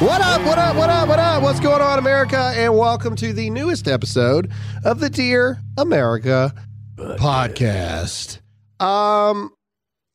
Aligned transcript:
What 0.00 0.20
up, 0.20 0.42
what 0.46 0.58
up, 0.58 0.76
what 0.76 0.90
up, 0.90 1.08
what 1.08 1.18
up? 1.18 1.42
What's 1.42 1.58
going 1.58 1.82
on, 1.82 1.98
America? 1.98 2.52
And 2.54 2.76
welcome 2.78 3.16
to 3.16 3.32
the 3.32 3.50
newest 3.50 3.88
episode 3.88 4.48
of 4.84 5.00
the 5.00 5.10
Dear 5.10 5.60
America 5.76 6.54
podcast. 6.96 8.38
Um, 8.80 9.52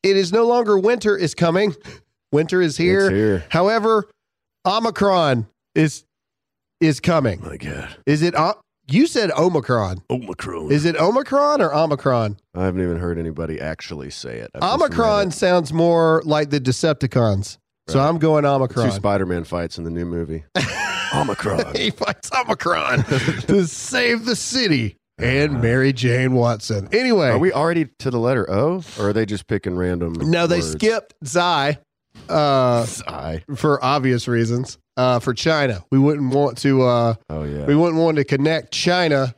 it 0.02 0.16
is 0.16 0.32
no 0.32 0.48
longer 0.48 0.78
winter 0.80 1.18
is 1.18 1.36
coming. 1.36 1.76
Winter 2.32 2.62
is 2.62 2.78
here. 2.78 3.10
Here. 3.12 3.46
However, 3.50 4.08
Omicron 4.66 5.48
is 5.76 6.06
is 6.80 7.02
coming. 7.02 7.42
Oh 7.44 7.50
my 7.50 7.58
God. 7.58 7.90
Is 8.06 8.22
it 8.22 8.36
o- 8.38 8.60
you 8.88 9.06
said 9.06 9.32
Omicron. 9.32 10.02
Omicron. 10.10 10.72
Is 10.72 10.86
it 10.86 10.96
Omicron 10.96 11.62
or 11.62 11.76
Omicron? 11.76 12.38
I 12.56 12.64
haven't 12.64 12.82
even 12.82 13.00
heard 13.00 13.20
anybody 13.20 13.60
actually 13.60 14.12
say 14.12 14.40
it. 14.40 14.52
I've 14.56 14.64
Omicron 14.64 15.26
read 15.26 15.34
sounds 15.34 15.74
more 15.74 16.22
like 16.26 16.52
the 16.52 16.62
Decepticons. 16.62 17.58
So 17.88 18.00
I'm 18.00 18.18
going 18.18 18.46
it. 18.46 18.90
Two 18.90 18.96
Spider-Man 18.96 19.44
fights 19.44 19.78
in 19.78 19.84
the 19.84 19.90
new 19.90 20.06
movie. 20.06 20.44
Omicron. 21.16 21.76
he 21.76 21.92
fights 21.92 22.32
Omicron 22.34 23.04
to 23.04 23.68
save 23.68 24.26
the 24.26 24.36
city 24.36 24.96
and 25.20 25.62
Mary 25.62 25.94
Jane 25.94 26.34
Watson. 26.34 26.90
Anyway, 26.92 27.28
Are 27.30 27.38
we 27.38 27.52
already 27.54 27.88
to 28.00 28.10
the 28.10 28.18
letter 28.20 28.50
O, 28.50 28.84
or 28.98 29.10
are 29.10 29.14
they 29.14 29.26
just 29.26 29.46
picking 29.48 29.76
random? 29.76 30.14
no, 30.14 30.48
they 30.48 30.58
words? 30.58 30.72
skipped 30.72 31.14
Xi 31.24 31.78
uh, 32.30 32.86
for 33.56 33.84
obvious 33.84 34.28
reasons. 34.28 34.78
Uh, 34.96 35.20
for 35.20 35.34
China, 35.34 35.84
we 35.92 35.98
wouldn't 36.00 36.34
want 36.34 36.58
to. 36.60 36.84
Uh, 36.84 37.16
Oh 37.30 37.44
yeah. 37.44 37.66
we 37.66 37.76
wouldn't 37.76 38.02
want 38.02 38.18
to 38.18 38.24
connect 38.24 38.72
China 38.72 39.34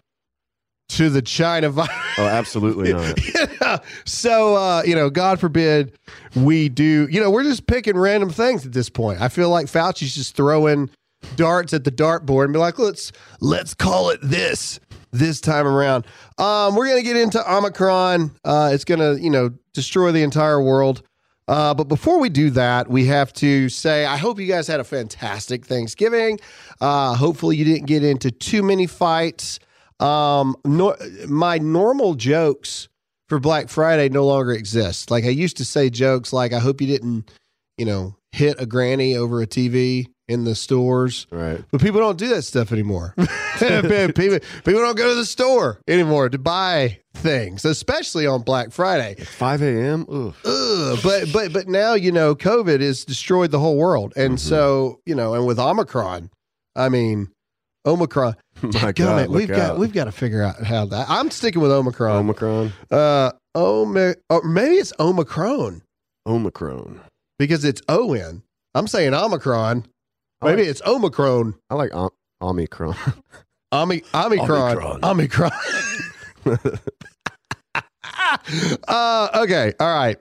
to 0.89 1.09
the 1.09 1.21
China 1.21 1.69
virus. 1.69 1.91
oh, 2.17 2.25
absolutely 2.25 2.93
not. 2.93 3.19
Yeah. 3.61 3.77
So, 4.05 4.55
uh, 4.55 4.83
you 4.85 4.95
know, 4.95 5.09
God 5.09 5.39
forbid 5.39 5.97
we 6.35 6.69
do, 6.69 7.07
you 7.09 7.19
know, 7.19 7.31
we're 7.31 7.43
just 7.43 7.67
picking 7.67 7.97
random 7.97 8.29
things 8.29 8.65
at 8.65 8.73
this 8.73 8.89
point. 8.89 9.21
I 9.21 9.27
feel 9.29 9.49
like 9.49 9.67
Fauci's 9.67 10.13
just 10.13 10.35
throwing 10.35 10.89
darts 11.35 11.73
at 11.73 11.83
the 11.83 11.91
dartboard 11.91 12.45
and 12.45 12.53
be 12.53 12.59
like, 12.59 12.77
let's, 12.77 13.11
let's 13.41 13.73
call 13.73 14.09
it 14.09 14.19
this 14.21 14.79
this 15.11 15.39
time 15.41 15.65
around. 15.65 16.05
Um, 16.37 16.75
we're 16.75 16.87
going 16.87 17.01
to 17.01 17.07
get 17.07 17.17
into 17.17 17.41
Omicron. 17.51 18.31
Uh, 18.43 18.71
it's 18.73 18.85
going 18.85 18.99
to, 18.99 19.21
you 19.21 19.29
know, 19.29 19.51
destroy 19.73 20.11
the 20.11 20.23
entire 20.23 20.61
world. 20.61 21.01
Uh, 21.47 21.73
but 21.73 21.87
before 21.87 22.19
we 22.19 22.29
do 22.29 22.49
that, 22.51 22.89
we 22.89 23.05
have 23.05 23.31
to 23.33 23.69
say, 23.69 24.05
I 24.05 24.17
hope 24.17 24.39
you 24.39 24.47
guys 24.47 24.67
had 24.67 24.79
a 24.79 24.83
fantastic 24.83 25.65
Thanksgiving. 25.65 26.39
Uh, 26.81 27.13
hopefully, 27.15 27.55
you 27.55 27.65
didn't 27.65 27.85
get 27.85 28.03
into 28.03 28.31
too 28.31 28.63
many 28.63 28.87
fights. 28.87 29.59
Um, 29.99 30.55
no, 30.65 30.95
my 31.27 31.57
normal 31.57 32.15
jokes 32.15 32.87
for 33.29 33.39
Black 33.39 33.69
Friday 33.69 34.09
no 34.09 34.25
longer 34.25 34.51
exist. 34.51 35.09
Like 35.11 35.23
I 35.25 35.29
used 35.29 35.57
to 35.57 35.65
say 35.65 35.89
jokes 35.89 36.31
like, 36.33 36.53
I 36.53 36.59
hope 36.59 36.81
you 36.81 36.87
didn't, 36.87 37.31
you 37.77 37.85
know, 37.85 38.15
hit 38.31 38.59
a 38.59 38.65
granny 38.65 39.15
over 39.15 39.41
a 39.41 39.47
TV 39.47 40.07
in 40.27 40.43
the 40.43 40.55
stores. 40.55 41.27
Right. 41.31 41.63
But 41.71 41.81
people 41.81 42.01
don't 42.01 42.17
do 42.17 42.27
that 42.29 42.41
stuff 42.43 42.71
anymore. 42.71 43.13
people, 43.59 44.39
people 44.39 44.81
don't 44.81 44.97
go 44.97 45.09
to 45.09 45.15
the 45.15 45.25
store 45.25 45.79
anymore 45.87 46.29
to 46.29 46.37
buy 46.37 46.99
things, 47.13 47.63
especially 47.63 48.27
on 48.27 48.41
Black 48.41 48.71
Friday. 48.71 49.15
5 49.15 49.61
a.m. 49.61 50.05
Ugh. 50.11 50.33
Ugh, 50.43 50.99
but 51.01 51.31
but 51.31 51.53
but 51.53 51.67
now 51.69 51.93
you 51.93 52.11
know 52.11 52.35
COVID 52.35 52.81
has 52.81 53.05
destroyed 53.05 53.51
the 53.51 53.59
whole 53.59 53.77
world, 53.77 54.11
and 54.17 54.33
Mm-hmm. 54.33 54.49
so 54.49 54.99
you 55.05 55.15
know, 55.15 55.33
and 55.35 55.47
with 55.47 55.57
Omicron, 55.57 56.29
I 56.75 56.89
mean, 56.89 57.29
Omicron. 57.85 58.35
My 58.61 58.69
Dadgummit, 58.69 58.95
God. 59.27 59.29
we've 59.29 59.49
look 59.49 59.57
got 59.57 59.77
we've 59.77 59.93
got 59.93 60.05
to 60.05 60.11
figure 60.11 60.41
out 60.43 60.63
how 60.63 60.85
that. 60.85 61.09
I'm 61.09 61.29
sticking 61.31 61.61
with 61.61 61.71
Omicron. 61.71 62.15
Omicron. 62.17 62.73
uh, 62.91 63.31
Omi- 63.53 64.15
or 64.29 64.43
maybe 64.43 64.75
it's 64.75 64.93
Omicron 64.99 65.81
Omicron. 66.25 66.99
because 67.39 67.63
it's 67.65 67.81
O 67.89 68.13
N. 68.13 68.41
I'm 68.73 68.87
saying 68.87 69.13
Omicron. 69.13 69.85
I 70.41 70.45
Maybe 70.47 70.63
like- 70.63 70.69
it's 70.71 70.81
Omicron. 70.85 71.55
I 71.69 71.75
like 71.75 71.93
Om- 71.95 72.09
Omicron. 72.41 72.95
Omi- 73.71 74.03
Omicron. 74.13 74.77
Omicron. 75.03 75.03
Omicron. 75.03 75.51
uh, 78.87 79.29
okay. 79.35 79.73
All 79.79 79.93
right. 79.93 80.17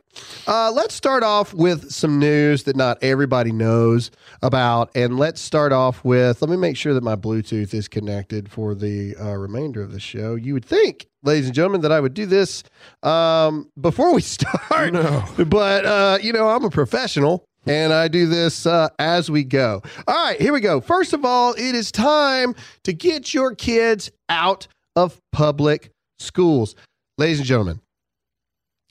Uh, 0.47 0.71
let's 0.73 0.95
start 0.95 1.23
off 1.23 1.53
with 1.53 1.91
some 1.91 2.19
news 2.19 2.65
that 2.65 2.77
not 2.77 3.03
everybody 3.03 3.53
knows 3.53 4.11
about. 4.43 4.91
And 4.95 5.19
let's 5.19 5.41
start 5.41 5.73
off 5.73 6.05
with 6.05 6.41
let 6.41 6.51
me 6.51 6.57
make 6.57 6.77
sure 6.77 6.95
that 6.95 7.03
my 7.03 7.17
Bluetooth 7.17 7.75
is 7.75 7.89
connected 7.89 8.51
for 8.51 8.75
the 8.75 9.17
uh, 9.21 9.35
remainder 9.37 9.83
of 9.83 9.93
the 9.93 10.01
show. 10.01 10.35
You 10.35 10.55
would 10.55 10.65
think, 10.65 11.07
ladies 11.23 11.47
and 11.47 11.55
gentlemen, 11.55 11.81
that 11.83 11.93
I 11.93 12.01
would 12.01 12.15
do 12.15 12.27
this 12.27 12.63
um, 13.03 13.71
before 13.81 14.15
we 14.15 14.23
start. 14.23 14.93
No. 14.93 15.25
But, 15.47 15.85
uh, 15.85 16.19
you 16.23 16.33
know, 16.33 16.49
I'm 16.49 16.65
a 16.65 16.71
professional. 16.71 17.45
And 17.67 17.95
I 17.95 18.09
do 18.09 18.27
this 18.27 18.67
uh, 18.67 18.91
as 18.99 19.31
we 19.31 19.43
go. 19.43 19.83
All 20.07 20.15
right, 20.15 20.39
here 20.39 20.53
we 20.53 20.61
go. 20.61 20.83
First 20.83 21.15
of 21.15 21.25
all, 21.25 21.55
it 21.55 21.75
is 21.75 21.91
time 21.91 22.55
to 22.83 22.93
get 22.93 23.33
your 23.33 23.55
kids 23.55 24.11
out 24.29 24.67
of 24.97 25.19
public 25.33 25.91
schools. 26.19 26.75
Ladies 27.17 27.39
and 27.39 27.47
gentlemen, 27.47 27.81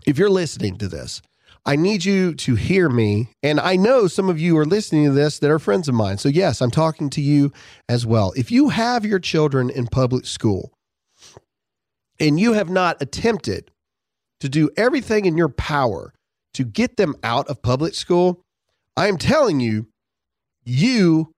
if 0.06 0.18
you're 0.18 0.30
listening 0.30 0.78
to 0.78 0.88
this, 0.88 1.22
I 1.66 1.76
need 1.78 2.04
you 2.04 2.34
to 2.36 2.56
hear 2.56 2.90
me. 2.90 3.30
And 3.42 3.60
I 3.60 3.78
know 3.78 4.08
some 4.08 4.30
of 4.30 4.40
you 4.40 4.58
are 4.58 4.66
listening 4.66 5.06
to 5.06 5.12
this 5.12 5.40
that 5.40 5.50
are 5.50 5.60
friends 5.60 5.88
of 5.88 5.96
mine. 5.96 6.18
So, 6.18 6.28
yes, 6.30 6.62
I'm 6.62 6.72
talking 6.72 7.10
to 7.12 7.22
you 7.22 7.54
as 7.88 8.06
well. 8.06 8.34
If 8.36 8.52
you 8.52 8.70
have 8.70 9.06
your 9.06 9.20
children 9.20 9.70
in 9.70 9.88
public 9.88 10.26
school 10.26 10.74
and 12.20 12.40
you 12.40 12.54
have 12.54 12.70
not 12.70 13.02
attempted 13.02 13.72
to 14.42 14.50
do 14.50 14.70
everything 14.76 15.26
in 15.26 15.38
your 15.38 15.50
power 15.50 16.14
to 16.54 16.66
get 16.66 16.98
them 16.98 17.16
out 17.24 17.48
of 17.48 17.62
public 17.62 17.94
school, 17.96 18.42
I 18.98 19.08
am 19.08 19.18
telling 19.18 19.60
you, 19.60 19.88
you 20.66 21.32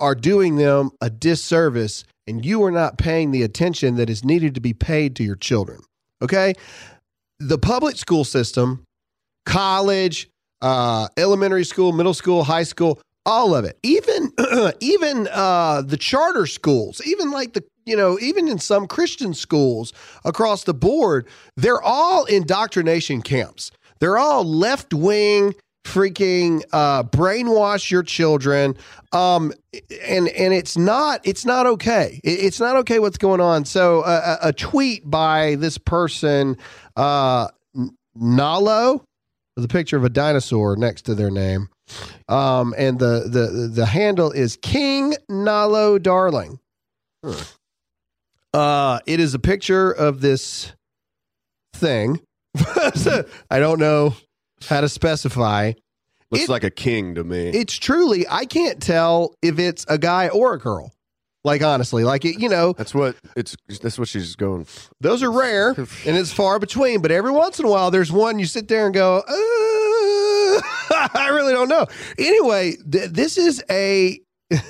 are 0.00 0.14
doing 0.14 0.56
them 0.56 0.90
a 1.00 1.08
disservice 1.08 2.04
and 2.26 2.44
you 2.44 2.62
are 2.62 2.70
not 2.70 2.98
paying 2.98 3.30
the 3.30 3.42
attention 3.42 3.96
that 3.96 4.10
is 4.10 4.24
needed 4.24 4.54
to 4.54 4.60
be 4.60 4.74
paid 4.74 5.16
to 5.16 5.24
your 5.24 5.36
children. 5.36 5.80
Okay? 6.20 6.54
The 7.38 7.58
public 7.58 7.96
school 7.96 8.24
system, 8.24 8.84
college, 9.44 10.28
uh, 10.62 11.08
elementary 11.16 11.64
school, 11.64 11.92
middle 11.92 12.14
school, 12.14 12.44
high 12.44 12.62
school, 12.62 13.00
all 13.26 13.54
of 13.54 13.64
it. 13.64 13.78
Even 13.82 14.32
even 14.80 15.28
uh, 15.32 15.82
the 15.82 15.96
charter 15.96 16.46
schools, 16.46 17.02
even 17.06 17.30
like 17.30 17.52
the 17.52 17.64
you 17.84 17.96
know, 17.96 18.18
even 18.20 18.48
in 18.48 18.58
some 18.58 18.86
Christian 18.86 19.32
schools 19.32 19.92
across 20.24 20.64
the 20.64 20.74
board, 20.74 21.28
they're 21.56 21.82
all 21.82 22.24
indoctrination 22.24 23.22
camps. 23.22 23.70
They're 24.00 24.18
all 24.18 24.44
left 24.44 24.92
wing, 24.92 25.54
freaking 25.86 26.62
uh, 26.72 27.04
brainwash 27.04 27.90
your 27.90 28.02
children, 28.02 28.76
um, 29.12 29.52
and 30.06 30.28
and 30.28 30.52
it's 30.52 30.76
not 30.76 31.20
it's 31.24 31.44
not 31.44 31.66
okay. 31.66 32.20
It's 32.24 32.60
not 32.60 32.76
okay 32.76 32.98
what's 32.98 33.18
going 33.18 33.40
on. 33.40 33.64
So 33.64 34.02
uh, 34.02 34.38
a, 34.42 34.48
a 34.48 34.52
tweet 34.52 35.08
by 35.08 35.54
this 35.54 35.78
person, 35.78 36.58
uh, 36.96 37.48
Nalo, 38.18 39.04
with 39.54 39.64
a 39.64 39.68
picture 39.68 39.96
of 39.96 40.04
a 40.04 40.08
dinosaur 40.08 40.76
next 40.76 41.02
to 41.02 41.14
their 41.14 41.30
name, 41.30 41.68
um, 42.28 42.74
and 42.76 42.98
the 42.98 43.28
the 43.30 43.70
the 43.72 43.86
handle 43.86 44.32
is 44.32 44.58
King 44.60 45.14
Nalo 45.30 46.02
Darling. 46.02 46.58
Uh, 48.52 48.98
it 49.06 49.20
is 49.20 49.34
a 49.34 49.38
picture 49.38 49.90
of 49.90 50.20
this 50.20 50.72
thing. 51.74 52.20
I 53.50 53.58
don't 53.58 53.78
know 53.78 54.14
how 54.64 54.80
to 54.80 54.88
specify. 54.88 55.72
Looks 56.30 56.44
It- 56.44 56.50
like 56.50 56.64
a 56.64 56.70
king 56.70 57.14
to 57.14 57.24
me. 57.24 57.48
It's 57.50 57.74
truly, 57.74 58.26
I 58.28 58.44
can't 58.46 58.82
tell 58.82 59.34
if 59.42 59.58
it's 59.58 59.84
a 59.88 59.98
guy 59.98 60.28
or 60.28 60.54
a 60.54 60.58
girl. 60.58 60.92
Like 61.44 61.62
honestly, 61.62 62.02
like 62.02 62.24
it, 62.24 62.40
you 62.40 62.48
know, 62.48 62.72
that's 62.72 62.92
what 62.92 63.14
it's. 63.36 63.54
That's 63.80 63.96
what 64.00 64.08
she's 64.08 64.34
going. 64.34 64.66
those 65.00 65.22
are 65.22 65.30
rare 65.30 65.70
and 65.76 66.16
it's 66.16 66.32
far 66.32 66.58
between. 66.58 67.00
But 67.00 67.12
every 67.12 67.30
once 67.30 67.60
in 67.60 67.64
a 67.66 67.68
while, 67.70 67.92
there's 67.92 68.10
one 68.10 68.40
you 68.40 68.46
sit 68.46 68.66
there 68.66 68.86
and 68.86 68.92
go, 68.92 69.18
uh, 69.18 69.22
I 71.14 71.28
really 71.32 71.52
don't 71.52 71.68
know. 71.68 71.86
Anyway, 72.18 72.74
th- 72.90 73.10
this 73.10 73.38
is 73.38 73.62
a 73.70 74.18
this 74.50 74.64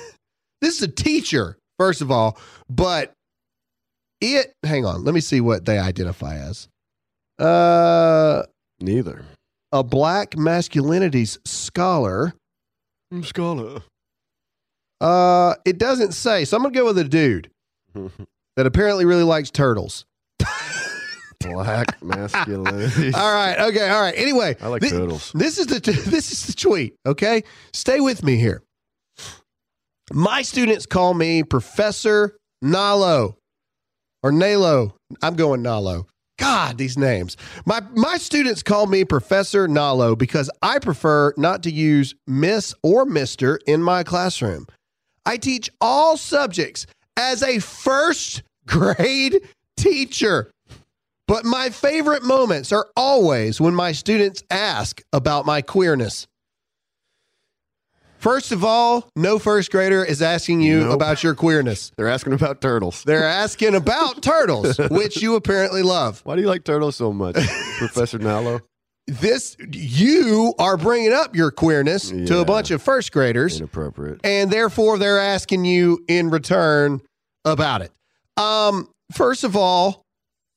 is 0.61 0.81
a 0.83 0.87
teacher 0.87 1.57
first 1.79 2.01
of 2.01 2.11
all, 2.11 2.37
but 2.69 3.11
it. 4.21 4.53
Hang 4.63 4.85
on, 4.85 5.03
let 5.03 5.15
me 5.15 5.21
see 5.21 5.41
what 5.41 5.65
they 5.65 5.79
identify 5.79 6.35
as. 6.35 6.67
Uh, 7.39 8.43
Neither. 8.79 9.25
A 9.71 9.83
black 9.83 10.31
masculinities 10.31 11.37
scholar. 11.45 12.33
Scholar. 13.23 13.81
Uh, 14.99 15.55
it 15.65 15.77
doesn't 15.77 16.13
say. 16.13 16.45
So 16.45 16.57
I'm 16.57 16.63
gonna 16.63 16.73
go 16.73 16.85
with 16.85 16.97
a 16.97 17.03
dude 17.03 17.49
that 18.55 18.65
apparently 18.65 19.05
really 19.05 19.23
likes 19.23 19.51
turtles. 19.51 20.05
Black 21.39 22.01
masculinity. 22.03 23.13
All 23.13 23.31
right. 23.33 23.59
Okay. 23.69 23.87
All 23.87 24.01
right. 24.01 24.15
Anyway, 24.17 24.55
I 24.59 24.67
like 24.69 24.81
thi- 24.81 24.89
turtles. 24.89 25.31
This 25.35 25.59
is 25.59 25.67
the 25.67 25.79
this 26.09 26.31
is 26.31 26.47
the 26.47 26.53
tweet. 26.53 26.95
Okay, 27.05 27.43
stay 27.73 27.99
with 27.99 28.23
me 28.23 28.37
here. 28.37 28.63
My 30.11 30.41
students 30.41 30.85
call 30.87 31.13
me 31.13 31.43
Professor 31.43 32.35
Nalo 32.63 33.35
or 34.23 34.31
Nalo. 34.31 34.93
I'm 35.21 35.35
going 35.35 35.61
Nalo. 35.61 36.07
God, 36.37 36.77
these 36.77 36.97
names. 36.97 37.35
My 37.65 37.81
my 37.95 38.17
students 38.17 38.63
call 38.63 38.87
me 38.87 39.03
Professor 39.03 39.67
Nalo 39.67 40.17
because 40.17 40.49
I 40.61 40.79
prefer 40.79 41.33
not 41.37 41.63
to 41.63 41.71
use 41.71 42.15
Miss 42.27 42.73
or 42.83 43.05
Mister 43.05 43.59
in 43.67 43.81
my 43.81 44.03
classroom. 44.03 44.67
I 45.25 45.37
teach 45.37 45.69
all 45.81 46.15
subjects 46.15 46.85
as 47.17 47.43
a 47.43 47.59
first 47.59 48.43
grade 48.67 49.39
teacher. 49.75 50.51
But 51.27 51.43
my 51.43 51.69
favorite 51.69 52.23
moments 52.23 52.71
are 52.71 52.87
always 52.95 53.59
when 53.59 53.75
my 53.75 53.91
students 53.91 54.43
ask 54.49 55.01
about 55.11 55.45
my 55.45 55.61
queerness. 55.61 56.25
First 58.19 58.51
of 58.51 58.63
all, 58.63 59.07
no 59.15 59.37
first 59.39 59.71
grader 59.71 60.03
is 60.03 60.21
asking 60.21 60.61
you 60.61 60.81
Nope. 60.81 60.93
about 60.95 61.23
your 61.23 61.35
queerness. 61.35 61.91
They're 61.97 62.07
asking 62.07 62.33
about 62.33 62.61
turtles. 62.61 63.03
They're 63.03 63.23
asking 63.27 63.75
about 63.75 64.21
turtles, 64.23 64.77
which 64.89 65.21
you 65.21 65.35
apparently 65.35 65.83
love. 65.83 66.21
Why 66.23 66.35
do 66.35 66.41
you 66.41 66.47
like 66.47 66.63
turtles 66.63 66.95
so 66.95 67.13
much, 67.13 67.35
Professor 67.77 68.17
Nalo? 68.19 68.61
This 69.05 69.55
you 69.71 70.53
are 70.59 70.75
bringing 70.75 71.13
up 71.13 71.33
your 71.35 71.49
queerness 71.51 72.09
to 72.09 72.39
a 72.39 72.45
bunch 72.45 72.71
of 72.71 72.81
first 72.81 73.13
graders, 73.13 73.57
Inappropriate. 73.57 74.19
and 74.25 74.51
therefore 74.51 74.97
they're 74.97 75.19
asking 75.19 75.63
you 75.63 76.03
in 76.09 76.29
return 76.29 76.99
about 77.45 77.81
it. 77.81 77.91
Um, 78.35 78.89
first 79.13 79.45
of 79.45 79.55
all, 79.55 80.01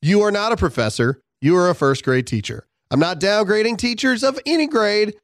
you 0.02 0.22
are 0.22 0.32
not 0.32 0.50
a 0.50 0.56
professor. 0.56 1.20
You 1.40 1.56
are 1.58 1.70
a 1.70 1.74
first 1.76 2.02
grade 2.04 2.26
teacher. 2.26 2.66
I'm 2.90 2.98
not 2.98 3.20
downgrading 3.20 3.78
teachers 3.78 4.24
of 4.24 4.40
any 4.44 4.66
grade, 4.66 5.14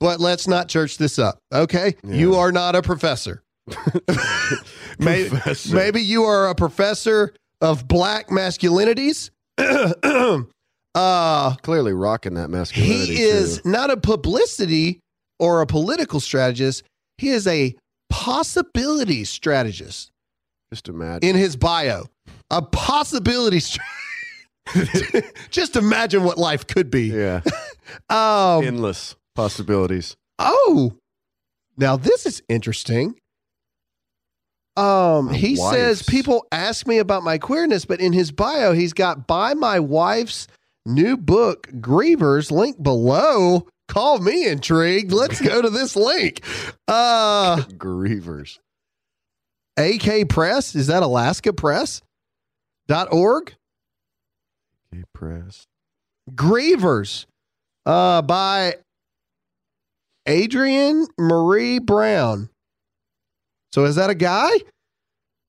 but 0.00 0.18
let's 0.20 0.48
not 0.48 0.68
church 0.68 0.98
this 0.98 1.18
up. 1.18 1.38
Okay, 1.52 1.94
you 2.04 2.34
are 2.36 2.50
not 2.50 2.74
a 2.74 2.82
professor. 2.82 3.42
maybe, 4.98 5.28
Professor. 5.28 5.74
maybe 5.76 6.00
you 6.02 6.24
are 6.24 6.48
a 6.48 6.54
professor 6.54 7.32
of 7.60 7.86
black 7.86 8.28
masculinities. 8.28 9.30
uh, 10.94 11.54
Clearly 11.62 11.92
rocking 11.92 12.34
that 12.34 12.50
masculinity. 12.50 13.14
he 13.16 13.22
is 13.22 13.60
too. 13.62 13.68
not 13.70 13.90
a 13.90 13.96
publicity 13.96 15.00
or 15.38 15.60
a 15.60 15.66
political 15.66 16.20
strategist. 16.20 16.82
He 17.18 17.28
is 17.30 17.46
a 17.46 17.74
possibility 18.08 19.24
strategist 19.24 20.10
Just 20.72 20.88
imagine. 20.88 21.28
in 21.28 21.36
his 21.36 21.54
bio. 21.56 22.06
A 22.50 22.62
possibility. 22.62 23.60
Stra- 23.60 23.84
Just 25.50 25.76
imagine 25.76 26.24
what 26.24 26.38
life 26.38 26.66
could 26.66 26.90
be. 26.90 27.04
yeah. 27.08 27.40
Um, 28.08 28.64
Endless 28.64 29.16
possibilities. 29.34 30.16
oh, 30.38 30.92
now 31.76 31.96
this 31.96 32.26
is 32.26 32.42
interesting. 32.48 33.14
Um, 34.76 35.28
he 35.28 35.56
says 35.56 36.02
people 36.02 36.46
ask 36.52 36.86
me 36.86 36.98
about 36.98 37.22
my 37.22 37.38
queerness, 37.38 37.84
but 37.84 38.00
in 38.00 38.12
his 38.12 38.32
bio, 38.32 38.72
he's 38.72 38.92
got 38.92 39.26
buy 39.26 39.54
my 39.54 39.80
wife's 39.80 40.46
new 40.86 41.16
book, 41.16 41.66
Grievers, 41.80 42.50
link 42.50 42.82
below. 42.82 43.66
Call 43.88 44.20
me 44.20 44.46
intrigued. 44.46 45.12
Let's 45.12 45.40
go 45.40 45.60
to 45.60 45.68
this 45.70 45.96
link. 45.96 46.42
Uh 46.86 47.56
Grievers. 47.72 48.58
AK 49.76 50.28
Press, 50.28 50.74
is 50.74 50.86
that 50.86 51.02
Alaska 51.02 51.52
Press? 51.52 52.02
Dot 52.86 53.08
org? 53.12 53.54
Gay 54.92 55.04
press. 55.14 55.66
Grievers 56.32 57.26
uh, 57.86 58.22
by 58.22 58.76
Adrienne 60.30 61.06
Maree 61.18 61.84
Brown. 61.84 62.48
So 63.72 63.84
is 63.84 63.96
that 63.96 64.10
a 64.10 64.14
guy? 64.14 64.50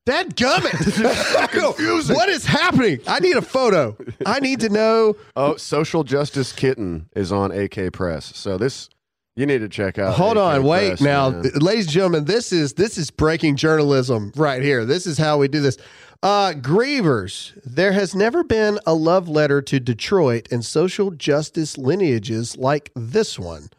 That 0.08 0.36
gummit. 0.36 2.10
what 2.16 2.30
is 2.30 2.46
happening? 2.46 3.00
I 3.08 3.20
need 3.20 3.36
a 3.36 3.42
photo. 3.42 3.96
I 4.26 4.40
need 4.40 4.60
to 4.62 4.70
know. 4.70 5.16
Oh, 5.36 5.56
Social 5.58 6.04
Justice 6.04 6.52
Kitten 6.52 7.08
is 7.16 7.32
on 7.32 7.52
AK 7.52 7.94
Press. 7.94 8.36
So 8.36 8.58
this 8.58 8.90
you 9.36 9.46
need 9.46 9.60
to 9.60 9.70
check 9.70 10.00
out. 10.00 10.16
Hold 10.16 10.38
AK 10.38 10.44
on, 10.44 10.64
wait. 10.64 10.88
Press, 10.90 11.02
now, 11.02 11.30
man. 11.30 11.44
ladies 11.62 11.86
and 11.86 11.94
gentlemen, 11.94 12.26
this 12.26 12.52
is 12.52 12.74
this 12.74 12.98
is 12.98 13.12
breaking 13.12 13.58
journalism 13.58 14.32
right 14.36 14.64
here. 14.64 14.84
This 14.86 15.06
is 15.06 15.20
how 15.20 15.38
we 15.38 15.48
do 15.48 15.62
this. 15.62 15.78
Uh, 16.24 16.54
grievers, 16.54 17.54
there 17.64 17.92
has 17.92 18.16
never 18.16 18.44
been 18.44 18.80
a 18.86 18.94
love 18.94 19.28
letter 19.28 19.62
to 19.62 19.80
Detroit 19.80 20.48
and 20.52 20.66
social 20.66 21.12
justice 21.12 21.78
lineages 21.78 22.58
like 22.58 22.92
this 22.96 23.38
one. 23.40 23.70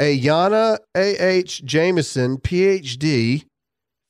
Ayana 0.00 0.78
A.H. 0.96 1.62
Jamieson, 1.64 2.38
PhD, 2.38 3.44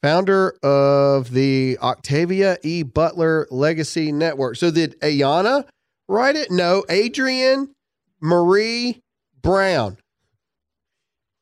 founder 0.02 0.56
of 0.62 1.32
the 1.32 1.76
Octavia 1.82 2.58
E. 2.62 2.84
Butler 2.84 3.48
Legacy 3.50 4.12
Network. 4.12 4.56
So 4.56 4.70
did 4.70 4.98
Ayana 5.00 5.66
write 6.08 6.36
it? 6.36 6.50
No, 6.50 6.84
Adrienne 6.88 7.74
Maree 8.22 9.00
Brown. 9.42 9.98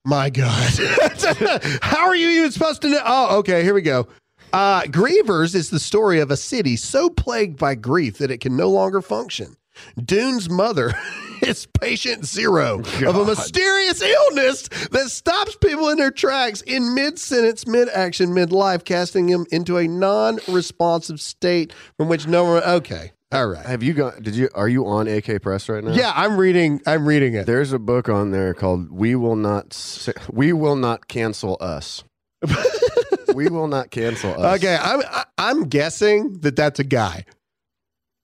My 0.05 0.31
God. 0.31 0.73
How 1.83 2.07
are 2.07 2.17
you 2.17 2.31
even 2.31 2.51
supposed 2.51 2.81
to 2.83 2.89
know? 2.89 3.03
Oh, 3.05 3.39
okay, 3.41 3.63
here 3.63 3.75
we 3.75 3.83
go. 3.83 4.09
Uh, 4.55 4.83
Grievers 4.85 5.55
is 5.55 5.69
the 5.69 5.79
story 5.79 6.21
of 6.21 6.31
a 6.31 6.37
city 6.37 6.77
so 6.77 7.11
plagued 7.11 7.59
by 7.59 7.75
grief 7.75 8.17
that 8.17 8.31
it 8.31 8.39
can 8.39 8.57
no 8.57 8.71
longer 8.71 9.03
function. 9.03 9.57
Dune's 10.03 10.49
mother 10.49 10.95
is 11.43 11.67
patient 11.67 12.25
zero 12.25 12.83
oh, 12.85 13.09
of 13.09 13.17
a 13.17 13.25
mysterious 13.25 14.03
illness 14.03 14.69
that 14.91 15.09
stops 15.11 15.57
people 15.57 15.89
in 15.89 15.99
their 15.99 16.11
tracks 16.11 16.63
in 16.63 16.95
mid 16.95 17.19
sentence, 17.19 17.67
mid 17.67 17.89
action, 17.89 18.35
mid 18.35 18.53
life, 18.53 18.85
casting 18.85 19.27
them 19.27 19.47
into 19.51 19.79
a 19.79 19.87
non 19.87 20.39
responsive 20.49 21.21
state 21.21 21.73
from 21.97 22.09
which 22.09 22.27
no 22.27 22.45
one. 22.45 22.63
Okay. 22.63 23.13
All 23.31 23.47
right. 23.47 23.67
have 23.67 23.83
you 23.83 23.93
got 23.93 24.23
did 24.23 24.35
you 24.35 24.49
are 24.55 24.69
you 24.69 24.87
on 24.87 25.07
AK 25.07 25.43
Press 25.43 25.69
right 25.69 25.85
now? 25.85 25.93
Yeah, 25.93 26.13
I'm 26.15 26.39
reading. 26.39 26.81
I'm 26.87 27.07
reading 27.07 27.35
it. 27.35 27.45
There's 27.47 27.73
a 27.73 27.79
book 27.79 28.09
on 28.09 28.31
there 28.31 28.55
called 28.55 28.91
"We 28.91 29.15
Will 29.15 29.37
Not 29.37 30.09
We 30.33 30.55
Will 30.55 30.77
Not 30.77 31.09
Cancel 31.09 31.59
Us." 31.61 32.05
we 33.35 33.49
will 33.49 33.69
not 33.69 33.91
cancel 33.91 34.33
us. 34.43 34.59
Okay, 34.59 34.79
I'm 34.81 35.03
I'm 35.37 35.69
guessing 35.69 36.35
that 36.41 36.57
that's 36.57 36.79
a 36.79 36.85
guy. 36.85 37.25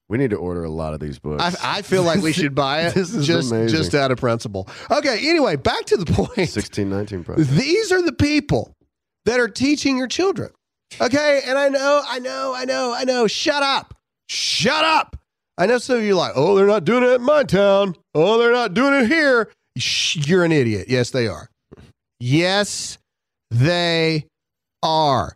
We 0.09 0.19
need 0.19 0.31
to 0.31 0.37
order 0.37 0.65
a 0.65 0.71
lot 0.71 0.95
of 0.95 1.01
these 1.01 1.19
books. 1.19 1.43
I, 1.43 1.79
I 1.79 1.83
feel 1.83 2.03
like 2.03 2.21
we 2.21 2.33
should 2.35 2.55
buy 2.55 2.83
it 2.83 2.95
This 2.95 3.15
is 3.15 3.27
just 3.27 3.51
amazing. 3.53 3.77
just 3.77 3.95
out 3.95 4.11
of 4.11 4.19
principle. 4.19 4.69
Okay, 4.91 5.29
anyway, 5.29 5.57
back 5.57 5.85
to 5.87 5.97
the 5.97 6.07
point. 6.07 6.49
Sixteen 6.49 6.91
nineteen 6.91 7.25
project. 7.25 7.49
These 7.51 7.91
are 7.93 8.03
the 8.03 8.13
people 8.13 8.73
that 9.25 9.41
are 9.41 9.49
teaching 9.49 9.97
your 9.97 10.09
children. 10.09 10.51
Okay, 11.01 11.41
and 11.47 11.59
I 11.59 11.69
know, 11.71 12.03
I 12.07 12.19
know, 12.19 12.55
I 12.55 12.65
know, 12.67 12.95
I 12.95 13.05
know. 13.05 13.27
Shut 13.27 13.63
up. 13.63 13.95
Shut 14.29 14.85
up. 14.85 15.17
I 15.57 15.67
know 15.67 15.79
some 15.79 15.97
of 15.99 16.03
you 16.03 16.13
are 16.13 16.17
like, 16.17 16.33
oh, 16.37 16.55
they're 16.57 16.67
not 16.67 16.85
doing 16.85 17.03
it 17.05 17.13
in 17.13 17.23
my 17.23 17.43
town. 17.45 17.95
Oh, 18.15 18.39
they're 18.39 18.53
not 18.53 18.75
doing 18.75 18.95
it 18.95 19.07
here. 19.07 19.51
Shh, 19.79 20.17
You're 20.29 20.45
an 20.45 20.53
idiot. 20.53 20.87
Yes, 20.89 21.11
they 21.11 21.27
are. 21.29 21.49
Yes, 22.21 22.99
they 23.51 24.27
are. 24.83 25.35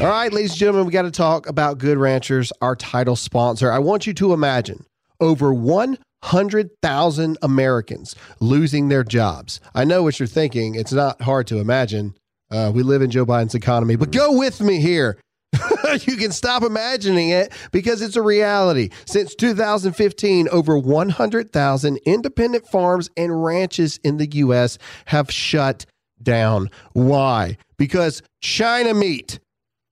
All 0.00 0.08
right, 0.08 0.32
ladies 0.32 0.50
and 0.50 0.58
gentlemen, 0.58 0.86
we 0.86 0.92
got 0.92 1.02
to 1.02 1.10
talk 1.12 1.48
about 1.48 1.78
Good 1.78 1.98
Ranchers, 1.98 2.52
our 2.60 2.74
title 2.74 3.14
sponsor. 3.14 3.70
I 3.70 3.78
want 3.78 4.08
you 4.08 4.14
to 4.14 4.32
imagine 4.32 4.84
over 5.20 5.54
100,000 5.54 7.38
Americans 7.40 8.16
losing 8.40 8.88
their 8.88 9.04
jobs. 9.04 9.60
I 9.72 9.84
know 9.84 10.02
what 10.02 10.18
you're 10.18 10.26
thinking. 10.26 10.74
It's 10.74 10.92
not 10.92 11.22
hard 11.22 11.46
to 11.46 11.58
imagine. 11.58 12.16
Uh, 12.50 12.72
we 12.74 12.82
live 12.82 13.02
in 13.02 13.10
Joe 13.12 13.24
Biden's 13.24 13.54
economy, 13.54 13.94
but 13.94 14.10
go 14.10 14.36
with 14.36 14.60
me 14.60 14.80
here. 14.80 15.16
you 16.00 16.16
can 16.16 16.32
stop 16.32 16.64
imagining 16.64 17.30
it 17.30 17.52
because 17.70 18.02
it's 18.02 18.16
a 18.16 18.22
reality. 18.22 18.90
Since 19.06 19.36
2015, 19.36 20.48
over 20.48 20.76
100,000 20.76 21.96
independent 22.04 22.66
farms 22.66 23.10
and 23.16 23.44
ranches 23.44 24.00
in 24.02 24.16
the 24.16 24.26
U.S. 24.26 24.76
have 25.06 25.30
shut 25.30 25.86
down. 26.20 26.68
Why? 26.94 27.58
Because 27.78 28.22
China 28.40 28.92
meat 28.92 29.38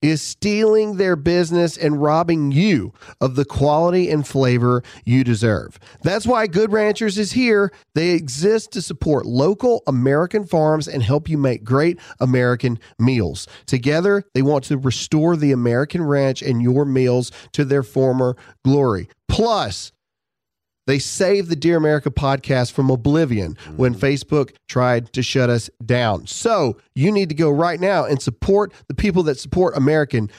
is 0.03 0.21
stealing 0.21 0.97
their 0.97 1.17
business 1.17 1.77
and 1.77 2.03
robbing 2.03 2.53
you 2.53 2.93
of 3.21 3.37
the 3.37 3.45
quality 3.45 4.11
and 4.11 4.27
flavor 4.27 4.83
you 5.05 5.25
deserve. 5.25 5.79
That's 6.03 6.27
why 6.27 6.47
Good 6.49 6.73
Ranchers 6.73 7.19
is 7.19 7.33
here. 7.33 7.73
They 7.95 8.11
exist 8.11 8.73
to 8.73 8.83
support 8.83 9.25
local 9.25 9.83
American 9.87 10.45
farms 10.45 10.89
and 10.89 11.03
help 11.03 11.29
you 11.29 11.39
make 11.39 11.65
great 11.65 11.99
American 12.21 12.79
meals. 12.99 13.47
Together, 13.67 14.25
they 14.35 14.43
want 14.43 14.65
to 14.65 14.77
restore 14.77 15.37
the 15.37 15.53
American 15.53 16.03
ranch 16.03 16.43
and 16.43 16.61
your 16.61 16.85
meals 16.85 17.31
to 17.53 17.65
their 17.65 17.83
former 17.83 18.37
glory. 18.65 19.09
Plus, 19.29 19.93
they 20.87 20.99
saved 20.99 21.49
the 21.49 21.57
Dear 21.57 21.77
America 21.77 22.11
podcast 22.11 22.73
from 22.73 22.91
oblivion 22.91 23.57
when 23.77 23.95
mm. 23.95 23.99
Facebook 23.99 24.55
tried 24.69 25.13
to 25.13 25.23
shut 25.23 25.51
us 25.51 25.71
down. 25.85 26.27
So 26.27 26.77
you 26.95 27.13
need 27.13 27.29
to 27.29 27.35
go 27.35 27.51
right 27.51 27.81
now 27.81 28.05
and 28.05 28.21
support 28.21 28.73
the 28.89 28.95
people 28.95 29.23
that 29.25 29.39
support 29.39 29.77
American 29.77 30.31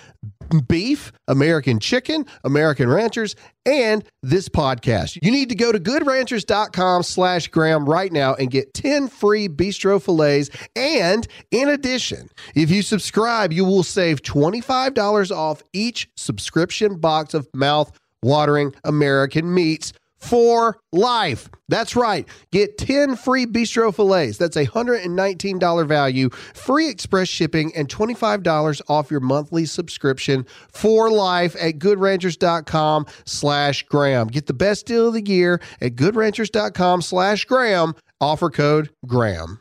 beef, 0.67 1.11
American 1.27 1.79
chicken, 1.79 2.25
American 2.43 2.89
ranchers, 2.89 3.35
and 3.65 4.03
this 4.21 4.49
podcast. 4.49 5.17
You 5.21 5.31
need 5.31 5.49
to 5.49 5.55
go 5.55 5.71
to 5.71 5.79
goodranchers.com 5.79 7.03
slash 7.03 7.47
Graham 7.47 7.85
right 7.85 8.11
now 8.11 8.35
and 8.35 8.51
get 8.51 8.73
10 8.73 9.07
free 9.07 9.47
bistro 9.47 10.01
fillets. 10.01 10.49
And 10.75 11.27
in 11.51 11.69
addition, 11.69 12.29
if 12.55 12.69
you 12.69 12.81
subscribe, 12.81 13.53
you 13.53 13.65
will 13.65 13.83
save 13.83 14.21
$25 14.21 15.31
off 15.31 15.63
each 15.73 16.09
subscription 16.15 16.99
box 16.99 17.33
of 17.33 17.47
mouth 17.53 17.91
watering 18.21 18.73
American 18.83 19.53
meats 19.53 19.93
for 20.23 20.79
life. 20.91 21.49
That's 21.69 21.95
right. 21.95 22.27
Get 22.51 22.77
10 22.77 23.15
free 23.15 23.45
bistro 23.45 23.93
fillets. 23.93 24.37
That's 24.37 24.55
a 24.55 24.65
$119 24.65 25.87
value, 25.87 26.29
free 26.29 26.89
express 26.89 27.27
shipping, 27.27 27.75
and 27.75 27.87
$25 27.87 28.81
off 28.87 29.11
your 29.11 29.19
monthly 29.19 29.65
subscription 29.65 30.45
for 30.69 31.11
life 31.11 31.55
at 31.59 31.79
goodranchers.com 31.79 33.05
slash 33.25 33.83
Graham. 33.83 34.27
Get 34.27 34.47
the 34.47 34.53
best 34.53 34.85
deal 34.85 35.07
of 35.07 35.13
the 35.13 35.25
year 35.25 35.61
at 35.81 35.95
goodranchers.com 35.95 37.01
slash 37.01 37.45
Graham. 37.45 37.95
Offer 38.21 38.49
code 38.49 38.89
Graham. 39.05 39.59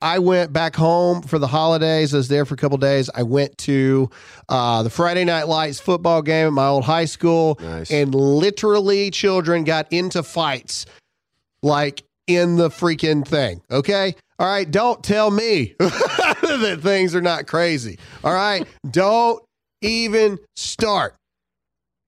I 0.00 0.20
went 0.20 0.52
back 0.52 0.76
home 0.76 1.22
for 1.22 1.38
the 1.38 1.46
holidays. 1.48 2.14
I 2.14 2.18
was 2.18 2.28
there 2.28 2.44
for 2.44 2.54
a 2.54 2.56
couple 2.56 2.78
days. 2.78 3.10
I 3.14 3.24
went 3.24 3.58
to 3.58 4.08
uh, 4.48 4.82
the 4.84 4.90
Friday 4.90 5.24
Night 5.24 5.48
Lights 5.48 5.80
football 5.80 6.22
game 6.22 6.46
at 6.46 6.52
my 6.52 6.66
old 6.68 6.84
high 6.84 7.04
school, 7.06 7.58
Nice. 7.60 7.90
and 7.90 8.14
literally 8.14 9.10
children 9.10 9.64
got 9.64 9.92
into 9.92 10.22
fights 10.22 10.86
like 11.62 12.04
in 12.28 12.56
the 12.56 12.68
freaking 12.68 13.26
thing. 13.26 13.60
Okay. 13.70 14.14
All 14.38 14.46
right. 14.46 14.70
Don't 14.70 15.02
tell 15.02 15.30
me 15.32 15.74
that 15.78 16.78
things 16.80 17.14
are 17.16 17.20
not 17.22 17.46
crazy. 17.48 17.98
All 18.22 18.32
right. 18.32 18.66
don't 18.88 19.42
even 19.82 20.38
start. 20.54 21.16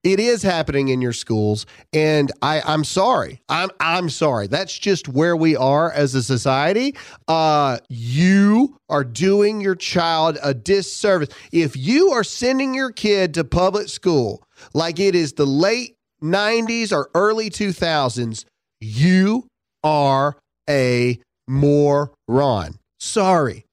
It 0.03 0.19
is 0.19 0.41
happening 0.41 0.87
in 0.87 0.99
your 0.99 1.13
schools, 1.13 1.67
and 1.93 2.31
I, 2.41 2.61
I'm 2.61 2.83
sorry. 2.83 3.39
I'm 3.49 3.69
I'm 3.79 4.09
sorry. 4.09 4.47
That's 4.47 4.77
just 4.77 5.07
where 5.07 5.35
we 5.35 5.55
are 5.55 5.91
as 5.91 6.15
a 6.15 6.23
society. 6.23 6.95
Uh, 7.27 7.77
you 7.87 8.77
are 8.89 9.03
doing 9.03 9.61
your 9.61 9.75
child 9.75 10.39
a 10.43 10.55
disservice 10.55 11.29
if 11.51 11.77
you 11.77 12.11
are 12.11 12.23
sending 12.23 12.73
your 12.73 12.91
kid 12.91 13.35
to 13.35 13.43
public 13.43 13.89
school 13.89 14.43
like 14.73 14.99
it 14.99 15.13
is 15.13 15.33
the 15.33 15.45
late 15.45 15.95
'90s 16.23 16.91
or 16.91 17.11
early 17.13 17.51
2000s. 17.51 18.45
You 18.79 19.47
are 19.83 20.35
a 20.67 21.19
moron. 21.47 22.79
Sorry. 22.99 23.65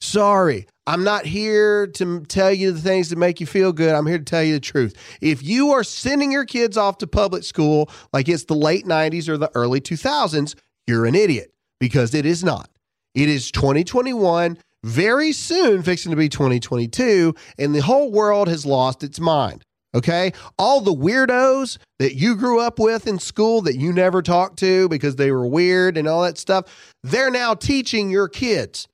Sorry. 0.00 0.66
I'm 0.86 1.04
not 1.04 1.26
here 1.26 1.86
to 1.86 2.20
tell 2.22 2.52
you 2.52 2.72
the 2.72 2.80
things 2.80 3.10
that 3.10 3.16
make 3.16 3.40
you 3.40 3.46
feel 3.46 3.72
good. 3.72 3.94
I'm 3.94 4.06
here 4.06 4.18
to 4.18 4.24
tell 4.24 4.42
you 4.42 4.54
the 4.54 4.60
truth. 4.60 4.96
If 5.20 5.42
you 5.42 5.70
are 5.70 5.84
sending 5.84 6.32
your 6.32 6.44
kids 6.44 6.76
off 6.76 6.98
to 6.98 7.06
public 7.06 7.44
school 7.44 7.88
like 8.12 8.28
it's 8.28 8.44
the 8.44 8.54
late 8.54 8.84
90s 8.84 9.28
or 9.28 9.36
the 9.36 9.50
early 9.54 9.80
2000s, 9.80 10.56
you're 10.88 11.06
an 11.06 11.14
idiot 11.14 11.52
because 11.78 12.14
it 12.14 12.26
is 12.26 12.42
not. 12.42 12.68
It 13.14 13.28
is 13.28 13.52
2021, 13.52 14.58
very 14.82 15.32
soon 15.32 15.82
fixing 15.84 16.10
to 16.10 16.16
be 16.16 16.28
2022, 16.28 17.34
and 17.58 17.74
the 17.74 17.82
whole 17.82 18.10
world 18.10 18.48
has 18.48 18.66
lost 18.66 19.04
its 19.04 19.20
mind. 19.20 19.64
Okay. 19.94 20.32
All 20.58 20.80
the 20.80 20.94
weirdos 20.94 21.78
that 21.98 22.14
you 22.14 22.34
grew 22.34 22.60
up 22.60 22.78
with 22.78 23.06
in 23.06 23.18
school 23.18 23.60
that 23.62 23.76
you 23.76 23.92
never 23.92 24.22
talked 24.22 24.58
to 24.60 24.88
because 24.88 25.16
they 25.16 25.30
were 25.30 25.46
weird 25.46 25.98
and 25.98 26.08
all 26.08 26.22
that 26.22 26.38
stuff, 26.38 26.94
they're 27.02 27.30
now 27.30 27.54
teaching 27.54 28.10
your 28.10 28.26
kids. 28.26 28.88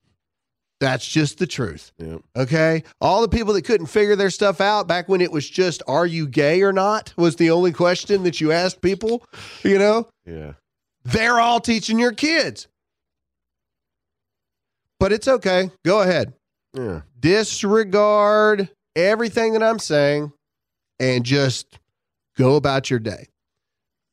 That's 0.80 1.06
just 1.06 1.38
the 1.38 1.46
truth. 1.46 1.90
Yeah. 1.98 2.18
Okay. 2.36 2.84
All 3.00 3.20
the 3.22 3.28
people 3.28 3.52
that 3.54 3.62
couldn't 3.64 3.86
figure 3.88 4.14
their 4.14 4.30
stuff 4.30 4.60
out 4.60 4.86
back 4.86 5.08
when 5.08 5.20
it 5.20 5.32
was 5.32 5.48
just, 5.50 5.82
are 5.88 6.06
you 6.06 6.28
gay 6.28 6.62
or 6.62 6.72
not? 6.72 7.12
was 7.16 7.34
the 7.36 7.50
only 7.50 7.72
question 7.72 8.22
that 8.22 8.40
you 8.40 8.52
asked 8.52 8.80
people, 8.80 9.24
you 9.64 9.76
know, 9.78 10.08
Yeah. 10.24 10.52
they're 11.04 11.40
all 11.40 11.58
teaching 11.60 11.98
your 11.98 12.12
kids. 12.12 12.68
But 15.00 15.12
it's 15.12 15.28
okay. 15.28 15.70
Go 15.84 16.00
ahead. 16.00 16.32
Yeah. 16.74 17.02
Disregard 17.18 18.68
everything 18.96 19.52
that 19.54 19.62
I'm 19.62 19.78
saying 19.78 20.32
and 21.00 21.24
just 21.24 21.66
go 22.36 22.56
about 22.56 22.90
your 22.90 22.98
day. 22.98 23.26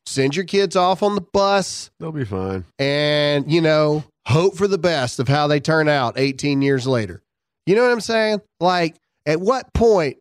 Send 0.08 0.36
your 0.36 0.46
kids 0.46 0.76
off 0.76 1.02
on 1.02 1.16
the 1.16 1.22
bus 1.22 1.90
They'll 2.00 2.12
be 2.12 2.26
fine. 2.26 2.66
and, 2.78 3.52
you 3.52 3.62
know, 3.62 4.04
hope 4.27 4.55
for 4.55 4.67
the 4.67 4.77
best 4.77 5.20
of 5.20 5.27
how 5.27 5.48
they 5.48 5.60
turn 5.60 5.88
out 5.88 6.17
18 6.17 6.62
years 6.62 6.88
later. 6.88 7.22
You 7.65 7.75
know 7.75 7.84
what 7.84 7.91
I'm 7.91 8.01
saying? 8.01 8.41
Like, 8.60 8.96
at 9.25 9.39
what 9.39 9.74
point, 9.74 10.17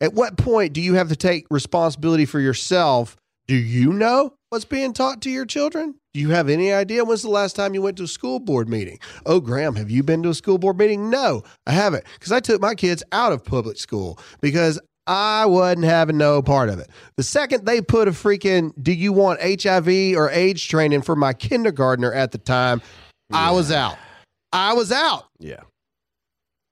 at 0.00 0.14
what 0.14 0.36
point 0.36 0.72
do 0.72 0.80
you 0.80 0.94
have 0.94 1.08
to 1.08 1.16
take 1.16 1.46
responsibility 1.50 2.26
for 2.26 2.40
yourself? 2.40 3.16
Do 3.48 3.54
you 3.54 3.92
know 3.92 4.34
what's 4.50 4.64
being 4.64 4.92
taught 4.92 5.22
to 5.22 5.30
your 5.30 5.46
children? 5.46 5.94
Do 6.14 6.20
you 6.20 6.30
have 6.30 6.48
any 6.48 6.72
idea 6.72 7.04
when's 7.04 7.22
the 7.22 7.28
last 7.30 7.56
time 7.56 7.74
you 7.74 7.82
went 7.82 7.96
to 7.98 8.04
a 8.04 8.08
school 8.08 8.40
board 8.40 8.68
meeting? 8.68 8.98
Oh, 9.24 9.40
Graham, 9.40 9.76
have 9.76 9.90
you 9.90 10.02
been 10.02 10.22
to 10.22 10.30
a 10.30 10.34
school 10.34 10.58
board 10.58 10.78
meeting? 10.78 11.10
No, 11.10 11.42
I 11.66 11.72
haven't 11.72 12.04
because 12.14 12.32
I 12.32 12.40
took 12.40 12.60
my 12.60 12.74
kids 12.74 13.02
out 13.12 13.32
of 13.32 13.44
public 13.44 13.76
school 13.76 14.18
because 14.40 14.80
I 15.06 15.46
wasn't 15.46 15.84
having 15.84 16.16
no 16.16 16.42
part 16.42 16.68
of 16.68 16.78
it. 16.78 16.90
The 17.16 17.22
second 17.22 17.66
they 17.66 17.80
put 17.80 18.08
a 18.08 18.12
freaking 18.12 18.72
do 18.82 18.92
you 18.92 19.12
want 19.12 19.40
HIV 19.40 20.16
or 20.16 20.30
AIDS 20.30 20.64
training 20.64 21.02
for 21.02 21.14
my 21.14 21.32
kindergartner 21.32 22.12
at 22.12 22.32
the 22.32 22.38
time, 22.38 22.82
I 23.32 23.50
was 23.50 23.70
out. 23.70 23.96
I 24.52 24.72
was 24.74 24.92
out. 24.92 25.26
Yeah. 25.38 25.60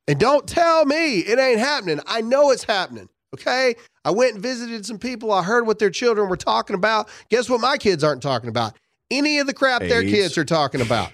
And 0.06 0.18
don't 0.18 0.46
tell 0.46 0.84
me 0.84 1.18
it 1.20 1.38
ain't 1.38 1.58
happening. 1.58 2.00
I 2.06 2.20
know 2.20 2.50
it's 2.50 2.64
happening. 2.64 3.08
Okay. 3.34 3.75
I 4.04 4.11
went 4.11 4.34
and 4.34 4.42
visited 4.42 4.87
some 4.87 4.99
people. 4.99 5.32
I 5.32 5.42
heard 5.42 5.66
what 5.66 5.78
their 5.78 5.90
children 5.90 6.28
were 6.28 6.37
talking 6.37 6.75
about. 6.75 7.08
Guess 7.30 7.49
what 7.49 7.61
my 7.61 7.76
kids 7.78 8.04
aren't 8.04 8.23
talking 8.23 8.49
about? 8.49 8.76
Any 9.11 9.38
of 9.38 9.46
the 9.46 9.54
crap 9.54 9.80
their 9.80 10.02
kids 10.02 10.38
are 10.38 10.44
talking 10.44 10.80
about. 10.80 11.11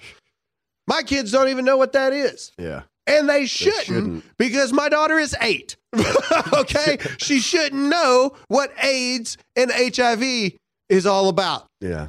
My 0.87 1.03
kids 1.03 1.31
don't 1.31 1.47
even 1.49 1.65
know 1.65 1.77
what 1.77 1.93
that 1.93 2.13
is. 2.13 2.51
Yeah. 2.57 2.83
And 3.07 3.27
they 3.27 3.45
shouldn't, 3.45 3.83
shouldn't. 3.83 4.23
because 4.37 4.71
my 4.71 4.87
daughter 4.89 5.17
is 5.17 5.35
eight. 5.41 5.75
okay. 6.53 6.97
she 7.17 7.39
shouldn't 7.39 7.81
know 7.89 8.33
what 8.47 8.71
AIDS 8.83 9.37
and 9.55 9.71
HIV 9.73 10.53
is 10.89 11.05
all 11.05 11.29
about 11.29 11.67
Yeah. 11.79 12.07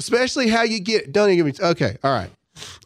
especially 0.00 0.48
how 0.48 0.62
you 0.62 0.80
get 0.80 1.04
it. 1.04 1.12
don't 1.12 1.30
even 1.30 1.46
give 1.46 1.60
me 1.60 1.66
okay 1.68 1.96
all 2.04 2.12
right 2.12 2.30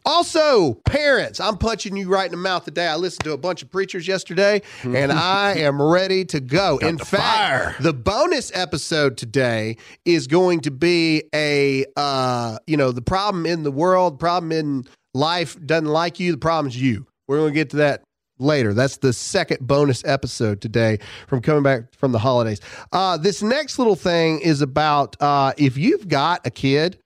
also 0.04 0.74
parents 0.86 1.40
i'm 1.40 1.56
punching 1.56 1.96
you 1.96 2.08
right 2.08 2.26
in 2.26 2.30
the 2.32 2.36
mouth 2.36 2.64
today 2.64 2.86
i 2.86 2.96
listened 2.96 3.24
to 3.24 3.32
a 3.32 3.38
bunch 3.38 3.62
of 3.62 3.70
preachers 3.70 4.06
yesterday 4.06 4.60
and 4.84 5.12
i 5.12 5.52
am 5.54 5.80
ready 5.80 6.24
to 6.24 6.40
go 6.40 6.78
in 6.78 6.96
the 6.96 7.04
fact 7.04 7.22
fire. 7.22 7.76
the 7.80 7.92
bonus 7.92 8.50
episode 8.54 9.16
today 9.16 9.76
is 10.04 10.26
going 10.26 10.60
to 10.60 10.70
be 10.70 11.22
a 11.34 11.84
uh 11.96 12.58
you 12.66 12.76
know 12.76 12.92
the 12.92 13.02
problem 13.02 13.46
in 13.46 13.62
the 13.62 13.72
world 13.72 14.18
problem 14.18 14.52
in 14.52 14.84
life 15.14 15.56
doesn't 15.66 15.88
like 15.88 16.20
you 16.20 16.32
the 16.32 16.38
problem's 16.38 16.80
you 16.80 17.06
we're 17.28 17.38
going 17.38 17.52
to 17.52 17.54
get 17.54 17.70
to 17.70 17.76
that 17.76 18.02
later. 18.40 18.74
That's 18.74 18.96
the 18.96 19.12
second 19.12 19.66
bonus 19.66 20.04
episode 20.04 20.60
today 20.60 20.98
from 21.26 21.40
coming 21.42 21.62
back 21.62 21.94
from 21.94 22.12
the 22.12 22.18
holidays. 22.18 22.60
Uh, 22.92 23.16
this 23.16 23.42
next 23.42 23.78
little 23.78 23.96
thing 23.96 24.40
is 24.40 24.62
about 24.62 25.16
uh, 25.20 25.52
if 25.56 25.76
you've 25.76 26.08
got 26.08 26.46
a 26.46 26.50
kid, 26.50 26.98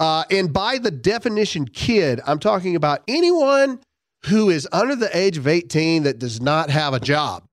uh, 0.00 0.24
and 0.30 0.52
by 0.52 0.78
the 0.78 0.90
definition 0.90 1.66
kid, 1.66 2.20
I'm 2.26 2.38
talking 2.38 2.74
about 2.74 3.02
anyone 3.06 3.78
who 4.26 4.50
is 4.50 4.66
under 4.72 4.96
the 4.96 5.16
age 5.16 5.36
of 5.36 5.46
18 5.46 6.02
that 6.02 6.18
does 6.18 6.40
not 6.40 6.70
have 6.70 6.94
a 6.94 7.00
job. 7.00 7.44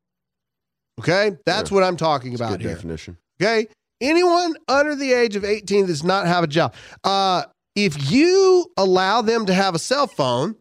Okay, 0.99 1.37
that's 1.45 1.71
what 1.71 1.83
I'm 1.83 1.97
talking 1.97 2.31
a 2.31 2.35
about 2.35 2.59
here. 2.59 2.73
definition. 2.73 3.17
Okay. 3.39 3.67
Anyone 4.01 4.55
under 4.67 4.95
the 4.95 5.13
age 5.13 5.35
of 5.35 5.43
18 5.43 5.81
that 5.81 5.87
does 5.87 6.03
not 6.03 6.27
have 6.27 6.43
a 6.43 6.47
job. 6.47 6.73
Uh, 7.03 7.43
if 7.75 8.11
you 8.11 8.65
allow 8.77 9.21
them 9.21 9.45
to 9.45 9.53
have 9.53 9.75
a 9.75 9.79
cell 9.79 10.07
phone, 10.07 10.55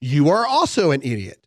you 0.00 0.30
are 0.30 0.46
also 0.46 0.90
an 0.90 1.02
idiot. 1.02 1.38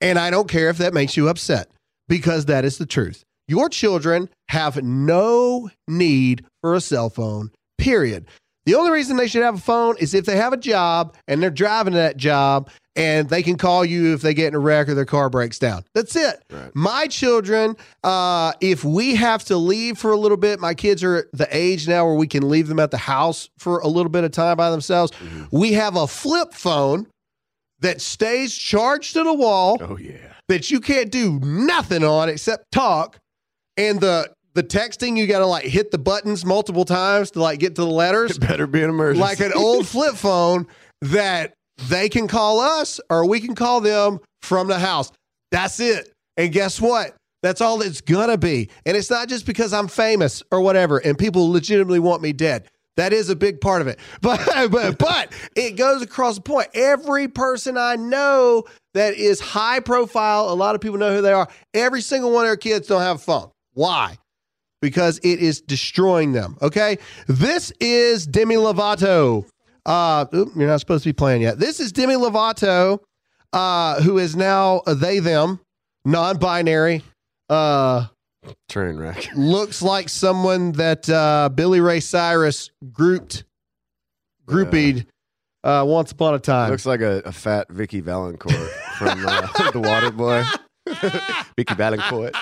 And 0.00 0.18
I 0.18 0.30
don't 0.30 0.48
care 0.48 0.70
if 0.70 0.78
that 0.78 0.94
makes 0.94 1.16
you 1.16 1.28
upset 1.28 1.70
because 2.08 2.46
that 2.46 2.64
is 2.64 2.78
the 2.78 2.86
truth. 2.86 3.24
Your 3.48 3.68
children 3.68 4.28
have 4.48 4.82
no 4.82 5.70
need 5.86 6.44
for 6.62 6.74
a 6.74 6.80
cell 6.80 7.10
phone, 7.10 7.50
period. 7.78 8.26
The 8.68 8.74
only 8.74 8.90
reason 8.90 9.16
they 9.16 9.28
should 9.28 9.42
have 9.44 9.54
a 9.54 9.60
phone 9.62 9.96
is 9.98 10.12
if 10.12 10.26
they 10.26 10.36
have 10.36 10.52
a 10.52 10.56
job 10.58 11.16
and 11.26 11.42
they're 11.42 11.48
driving 11.48 11.94
to 11.94 11.98
that 12.00 12.18
job 12.18 12.68
and 12.96 13.26
they 13.26 13.42
can 13.42 13.56
call 13.56 13.82
you 13.82 14.12
if 14.12 14.20
they 14.20 14.34
get 14.34 14.48
in 14.48 14.54
a 14.54 14.58
wreck 14.58 14.90
or 14.90 14.94
their 14.94 15.06
car 15.06 15.30
breaks 15.30 15.58
down. 15.58 15.84
That's 15.94 16.14
it. 16.14 16.42
Right. 16.50 16.70
My 16.74 17.06
children, 17.06 17.76
uh, 18.04 18.52
if 18.60 18.84
we 18.84 19.14
have 19.14 19.42
to 19.46 19.56
leave 19.56 19.96
for 19.96 20.10
a 20.12 20.18
little 20.18 20.36
bit, 20.36 20.60
my 20.60 20.74
kids 20.74 21.02
are 21.02 21.30
the 21.32 21.48
age 21.50 21.88
now 21.88 22.04
where 22.04 22.14
we 22.16 22.26
can 22.26 22.46
leave 22.46 22.68
them 22.68 22.78
at 22.78 22.90
the 22.90 22.98
house 22.98 23.48
for 23.56 23.78
a 23.78 23.88
little 23.88 24.10
bit 24.10 24.24
of 24.24 24.32
time 24.32 24.58
by 24.58 24.70
themselves. 24.70 25.12
We 25.50 25.72
have 25.72 25.96
a 25.96 26.06
flip 26.06 26.52
phone 26.52 27.06
that 27.80 28.02
stays 28.02 28.54
charged 28.54 29.14
to 29.14 29.24
the 29.24 29.32
wall 29.32 29.78
Oh 29.80 29.96
yeah. 29.96 30.34
that 30.48 30.70
you 30.70 30.80
can't 30.80 31.10
do 31.10 31.40
nothing 31.40 32.04
on 32.04 32.28
except 32.28 32.70
talk. 32.70 33.16
And 33.78 33.98
the 33.98 34.30
the 34.54 34.62
texting, 34.62 35.16
you 35.16 35.26
got 35.26 35.38
to 35.40 35.46
like 35.46 35.64
hit 35.64 35.90
the 35.90 35.98
buttons 35.98 36.44
multiple 36.44 36.84
times 36.84 37.30
to 37.32 37.40
like 37.42 37.58
get 37.58 37.74
to 37.76 37.82
the 37.82 37.86
letters 37.90 38.32
It 38.36 38.40
better 38.40 38.66
be 38.66 38.82
an 38.82 38.90
emergency. 38.90 39.20
like 39.20 39.40
an 39.40 39.52
old 39.54 39.86
flip 39.88 40.14
phone 40.16 40.66
that 41.02 41.54
they 41.88 42.08
can 42.08 42.26
call 42.26 42.58
us 42.60 43.00
or 43.08 43.26
we 43.26 43.40
can 43.40 43.54
call 43.54 43.80
them 43.80 44.18
from 44.42 44.66
the 44.68 44.78
house. 44.78 45.12
That's 45.52 45.78
it. 45.80 46.12
And 46.36 46.52
guess 46.52 46.80
what? 46.80 47.14
That's 47.42 47.60
all 47.60 47.82
it's 47.82 48.00
gonna 48.00 48.36
be. 48.38 48.68
And 48.84 48.96
it's 48.96 49.10
not 49.10 49.28
just 49.28 49.46
because 49.46 49.72
I'm 49.72 49.86
famous 49.88 50.42
or 50.50 50.60
whatever, 50.60 50.98
and 50.98 51.16
people 51.16 51.50
legitimately 51.50 52.00
want 52.00 52.20
me 52.20 52.32
dead. 52.32 52.66
That 52.96 53.12
is 53.12 53.28
a 53.30 53.36
big 53.36 53.60
part 53.60 53.80
of 53.80 53.86
it. 53.86 54.00
But 54.20 54.70
but 54.72 54.98
but 54.98 55.32
it 55.54 55.76
goes 55.76 56.02
across 56.02 56.34
the 56.34 56.40
point. 56.40 56.66
Every 56.74 57.28
person 57.28 57.78
I 57.78 57.94
know 57.94 58.64
that 58.94 59.14
is 59.14 59.38
high 59.38 59.78
profile, 59.78 60.50
a 60.50 60.54
lot 60.54 60.74
of 60.74 60.80
people 60.80 60.98
know 60.98 61.14
who 61.14 61.22
they 61.22 61.32
are. 61.32 61.46
Every 61.74 62.00
single 62.00 62.32
one 62.32 62.44
of 62.44 62.48
their 62.48 62.56
kids 62.56 62.88
don't 62.88 63.02
have 63.02 63.16
a 63.16 63.20
phone. 63.20 63.50
Why? 63.74 64.18
Because 64.80 65.18
it 65.18 65.40
is 65.40 65.60
destroying 65.60 66.32
them. 66.32 66.56
Okay. 66.62 66.98
This 67.26 67.72
is 67.80 68.26
Demi 68.26 68.54
Lovato. 68.54 69.44
Uh, 69.84 70.26
oop, 70.34 70.50
you're 70.54 70.68
not 70.68 70.80
supposed 70.80 71.02
to 71.04 71.08
be 71.08 71.14
playing 71.14 71.42
yet. 71.42 71.58
This 71.58 71.80
is 71.80 71.92
Demi 71.92 72.14
Lovato, 72.14 73.00
uh, 73.52 74.02
who 74.02 74.18
is 74.18 74.36
now 74.36 74.82
a 74.86 74.94
they 74.94 75.18
them, 75.18 75.60
non-binary. 76.04 77.02
Uh, 77.48 78.06
Train 78.68 78.96
wreck. 78.96 79.28
looks 79.36 79.82
like 79.82 80.08
someone 80.08 80.72
that 80.72 81.08
uh, 81.08 81.48
Billy 81.54 81.80
Ray 81.80 82.00
Cyrus 82.00 82.70
grouped, 82.92 83.44
groupied 84.46 85.06
uh, 85.64 85.84
once 85.86 86.12
upon 86.12 86.34
a 86.34 86.38
time. 86.38 86.70
Looks 86.70 86.86
like 86.86 87.00
a, 87.00 87.22
a 87.24 87.32
fat 87.32 87.68
Vicki 87.70 88.02
Vallencourt 88.02 88.68
from 88.98 89.24
uh, 89.26 89.70
The 89.72 89.80
Water 89.80 90.10
Boy. 90.10 90.44
Vicki 91.56 91.74
Vallencourt. 91.74 92.34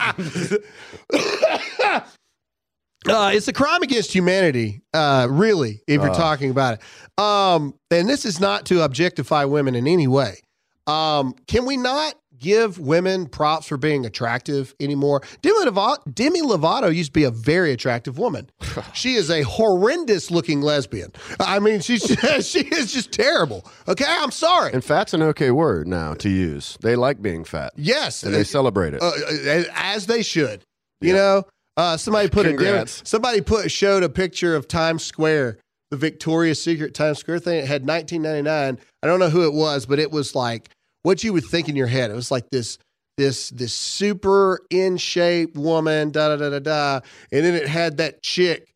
Uh, 3.08 3.30
it's 3.34 3.46
a 3.48 3.52
crime 3.52 3.82
against 3.82 4.12
humanity, 4.12 4.82
uh, 4.94 5.26
really, 5.30 5.80
if 5.86 6.00
you're 6.02 6.10
Uh. 6.10 6.14
talking 6.14 6.50
about 6.50 6.74
it. 6.78 7.22
Um, 7.22 7.74
and 7.90 8.08
this 8.08 8.24
is 8.24 8.40
not 8.40 8.66
to 8.66 8.82
objectify 8.82 9.44
women 9.44 9.74
in 9.74 9.86
any 9.86 10.06
way. 10.08 10.38
Um, 10.86 11.34
can 11.46 11.66
we 11.66 11.76
not 11.76 12.14
give 12.38 12.78
women 12.78 13.26
props 13.26 13.66
for 13.66 13.76
being 13.76 14.04
attractive 14.06 14.74
anymore? 14.80 15.22
Demi 15.42 15.64
Lovato, 15.66 15.96
Demi 16.12 16.42
Lovato 16.42 16.94
used 16.94 17.08
to 17.10 17.18
be 17.18 17.24
a 17.24 17.30
very 17.30 17.72
attractive 17.72 18.18
woman. 18.18 18.50
she 18.92 19.14
is 19.14 19.30
a 19.30 19.42
horrendous 19.42 20.30
looking 20.30 20.60
lesbian. 20.60 21.12
I 21.40 21.58
mean, 21.60 21.80
she's 21.80 22.02
she 22.46 22.60
is 22.60 22.92
just 22.92 23.10
terrible. 23.12 23.64
Okay, 23.88 24.04
I'm 24.06 24.30
sorry. 24.30 24.72
And 24.72 24.84
fat's 24.84 25.14
an 25.14 25.22
okay 25.22 25.50
word 25.50 25.88
now 25.88 26.14
to 26.14 26.28
use. 26.28 26.76
They 26.82 26.94
like 26.96 27.22
being 27.22 27.44
fat. 27.44 27.72
yes, 27.76 28.22
And 28.22 28.34
they 28.34 28.44
celebrate 28.44 28.94
it. 28.94 29.02
uh, 29.02 29.06
uh, 29.10 29.64
as 29.74 30.06
they 30.06 30.22
should. 30.22 30.62
You 31.00 31.12
know, 31.14 31.44
uh, 31.76 31.96
somebody 31.96 32.28
put 32.28 32.46
a 32.46 32.50
Congrats. 32.50 33.02
somebody 33.04 33.40
put 33.40 33.70
showed 33.70 34.02
a 34.02 34.08
picture 34.08 34.56
of 34.56 34.66
Times 34.66 35.04
Square, 35.04 35.58
the 35.90 35.96
Victoria's 35.96 36.62
Secret 36.62 36.94
Times 36.94 37.18
Square 37.18 37.40
thing. 37.40 37.58
It 37.58 37.66
had 37.66 37.86
1999. 37.86 38.78
I 39.02 39.06
don't 39.06 39.20
know 39.20 39.28
who 39.28 39.44
it 39.44 39.52
was, 39.52 39.86
but 39.86 39.98
it 39.98 40.10
was 40.10 40.34
like 40.34 40.70
what 41.02 41.22
you 41.22 41.32
would 41.32 41.44
think 41.44 41.68
in 41.68 41.76
your 41.76 41.86
head. 41.86 42.10
It 42.10 42.14
was 42.14 42.30
like 42.30 42.48
this 42.50 42.78
this 43.16 43.50
this 43.50 43.74
super 43.74 44.60
in 44.70 44.96
shape 44.96 45.54
woman, 45.54 46.10
da 46.10 46.28
da 46.28 46.36
da 46.36 46.50
da 46.50 46.58
da, 46.58 47.00
and 47.30 47.44
then 47.44 47.54
it 47.54 47.68
had 47.68 47.98
that 47.98 48.22
chick, 48.22 48.68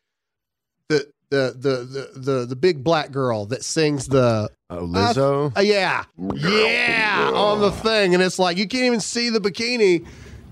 the 0.88 1.10
the 1.30 1.54
the 1.56 1.70
the 2.14 2.20
the, 2.20 2.46
the 2.46 2.56
big 2.56 2.84
black 2.84 3.12
girl 3.12 3.46
that 3.46 3.64
sings 3.64 4.06
the 4.08 4.50
oh, 4.68 4.86
Lizzo. 4.86 5.56
uh, 5.56 5.60
yeah, 5.60 6.04
yeah, 6.34 7.30
on 7.34 7.60
the 7.60 7.70
thing, 7.70 8.14
and 8.14 8.22
it's 8.22 8.38
like 8.38 8.56
you 8.56 8.68
can't 8.68 8.84
even 8.84 9.00
see 9.00 9.30
the 9.30 9.40
bikini 9.40 10.06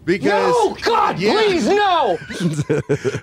because. 0.08 0.52
Oh 0.56 0.76
God, 0.82 1.18
Yeah. 1.20 1.32
please 1.34 1.66
no. 1.68 2.18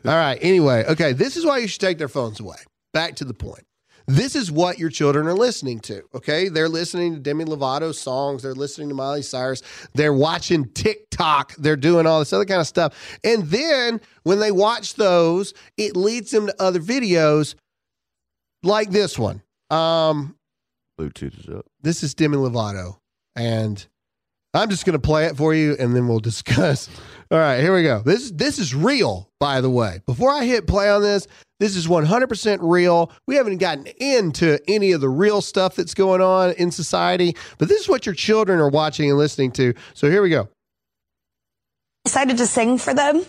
All 0.11 0.17
right. 0.17 0.37
Anyway, 0.41 0.85
okay. 0.87 1.11
This 1.13 1.35
is 1.35 1.45
why 1.45 1.57
you 1.57 1.67
should 1.67 1.81
take 1.81 1.97
their 1.97 2.07
phones 2.07 2.39
away. 2.39 2.55
Back 2.93 3.15
to 3.17 3.25
the 3.25 3.33
point. 3.33 3.63
This 4.07 4.35
is 4.35 4.51
what 4.51 4.77
your 4.77 4.91
children 4.91 5.25
are 5.25 5.33
listening 5.33 5.79
to. 5.81 6.03
Okay, 6.13 6.47
they're 6.47 6.69
listening 6.69 7.15
to 7.15 7.19
Demi 7.19 7.43
Lovato 7.45 7.93
songs. 7.93 8.43
They're 8.43 8.53
listening 8.53 8.89
to 8.89 8.95
Miley 8.95 9.23
Cyrus. 9.23 9.63
They're 9.95 10.13
watching 10.13 10.69
TikTok. 10.73 11.55
They're 11.55 11.75
doing 11.75 12.05
all 12.05 12.19
this 12.19 12.31
other 12.31 12.45
kind 12.45 12.61
of 12.61 12.67
stuff. 12.67 12.93
And 13.23 13.45
then 13.45 13.99
when 14.21 14.39
they 14.39 14.51
watch 14.51 14.93
those, 14.93 15.55
it 15.75 15.95
leads 15.97 16.29
them 16.29 16.45
to 16.45 16.55
other 16.61 16.79
videos 16.79 17.55
like 18.61 18.91
this 18.91 19.17
one. 19.17 19.41
Um, 19.71 20.35
Bluetooth 20.99 21.39
is 21.39 21.49
up. 21.49 21.65
this 21.81 22.03
is 22.03 22.13
Demi 22.13 22.37
Lovato, 22.37 22.97
and 23.35 23.85
I'm 24.55 24.69
just 24.69 24.85
going 24.85 24.93
to 24.93 24.99
play 24.99 25.25
it 25.25 25.35
for 25.37 25.53
you, 25.53 25.75
and 25.79 25.95
then 25.95 26.07
we'll 26.07 26.19
discuss. 26.31 26.89
All 27.31 27.37
right, 27.39 27.59
here 27.59 27.73
we 27.75 27.83
go. 27.83 27.99
This 27.99 28.31
this 28.31 28.59
is 28.59 28.73
real, 28.75 29.29
by 29.39 29.61
the 29.61 29.69
way. 29.69 30.01
Before 30.05 30.31
I 30.31 30.45
hit 30.45 30.67
play 30.67 30.89
on 30.89 31.01
this, 31.01 31.27
this 31.59 31.75
is 31.75 31.87
100% 31.87 32.59
real. 32.61 33.11
We 33.27 33.35
haven't 33.35 33.57
gotten 33.57 33.87
into 33.97 34.59
any 34.67 34.91
of 34.91 35.01
the 35.01 35.09
real 35.09 35.41
stuff 35.41 35.75
that's 35.75 35.93
going 35.93 36.21
on 36.21 36.51
in 36.53 36.69
society, 36.71 37.35
but 37.57 37.67
this 37.69 37.81
is 37.81 37.89
what 37.89 38.05
your 38.05 38.13
children 38.15 38.59
are 38.59 38.69
watching 38.69 39.09
and 39.09 39.17
listening 39.17 39.51
to. 39.53 39.73
So 39.93 40.09
here 40.09 40.21
we 40.21 40.29
go. 40.29 40.49
decided 42.03 42.37
to 42.37 42.45
sing 42.45 42.77
for 42.77 42.93
them, 42.93 43.25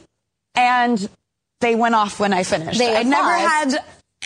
and 0.54 1.08
they 1.60 1.74
went 1.74 1.94
off 1.94 2.20
when 2.20 2.32
I 2.34 2.42
finished. 2.42 2.78
They 2.78 2.94
I 2.96 3.02
never 3.04 3.32
applauded. 3.34 3.72
had 3.80 3.84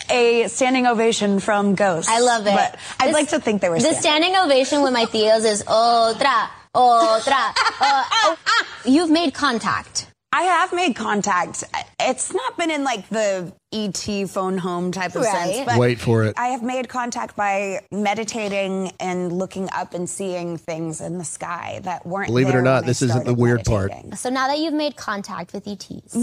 a 0.09 0.47
standing 0.49 0.87
ovation 0.87 1.39
from 1.39 1.75
Ghost. 1.75 2.09
I 2.09 2.19
love 2.19 2.45
it. 2.47 2.53
But 2.53 2.77
I'd 2.99 3.07
This- 3.09 3.13
like 3.13 3.29
to 3.29 3.39
think 3.39 3.61
they 3.61 3.69
were 3.69 3.75
The 3.75 3.93
standing. 3.93 4.01
standing 4.01 4.35
ovation 4.35 4.81
with 4.81 4.91
my 4.93 5.05
tios 5.05 5.45
is 5.45 5.63
otra, 5.63 6.49
otra. 6.75 7.53
uh, 7.81 8.03
oh, 8.13 8.37
you've 8.85 9.09
made 9.11 9.33
contact. 9.33 10.07
I 10.33 10.43
have 10.43 10.71
made 10.71 10.95
contact. 10.95 11.65
It's 11.99 12.33
not 12.33 12.57
been 12.57 12.71
in 12.71 12.85
like 12.85 13.09
the 13.09 13.51
ET 13.73 14.29
phone 14.29 14.57
home 14.57 14.93
type 14.93 15.13
of 15.15 15.23
Right. 15.23 15.53
sense, 15.55 15.65
but 15.65 15.77
Wait 15.77 15.99
for 15.99 16.23
it. 16.23 16.35
I 16.37 16.47
have 16.47 16.63
made 16.63 16.87
contact 16.87 17.35
by 17.35 17.81
meditating 17.91 18.93
and 19.01 19.33
looking 19.33 19.67
up 19.73 19.93
and 19.93 20.09
seeing 20.09 20.57
things 20.57 21.01
in 21.01 21.17
the 21.17 21.25
sky 21.25 21.81
that 21.83 22.05
weren't. 22.05 22.27
Believe 22.27 22.47
it 22.47 22.55
or 22.55 22.61
not, 22.61 22.85
this 22.85 23.01
isn't 23.01 23.25
the 23.25 23.31
started 23.35 23.41
weird 23.41 23.65
part. 23.65 23.91
So 24.15 24.29
now 24.29 24.47
that 24.47 24.59
you've 24.59 24.73
made 24.73 24.95
contact 24.95 25.51
with 25.51 25.67
ETs, 25.67 26.15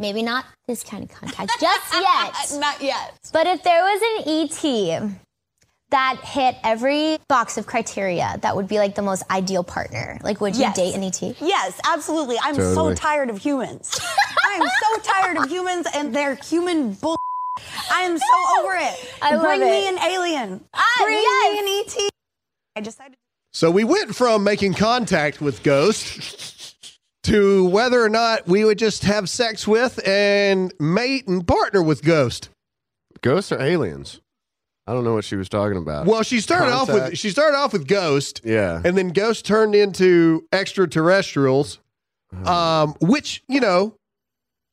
maybe 0.00 0.22
not 0.22 0.46
this 0.66 0.82
kind 0.82 1.04
of 1.04 1.12
contact 1.12 1.52
just 1.60 1.92
yet, 1.94 2.34
Not 2.60 2.82
yet. 2.82 3.16
but 3.32 3.46
if 3.46 3.62
there 3.62 3.82
was 3.84 4.02
an 4.26 5.04
ET 5.06 5.10
that 5.94 6.20
hit 6.24 6.56
every 6.64 7.18
box 7.28 7.56
of 7.56 7.66
criteria, 7.66 8.36
that 8.42 8.56
would 8.56 8.66
be 8.66 8.78
like 8.78 8.96
the 8.96 9.02
most 9.02 9.22
ideal 9.30 9.62
partner. 9.62 10.18
Like, 10.24 10.40
would 10.40 10.56
you 10.56 10.62
Yes. 10.62 10.74
date 10.76 10.94
an 10.96 11.04
ET? 11.04 11.22
Yes, 11.40 11.80
absolutely. 11.86 12.36
I'm 12.42 12.56
Totally. 12.56 12.74
so 12.74 12.94
tired 12.94 13.30
of 13.30 13.38
humans. 13.38 13.96
I'm 14.44 14.62
so 14.62 15.00
tired 15.04 15.36
of 15.38 15.48
humans 15.48 15.86
and 15.94 16.12
their 16.12 16.34
human 16.34 16.94
bull. 16.94 17.16
I 17.92 18.02
am 18.02 18.18
so 18.18 18.34
over 18.58 18.74
it. 18.74 19.14
I 19.22 19.36
love 19.36 19.44
Bring 19.44 19.60
me 19.60 19.86
it. 19.86 19.92
an 19.94 19.98
alien. 20.10 20.64
Ah, 20.74 20.82
Bring 21.04 21.14
yes. 21.16 21.52
me 21.52 21.58
an 21.60 21.84
ET. 22.04 22.10
I 22.74 22.80
decided. 22.80 23.16
So 23.52 23.70
we 23.70 23.84
went 23.84 24.16
from 24.16 24.42
making 24.42 24.74
contact 24.74 25.40
with 25.40 25.62
Ghost 25.62 26.74
to 27.22 27.66
whether 27.68 28.02
or 28.02 28.08
not 28.08 28.48
we 28.48 28.64
would 28.64 28.78
just 28.80 29.04
have 29.04 29.28
sex 29.30 29.68
with 29.68 30.04
and 30.04 30.74
mate 30.80 31.28
and 31.28 31.46
partner 31.46 31.82
with 31.84 32.02
Ghost. 32.02 32.48
Ghosts 33.22 33.52
are 33.52 33.60
aliens. 33.62 34.20
I 34.86 34.92
don't 34.92 35.04
know 35.04 35.14
what 35.14 35.24
she 35.24 35.36
was 35.36 35.48
talking 35.48 35.78
about. 35.78 36.06
Well, 36.06 36.22
she 36.22 36.40
started 36.40 36.72
off 36.72 36.88
with 36.88 37.16
she 37.16 37.30
started 37.30 37.56
off 37.56 37.72
with 37.72 37.86
Ghost, 37.86 38.42
Yeah. 38.44 38.80
and 38.84 38.96
then 38.98 39.08
Ghost 39.10 39.44
turned 39.46 39.74
into 39.74 40.44
extraterrestrials, 40.52 41.78
um, 42.44 42.94
which 43.00 43.42
you 43.48 43.60
know, 43.60 43.94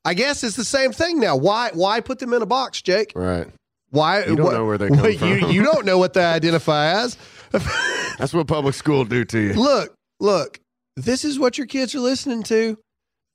I 0.03 0.13
guess 0.13 0.43
is 0.43 0.55
the 0.55 0.65
same 0.65 0.91
thing 0.91 1.19
now. 1.19 1.35
Why 1.37 1.71
why 1.73 1.99
put 2.01 2.19
them 2.19 2.33
in 2.33 2.41
a 2.41 2.45
box, 2.45 2.81
Jake? 2.81 3.13
right. 3.15 3.47
Why 3.91 4.23
You 4.23 4.35
don't 4.37 4.45
what- 4.45 4.53
know 4.53 4.65
where 4.65 4.77
they 4.77 4.87
come 4.87 4.99
what- 4.99 5.19
You 5.21 5.47
you 5.49 5.63
don't 5.63 5.85
know 5.85 5.97
what 5.97 6.13
they 6.13 6.23
identify 6.23 6.87
as. 7.03 7.17
That's 8.17 8.33
what 8.33 8.47
public 8.47 8.75
school 8.75 9.03
do 9.05 9.25
to 9.25 9.39
you. 9.39 9.53
look, 9.53 9.93
look, 10.19 10.59
this 10.95 11.25
is 11.25 11.37
what 11.39 11.57
your 11.57 11.67
kids 11.67 11.93
are 11.95 11.99
listening 11.99 12.43
to. 12.43 12.77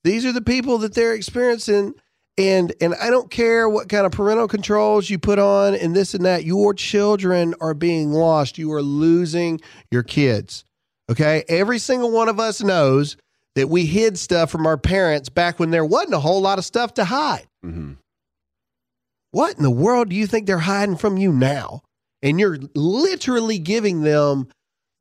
These 0.05 0.25
are 0.25 0.33
the 0.33 0.41
people 0.43 0.79
that 0.79 0.95
they're 0.95 1.15
experiencing. 1.15 1.95
And 2.39 2.75
and 2.83 2.95
I 3.01 3.09
don't 3.09 3.31
care 3.31 3.69
what 3.69 3.89
kind 3.89 4.05
of 4.05 4.13
parental 4.13 4.47
controls 4.47 5.09
you 5.09 5.19
put 5.19 5.39
on 5.39 5.75
and 5.75 5.97
this 5.97 6.13
and 6.13 6.25
that. 6.27 6.45
Your 6.45 6.75
children 6.75 7.55
are 7.61 7.73
being 7.75 8.13
lost. 8.13 8.59
You 8.59 8.73
are 8.75 8.83
losing 8.83 9.61
your 9.91 10.03
kids. 10.03 10.65
Okay? 11.11 11.45
Every 11.49 11.79
single 11.79 12.11
one 12.11 12.29
of 12.29 12.39
us 12.39 12.63
knows 12.63 13.17
that 13.55 13.71
we 13.71 13.87
hid 13.87 14.19
stuff 14.19 14.51
from 14.51 14.67
our 14.67 14.77
parents 14.77 15.31
back 15.31 15.59
when 15.59 15.71
there 15.71 15.85
wasn't 15.85 16.13
a 16.13 16.21
whole 16.21 16.43
lot 16.43 16.59
of 16.59 16.65
stuff 16.65 16.93
to 16.95 17.05
hide. 17.07 17.47
hmm 17.63 17.93
What 19.31 19.57
in 19.57 19.63
the 19.63 19.71
world 19.71 20.11
do 20.11 20.17
you 20.17 20.27
think 20.27 20.47
they're 20.47 20.59
hiding 20.59 20.97
from 20.97 21.17
you 21.17 21.33
now? 21.33 21.81
And 22.23 22.39
you're 22.39 22.59
literally 22.75 23.59
giving 23.59 24.03
them 24.03 24.49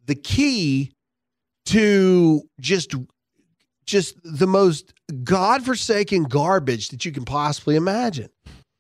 the 0.06 0.16
key 0.16 0.92
to 1.68 2.44
just 2.60 2.94
just 3.86 4.16
the 4.24 4.48
most 4.48 4.94
godforsaken 5.24 6.24
garbage 6.24 6.90
that 6.90 7.06
you 7.06 7.12
can 7.12 7.26
possibly 7.26 7.76
imagine. 7.76 8.30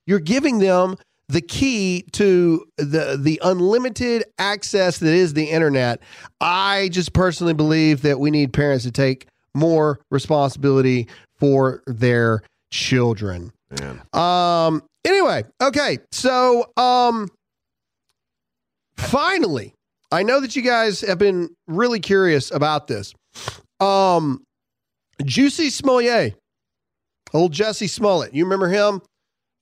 You're 0.07 0.19
giving 0.19 0.59
them 0.59 0.95
the 1.27 1.41
key 1.41 2.05
to 2.11 2.65
the 2.77 3.17
the 3.19 3.41
unlimited 3.43 4.25
access 4.37 4.99
that 4.99 5.13
is 5.13 5.33
the 5.33 5.45
internet. 5.45 5.99
I 6.39 6.89
just 6.91 7.13
personally 7.13 7.53
believe 7.53 8.03
that 8.03 8.19
we 8.19 8.29
need 8.31 8.53
parents 8.53 8.83
to 8.85 8.91
take 8.91 9.27
more 9.55 9.99
responsibility 10.11 11.07
for 11.39 11.81
their 11.87 12.43
children. 12.71 13.51
Man. 13.79 14.01
Um. 14.13 14.83
Anyway, 15.05 15.43
okay. 15.61 15.99
So, 16.11 16.65
um, 16.77 17.29
finally, 18.97 19.73
I 20.11 20.23
know 20.23 20.39
that 20.41 20.55
you 20.55 20.63
guys 20.63 21.01
have 21.01 21.19
been 21.19 21.49
really 21.67 21.99
curious 21.99 22.51
about 22.51 22.87
this. 22.87 23.13
Um, 23.79 24.43
Juicy 25.23 25.69
Smollett, 25.69 26.35
old 27.33 27.51
Jesse 27.51 27.87
Smollett. 27.87 28.33
You 28.33 28.43
remember 28.43 28.67
him? 28.69 29.01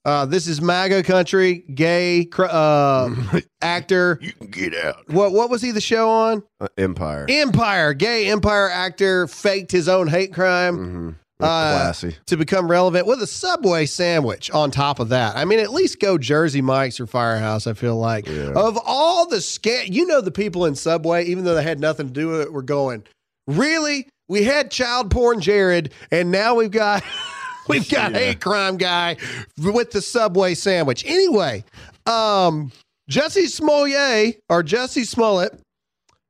Uh, 0.06 0.26
this 0.26 0.48
is 0.48 0.62
MAGA 0.62 1.04
country, 1.04 1.64
gay 1.74 2.28
uh, 2.38 3.10
actor. 3.62 4.20
You 4.22 4.34
can 4.34 4.48
get 4.48 4.76
out. 4.76 5.08
What 5.10 5.32
what 5.32 5.50
was 5.50 5.62
he 5.62 5.72
the 5.72 5.80
show 5.82 6.10
on? 6.10 6.44
Uh, 6.60 6.68
Empire. 6.78 7.26
Empire, 7.30 7.94
gay 7.94 8.30
Empire 8.30 8.70
actor, 8.70 9.28
faked 9.28 9.72
his 9.72 9.88
own 9.88 10.08
hate 10.08 10.34
crime 10.34 10.76
hmm 10.76 11.10
Uh, 11.40 11.72
Classy. 11.78 12.18
to 12.26 12.36
become 12.36 12.70
relevant 12.70 13.08
with 13.08 13.22
a 13.22 13.28
Subway 13.28 13.86
sandwich 13.86 14.52
on 14.52 14.72
top 14.72 15.00
of 15.00 15.08
that. 15.10 15.38
I 15.38 15.46
mean, 15.46 15.60
at 15.60 15.72
least 15.72 16.02
go 16.02 16.18
Jersey 16.18 16.62
Mike's 16.62 17.00
or 17.00 17.08
Firehouse. 17.08 17.66
I 17.66 17.72
feel 17.74 17.96
like 17.96 18.28
Yeah. 18.28 18.52
of 18.56 18.78
all 18.86 19.26
the 19.30 19.38
scam, 19.38 19.90
you 19.90 20.06
know, 20.06 20.20
the 20.20 20.32
people 20.32 20.66
in 20.66 20.76
Subway, 20.76 21.24
even 21.26 21.46
though 21.46 21.56
they 21.56 21.64
had 21.64 21.80
nothing 21.80 22.08
to 22.08 22.14
do 22.14 22.28
with 22.28 22.42
it, 22.42 22.52
were 22.52 22.62
going, 22.62 23.04
really? 23.48 24.08
We 24.34 24.44
had 24.46 24.72
child 24.72 25.12
porn 25.12 25.42
Jared, 25.42 25.94
and 26.12 26.32
now 26.32 26.56
we've 26.56 26.72
got 26.72 27.04
we've 27.68 27.88
got 27.88 28.14
Yeah. 28.14 28.18
hate 28.18 28.42
crime 28.42 28.78
guy 28.78 29.18
with 29.60 29.92
the 29.92 30.02
Subway 30.02 30.56
sandwich. 30.56 31.06
Anyway, 31.06 31.64
um, 32.08 32.72
Jesse 33.08 33.46
Smollett 33.46 34.42
or 34.50 34.64
Jesse 34.64 35.04
Smollett, 35.04 35.60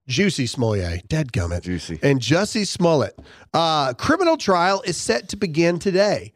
Juicy 0.10 0.48
Smollett, 0.48 1.08
dead 1.08 1.32
gummit 1.32 1.62
Juicy. 1.62 1.98
and 2.04 2.20
Jesse 2.20 2.66
Smollett. 2.66 3.18
Uh, 3.54 3.94
criminal 3.94 4.36
trial 4.36 4.82
is 4.86 4.98
set 4.98 5.30
to 5.30 5.38
begin 5.38 5.80
today. 5.80 6.34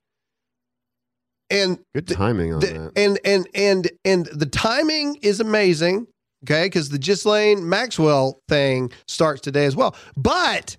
And 1.49 1.79
Good 1.93 2.07
timing 2.07 2.53
on 2.53 2.59
the, 2.61 2.67
that. 2.67 2.91
and 2.95 3.19
and 3.25 3.47
and 3.53 3.91
and 4.05 4.25
the 4.27 4.45
timing 4.45 5.15
is 5.21 5.41
amazing, 5.41 6.07
okay? 6.45 6.67
Because 6.67 6.87
the 6.89 6.97
Ghislaine 6.97 7.67
Maxwell 7.67 8.39
thing 8.47 8.91
starts 9.09 9.41
today 9.41 9.65
as 9.65 9.75
well. 9.75 9.95
But 10.15 10.77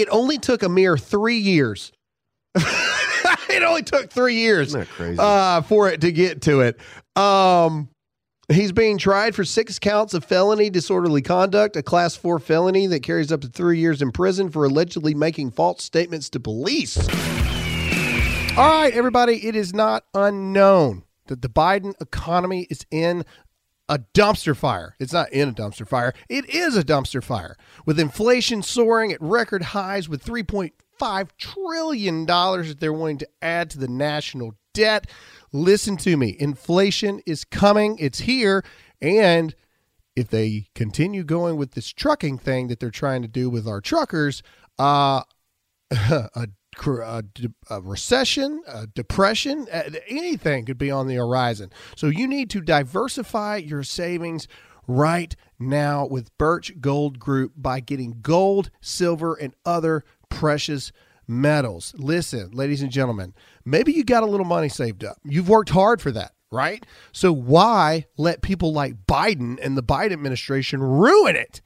it 0.00 0.08
only 0.10 0.38
took 0.38 0.62
a 0.62 0.68
mere 0.68 0.96
three 0.96 1.38
years. 1.38 1.92
it 2.54 3.62
only 3.62 3.82
took 3.82 4.10
three 4.10 4.34
years 4.36 4.68
Isn't 4.68 4.80
that 4.80 4.88
crazy? 4.88 5.18
uh, 5.20 5.62
for 5.62 5.88
it 5.88 6.00
to 6.02 6.12
get 6.12 6.42
to 6.42 6.60
it. 6.60 6.78
Um, 7.16 7.88
he's 8.48 8.72
being 8.72 8.98
tried 8.98 9.34
for 9.34 9.44
six 9.44 9.78
counts 9.78 10.14
of 10.14 10.24
felony 10.24 10.70
disorderly 10.70 11.22
conduct, 11.22 11.76
a 11.76 11.82
class 11.82 12.16
four 12.16 12.38
felony 12.38 12.86
that 12.86 13.02
carries 13.02 13.30
up 13.32 13.40
to 13.42 13.48
three 13.48 13.78
years 13.78 14.00
in 14.02 14.12
prison 14.12 14.50
for 14.50 14.64
allegedly 14.64 15.14
making 15.14 15.50
false 15.50 15.82
statements 15.82 16.30
to 16.30 16.40
police. 16.40 16.96
All 18.56 18.80
right, 18.82 18.92
everybody, 18.94 19.46
it 19.46 19.54
is 19.54 19.74
not 19.74 20.04
unknown 20.14 21.02
that 21.26 21.42
the 21.42 21.48
Biden 21.48 21.92
economy 22.00 22.66
is 22.70 22.86
in 22.90 23.24
a 23.88 24.00
dumpster 24.14 24.56
fire. 24.56 24.96
It's 24.98 25.12
not 25.12 25.32
in 25.32 25.48
a 25.48 25.52
dumpster 25.52 25.86
fire. 25.86 26.12
It 26.28 26.48
is 26.48 26.76
a 26.76 26.84
dumpster 26.84 27.22
fire. 27.22 27.56
With 27.84 28.00
inflation 28.00 28.62
soaring 28.62 29.12
at 29.12 29.22
record 29.22 29.62
highs 29.62 30.08
with 30.08 30.24
3.5 30.24 31.28
trillion 31.38 32.26
dollars 32.26 32.68
that 32.68 32.80
they're 32.80 32.92
wanting 32.92 33.18
to 33.18 33.28
add 33.40 33.70
to 33.70 33.78
the 33.78 33.88
national 33.88 34.54
debt. 34.74 35.08
Listen 35.52 35.96
to 35.98 36.16
me. 36.16 36.36
Inflation 36.38 37.20
is 37.26 37.44
coming. 37.44 37.96
It's 37.98 38.20
here 38.20 38.64
and 39.00 39.54
if 40.14 40.28
they 40.28 40.68
continue 40.74 41.22
going 41.22 41.56
with 41.56 41.72
this 41.72 41.92
trucking 41.92 42.38
thing 42.38 42.68
that 42.68 42.80
they're 42.80 42.90
trying 42.90 43.20
to 43.20 43.28
do 43.28 43.50
with 43.50 43.68
our 43.68 43.80
truckers, 43.80 44.42
uh 44.78 45.22
a, 45.90 46.48
a, 46.84 47.24
a 47.70 47.80
recession, 47.80 48.62
a 48.66 48.86
depression, 48.86 49.66
uh, 49.72 49.90
anything 50.08 50.64
could 50.64 50.78
be 50.78 50.90
on 50.90 51.06
the 51.06 51.16
horizon. 51.16 51.72
So 51.96 52.08
you 52.08 52.26
need 52.26 52.50
to 52.50 52.60
diversify 52.60 53.56
your 53.56 53.82
savings 53.82 54.46
right 54.86 55.34
now 55.58 56.06
with 56.06 56.36
Birch 56.38 56.80
Gold 56.80 57.18
Group 57.18 57.52
by 57.56 57.80
getting 57.80 58.18
gold, 58.22 58.70
silver, 58.80 59.34
and 59.34 59.54
other 59.64 60.04
precious 60.28 60.92
metals. 61.26 61.94
Listen, 61.96 62.50
ladies 62.52 62.82
and 62.82 62.90
gentlemen, 62.90 63.34
maybe 63.64 63.92
you 63.92 64.04
got 64.04 64.22
a 64.22 64.26
little 64.26 64.46
money 64.46 64.68
saved 64.68 65.04
up. 65.04 65.16
You've 65.24 65.48
worked 65.48 65.70
hard 65.70 66.00
for 66.00 66.12
that, 66.12 66.32
right? 66.50 66.84
So 67.12 67.32
why 67.32 68.06
let 68.16 68.42
people 68.42 68.72
like 68.72 69.06
Biden 69.06 69.58
and 69.60 69.76
the 69.76 69.82
Biden 69.82 70.12
administration 70.12 70.82
ruin 70.82 71.36
it? 71.36 71.62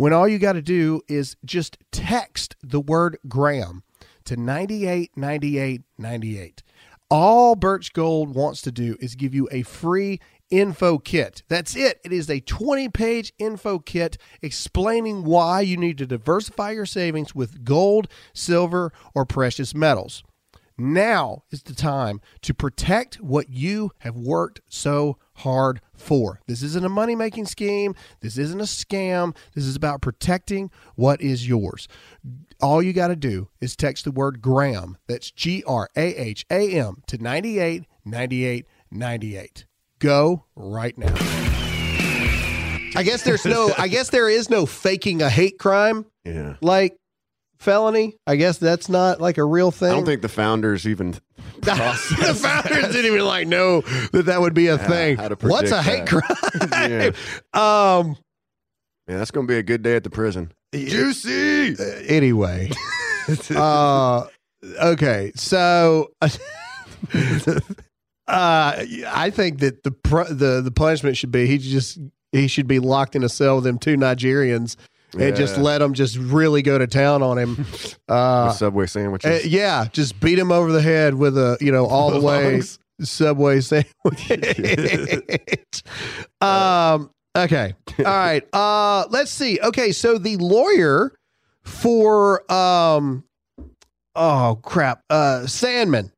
when 0.00 0.14
all 0.14 0.26
you 0.26 0.38
got 0.38 0.54
to 0.54 0.62
do 0.62 1.02
is 1.08 1.36
just 1.44 1.76
text 1.92 2.56
the 2.62 2.80
word 2.80 3.18
Graham 3.28 3.82
to 4.24 4.36
989898. 4.36 6.62
All 7.10 7.56
Birch 7.56 7.92
Gold 7.92 8.34
wants 8.34 8.62
to 8.62 8.70
do 8.70 8.96
is 9.00 9.16
give 9.16 9.34
you 9.34 9.48
a 9.50 9.62
free 9.62 10.20
info 10.50 10.98
kit. 10.98 11.42
That's 11.48 11.74
it. 11.76 12.00
It 12.04 12.12
is 12.12 12.28
a 12.28 12.40
20 12.40 12.88
page 12.90 13.32
info 13.38 13.78
kit 13.78 14.18
explaining 14.42 15.24
why 15.24 15.62
you 15.62 15.76
need 15.76 15.98
to 15.98 16.06
diversify 16.06 16.72
your 16.72 16.86
savings 16.86 17.34
with 17.34 17.64
gold, 17.64 18.08
silver, 18.32 18.92
or 19.14 19.24
precious 19.24 19.74
metals. 19.74 20.22
Now 20.76 21.44
is 21.50 21.62
the 21.62 21.74
time 21.74 22.20
to 22.42 22.54
protect 22.54 23.16
what 23.16 23.50
you 23.50 23.92
have 23.98 24.16
worked 24.16 24.60
so 24.68 25.18
hard 25.40 25.80
for. 25.94 26.40
This 26.46 26.62
isn't 26.62 26.84
a 26.84 26.88
money 26.88 27.14
making 27.14 27.46
scheme. 27.46 27.94
This 28.20 28.38
isn't 28.38 28.60
a 28.60 28.64
scam. 28.64 29.36
This 29.54 29.64
is 29.64 29.76
about 29.76 30.00
protecting 30.00 30.70
what 30.96 31.20
is 31.20 31.46
yours. 31.46 31.88
All 32.60 32.82
you 32.82 32.92
got 32.92 33.08
to 33.08 33.16
do 33.16 33.48
is 33.60 33.76
text 33.76 34.04
the 34.04 34.10
word 34.10 34.42
Graham. 34.42 34.98
That's 35.06 35.30
G 35.30 35.62
R 35.66 35.88
A 35.96 36.14
H 36.14 36.44
A 36.50 36.70
M 36.72 37.02
to 37.06 37.18
98 37.18 37.84
98 38.04 38.66
98. 38.90 39.66
Go 39.98 40.44
right 40.56 40.96
now. 40.96 41.14
I 42.96 43.02
guess 43.04 43.22
there's 43.22 43.44
no, 43.44 43.72
I 43.78 43.88
guess 43.88 44.10
there 44.10 44.28
is 44.28 44.50
no 44.50 44.66
faking 44.66 45.22
a 45.22 45.30
hate 45.30 45.58
crime 45.58 46.06
yeah. 46.24 46.56
like 46.60 46.96
felony. 47.60 48.16
I 48.26 48.36
guess 48.36 48.58
that's 48.58 48.88
not 48.88 49.20
like 49.20 49.38
a 49.38 49.44
real 49.44 49.70
thing. 49.70 49.90
I 49.90 49.94
don't 49.94 50.04
think 50.06 50.22
the 50.22 50.28
founders 50.28 50.88
even 50.88 51.12
the 51.60 52.38
founders 52.42 52.92
didn't 52.92 53.06
even 53.06 53.24
like 53.24 53.46
know 53.46 53.82
that 54.12 54.24
that 54.26 54.40
would 54.40 54.54
be 54.54 54.66
a 54.68 54.78
thing. 54.78 55.16
how 55.16 55.28
to 55.28 55.46
What's 55.46 55.70
a 55.70 55.82
hate 55.82 56.08
crime? 56.08 56.22
Yeah. 56.72 57.10
Um. 57.52 58.16
Man, 59.06 59.18
that's 59.18 59.30
going 59.30 59.46
to 59.46 59.52
be 59.52 59.58
a 59.58 59.62
good 59.62 59.82
day 59.82 59.96
at 59.96 60.04
the 60.04 60.10
prison. 60.10 60.52
Juicy. 60.72 61.74
uh, 61.78 61.84
Anyway. 62.06 62.70
uh. 63.54 64.26
Okay. 64.80 65.32
So. 65.34 66.10
uh. 66.22 66.28
I 68.28 69.30
think 69.34 69.58
that 69.60 69.82
the 69.82 69.90
the 70.30 70.60
the 70.62 70.70
punishment 70.70 71.16
should 71.16 71.32
be 71.32 71.46
he 71.46 71.58
just 71.58 71.98
he 72.32 72.46
should 72.46 72.68
be 72.68 72.78
locked 72.78 73.16
in 73.16 73.24
a 73.24 73.28
cell 73.28 73.56
with 73.56 73.64
them 73.64 73.78
two 73.78 73.96
Nigerians 73.96 74.76
and 75.18 75.36
just 75.36 75.58
let 75.58 75.78
them 75.78 75.94
just 75.94 76.16
really 76.16 76.62
go 76.62 76.78
to 76.78 76.86
town 76.86 77.22
on 77.22 77.38
him. 77.38 77.66
Uh, 78.08 78.50
Subway 78.50 78.86
sandwiches. 78.86 79.44
Uh, 79.44 79.48
yeah, 79.48 79.86
just 79.92 80.18
beat 80.18 80.36
him 80.36 80.50
over 80.50 80.72
the 80.72 80.82
head 80.82 81.14
with 81.14 81.38
a 81.38 81.56
you 81.60 81.70
know 81.70 81.86
all 81.86 82.10
the 82.10 82.20
way 82.20 82.60
subway 83.00 83.60
sandwich. 84.30 84.30
um. 86.40 87.10
Okay. 87.36 87.74
All 87.98 88.04
right. 88.04 88.42
Uh. 88.52 89.06
Let's 89.10 89.30
see. 89.30 89.60
Okay. 89.62 89.92
So 89.92 90.18
the 90.18 90.36
lawyer 90.38 91.12
for 91.62 92.50
um. 92.52 93.22
Oh 94.16 94.58
crap. 94.62 95.04
Uh. 95.08 95.42
Sandmann. 95.44 96.10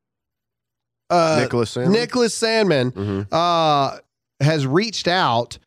Uh. 1.11 1.37
Nicholas 1.41 1.75
Sandmann. 1.75 1.91
Nicholas 1.91 2.39
Sandmann. 2.39 2.91
Mhm. 2.91 3.27
Uh. 3.31 3.99
Has 4.39 4.65
reached 4.65 5.07
out. 5.07 5.59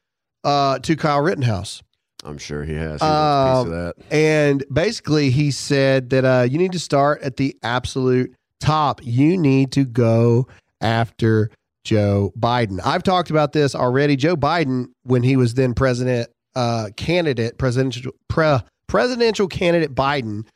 Uh. 0.42 0.80
To 0.80 0.96
Kyle 0.96 1.20
Rittenhouse. 1.20 1.82
I'm 2.26 2.38
sure 2.38 2.64
he 2.64 2.74
has. 2.74 3.00
He 3.00 3.06
wants 3.06 3.68
a 3.68 3.70
piece 3.70 3.72
of 3.72 3.96
that. 3.96 4.14
And 4.14 4.64
basically, 4.72 5.30
he 5.30 5.50
said 5.50 6.10
that 6.10 6.24
uh, 6.24 6.46
you 6.48 6.58
need 6.58 6.72
to 6.72 6.78
start 6.78 7.22
at 7.22 7.36
the 7.36 7.56
absolute 7.62 8.34
top. 8.60 9.00
You 9.04 9.36
need 9.38 9.72
to 9.72 9.84
go 9.84 10.48
after 10.80 11.50
Joe 11.84 12.32
Biden. 12.38 12.80
I've 12.84 13.04
talked 13.04 13.30
about 13.30 13.52
this 13.52 13.74
already. 13.74 14.16
Joe 14.16 14.36
Biden, 14.36 14.86
when 15.04 15.22
he 15.22 15.36
was 15.36 15.54
then 15.54 15.72
president 15.72 16.28
uh, 16.56 16.90
candidate, 16.96 17.58
presidential 17.58 18.12
pre, 18.28 18.58
presidential 18.88 19.46
candidate 19.46 19.94
Biden, 19.94 20.46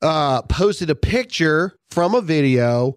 uh, 0.00 0.42
posted 0.42 0.88
a 0.88 0.94
picture 0.94 1.76
from 1.90 2.14
a 2.14 2.20
video 2.20 2.96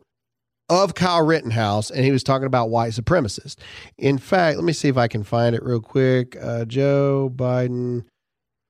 of 0.71 0.95
Kyle 0.95 1.23
Rittenhouse, 1.23 1.91
and 1.91 2.05
he 2.05 2.11
was 2.11 2.23
talking 2.23 2.47
about 2.47 2.69
white 2.69 2.93
supremacists. 2.93 3.57
In 3.97 4.17
fact, 4.17 4.55
let 4.55 4.63
me 4.63 4.71
see 4.71 4.87
if 4.87 4.95
I 4.95 5.09
can 5.09 5.23
find 5.23 5.53
it 5.53 5.63
real 5.63 5.81
quick. 5.81 6.37
Uh, 6.41 6.63
Joe 6.63 7.31
Biden 7.35 8.05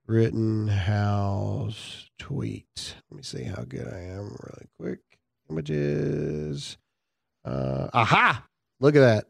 Rittenhouse 0.07 2.09
tweet. 2.17 2.95
Let 3.11 3.17
me 3.17 3.21
see 3.21 3.43
how 3.43 3.63
good 3.63 3.87
I 3.87 3.99
am 3.99 4.35
really 4.41 4.67
quick. 4.79 4.99
Images. 5.49 6.77
Uh, 7.45 7.89
aha! 7.93 8.45
Look 8.79 8.95
at 8.95 9.01
that. 9.01 9.25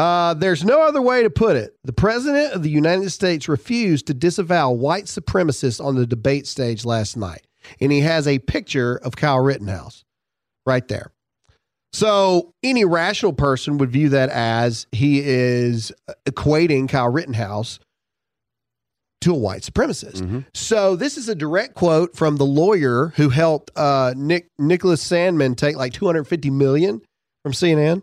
Uh, 0.00 0.34
there's 0.34 0.64
no 0.64 0.82
other 0.82 1.02
way 1.02 1.24
to 1.24 1.30
put 1.30 1.56
it. 1.56 1.74
The 1.82 1.92
president 1.92 2.52
of 2.52 2.62
the 2.62 2.70
United 2.70 3.10
States 3.10 3.48
refused 3.48 4.06
to 4.06 4.14
disavow 4.14 4.70
white 4.70 5.06
supremacists 5.06 5.84
on 5.84 5.96
the 5.96 6.06
debate 6.06 6.46
stage 6.46 6.84
last 6.84 7.16
night. 7.16 7.44
And 7.80 7.90
he 7.90 8.00
has 8.00 8.28
a 8.28 8.38
picture 8.38 8.96
of 8.96 9.16
Kyle 9.16 9.40
Rittenhouse 9.40 10.04
right 10.64 10.86
there. 10.86 11.13
So 11.94 12.52
any 12.64 12.84
rational 12.84 13.32
person 13.32 13.78
would 13.78 13.92
view 13.92 14.08
that 14.08 14.28
as 14.28 14.88
he 14.90 15.20
is 15.24 15.92
equating 16.26 16.88
Kyle 16.88 17.08
Rittenhouse 17.08 17.78
to 19.20 19.30
a 19.30 19.38
white 19.38 19.62
supremacist. 19.62 20.44
So 20.54 20.96
this 20.96 21.16
is 21.16 21.28
a 21.28 21.36
direct 21.36 21.74
quote 21.74 22.16
from 22.16 22.36
the 22.36 22.44
lawyer 22.44 23.12
who 23.14 23.28
helped 23.28 23.70
uh, 23.76 24.12
Nick 24.16 24.48
Nicholas 24.58 25.08
Sandmann 25.08 25.56
take 25.56 25.76
like 25.76 25.92
250 25.92 26.50
million 26.50 27.00
from 27.44 27.52
CNN. 27.52 28.02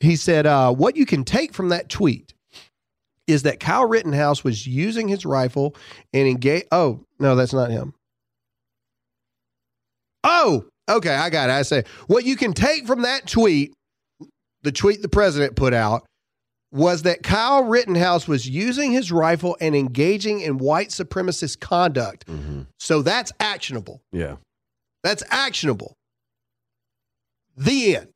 He 0.00 0.16
said, 0.16 0.46
uh, 0.46 0.72
"What 0.72 0.96
you 0.96 1.04
can 1.04 1.22
take 1.24 1.52
from 1.52 1.68
that 1.68 1.90
tweet 1.90 2.32
is 3.26 3.42
that 3.42 3.60
Kyle 3.60 3.86
Rittenhouse 3.86 4.42
was 4.42 4.66
using 4.66 5.08
his 5.08 5.26
rifle 5.26 5.76
and 6.14 6.26
engage. 6.26 6.64
Oh 6.72 7.04
no, 7.18 7.36
that's 7.36 7.52
not 7.52 7.70
him. 7.70 7.92
Oh, 10.24 10.64
okay, 10.96 11.14
I 11.14 11.30
got 11.30 11.50
it. 11.50 11.52
I 11.52 11.62
say 11.62 11.84
what 12.06 12.24
you 12.24 12.36
can 12.36 12.52
take 12.52 12.86
from 12.86 13.02
that 13.02 13.26
tweet, 13.26 13.72
the 14.62 14.72
tweet 14.72 15.02
the 15.02 15.08
president 15.08 15.56
put 15.56 15.72
out, 15.72 16.04
was 16.72 17.02
that 17.02 17.22
Kyle 17.22 17.64
Rittenhouse 17.64 18.28
was 18.28 18.48
using 18.48 18.92
his 18.92 19.10
rifle 19.10 19.56
and 19.60 19.74
engaging 19.74 20.40
in 20.40 20.58
white 20.58 20.90
supremacist 20.90 21.60
conduct. 21.60 22.26
Mm-hmm. 22.26 22.62
So 22.78 23.02
that's 23.02 23.32
actionable. 23.40 24.02
Yeah. 24.12 24.36
That's 25.02 25.22
actionable. 25.30 25.94
The 27.56 27.96
end. 27.96 28.08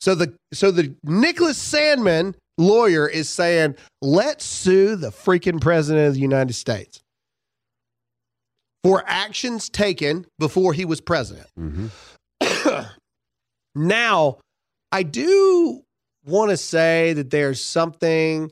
So 0.00 0.14
the 0.14 0.34
so 0.52 0.70
the 0.70 0.94
Nicholas 1.04 1.58
Sandmann 1.58 2.34
lawyer 2.56 3.06
is 3.08 3.28
saying, 3.28 3.76
let's 4.00 4.44
sue 4.44 4.96
the 4.96 5.10
freaking 5.10 5.60
president 5.60 6.08
of 6.08 6.14
the 6.14 6.20
United 6.20 6.54
States 6.54 6.99
for 8.82 9.02
actions 9.06 9.68
taken 9.68 10.26
before 10.38 10.72
he 10.72 10.84
was 10.84 11.00
president. 11.00 11.46
Mm-hmm. 11.58 12.82
now, 13.74 14.38
I 14.92 15.02
do 15.02 15.82
want 16.24 16.50
to 16.50 16.56
say 16.56 17.12
that 17.14 17.30
there's 17.30 17.60
something 17.60 18.50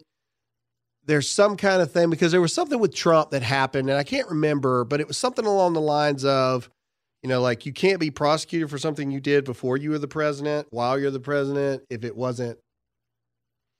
there's 1.04 1.28
some 1.28 1.56
kind 1.56 1.80
of 1.80 1.90
thing 1.90 2.10
because 2.10 2.32
there 2.32 2.40
was 2.40 2.52
something 2.52 2.78
with 2.78 2.94
Trump 2.94 3.30
that 3.30 3.42
happened 3.42 3.88
and 3.88 3.98
I 3.98 4.04
can't 4.04 4.28
remember, 4.28 4.84
but 4.84 5.00
it 5.00 5.08
was 5.08 5.16
something 5.16 5.46
along 5.46 5.72
the 5.72 5.80
lines 5.80 6.24
of 6.24 6.68
you 7.22 7.28
know, 7.28 7.40
like 7.40 7.66
you 7.66 7.72
can't 7.72 7.98
be 7.98 8.10
prosecuted 8.10 8.70
for 8.70 8.78
something 8.78 9.10
you 9.10 9.20
did 9.20 9.44
before 9.44 9.76
you 9.76 9.90
were 9.90 9.98
the 9.98 10.06
president, 10.06 10.68
while 10.70 10.98
you're 10.98 11.10
the 11.10 11.18
president, 11.18 11.82
if 11.90 12.04
it 12.04 12.16
wasn't 12.16 12.58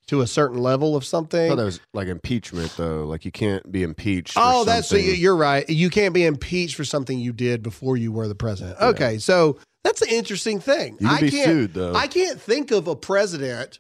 to 0.09 0.21
a 0.23 0.27
certain 0.27 0.59
level 0.59 0.97
of 0.97 1.05
I 1.05 1.07
something. 1.07 1.49
thought 1.49 1.57
that 1.57 1.65
was 1.65 1.81
like 1.95 2.09
impeachment, 2.09 2.75
though. 2.77 3.05
Like 3.05 3.25
you 3.25 3.31
can't 3.31 3.71
be 3.71 3.83
impeached. 3.83 4.35
for 4.35 4.41
Oh, 4.43 4.65
that's 4.65 4.89
so 4.89 4.97
something- 4.97 5.07
you- 5.11 5.17
you're 5.17 5.37
right. 5.37 5.69
You 5.69 5.91
can't 5.91 6.15
be 6.15 6.25
impeached 6.25 6.75
for 6.77 6.85
something 6.85 7.19
you 7.19 7.33
did 7.33 7.63
before 7.63 7.97
you 7.97 8.11
were 8.13 8.27
the 8.29 8.35
president. 8.35 8.79
Okay, 8.81 9.19
so 9.19 9.59
that's 9.85 10.03
an 10.03 10.09
interesting 10.09 10.61
thing. 10.61 10.95
You 11.01 11.09
can 11.09 11.17
I 11.17 11.21
be 11.21 11.31
can't, 11.31 11.45
sued, 11.47 11.75
though. 11.75 11.95
I 11.95 12.07
can't 12.07 12.41
think 12.41 12.71
of 12.71 12.89
a 12.89 12.97
president 12.97 13.79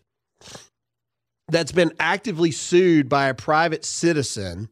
that's 1.49 1.73
been 1.73 1.93
actively 1.99 2.51
sued 2.51 3.09
by 3.09 3.29
a 3.29 3.35
private 3.35 3.85
citizen 3.85 4.69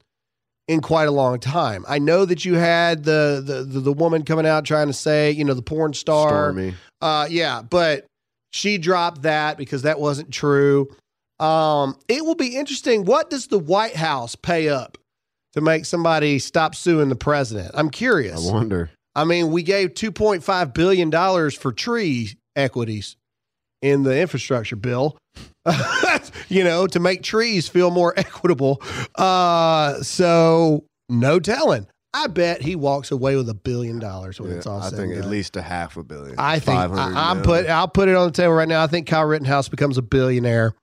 in 0.69 0.81
quite 0.81 1.09
a 1.09 1.13
long 1.13 1.39
time. 1.41 1.85
I 1.89 1.99
know 1.99 2.25
that 2.27 2.45
you 2.45 2.55
had 2.55 3.05
the 3.05 3.43
the 3.45 3.63
the, 3.65 3.81
the 3.81 3.93
woman 3.93 4.25
coming 4.25 4.47
out 4.47 4.65
trying 4.65 4.89
to 4.89 4.93
say, 4.93 5.31
you 5.31 5.45
know, 5.45 5.55
the 5.55 5.63
porn 5.63 5.95
star. 5.95 6.29
Stormy. 6.29 6.75
Uh, 7.01 7.27
yeah, 7.31 7.63
but 7.63 8.05
she 8.53 8.77
dropped 8.79 9.23
that 9.23 9.57
because 9.57 9.83
that 9.83 9.99
wasn't 10.01 10.31
true. 10.31 10.89
Um, 11.39 11.97
it 12.09 12.25
will 12.25 12.35
be 12.35 12.57
interesting. 12.57 13.05
What 13.05 13.31
does 13.31 13.49
the 13.49 13.59
White 13.59 13.97
House 13.97 14.35
pay 14.37 14.69
up 14.69 14.99
to 15.53 15.61
make 15.61 15.85
somebody 15.85 16.39
stop 16.39 16.75
suing 16.75 17.09
the 17.09 17.17
president? 17.17 17.73
I'm 17.75 17.91
curious. 17.91 18.49
I 18.49 18.53
wonder. 18.53 18.91
I 19.15 19.25
mean, 19.25 19.51
we 19.51 19.63
gave 19.63 19.95
2.5 19.95 20.75
billion 20.75 21.11
dollars 21.11 21.55
for 21.55 21.73
tree 21.73 22.37
equities 22.55 23.17
in 23.83 24.03
the 24.03 24.19
infrastructure 24.19 24.77
bill. 24.77 25.17
you 26.49 26.63
know, 26.65 26.87
to 26.87 27.01
make 27.01 27.23
trees 27.23 27.69
feel 27.69 27.91
more 27.91 28.15
equitable. 28.17 28.81
Uh, 29.15 29.95
so 30.03 30.85
no 31.09 31.39
telling. 31.41 31.87
I 32.15 32.29
bet 32.29 32.63
he 32.63 32.77
walks 32.77 33.11
away 33.11 33.37
with 33.37 33.49
a 33.51 33.55
billion 33.55 33.99
dollars 33.99 34.41
when 34.41 34.51
Yeah, 34.51 34.57
it's 34.57 34.67
all 34.67 34.81
I 34.81 34.89
said 34.89 34.99
think 34.99 35.15
and 35.15 35.23
at 35.23 35.29
least 35.29 35.57
a 35.57 35.63
half 35.63 35.99
a 35.99 36.03
billion. 36.03 36.37
I 36.39 36.59
think 36.61 36.79
I, 36.79 37.31
I'm 37.31 37.43
put. 37.43 37.67
I'll 37.67 37.89
put 37.89 38.09
it 38.09 38.15
on 38.17 38.29
the 38.29 38.33
table 38.33 38.55
right 38.55 38.69
now. 38.69 38.83
I 38.83 38.87
think 38.87 39.07
Kyle 39.07 39.27
Rittenhouse 39.27 39.69
becomes 39.69 39.99
a 39.99 40.03
billionaire, 40.03 40.75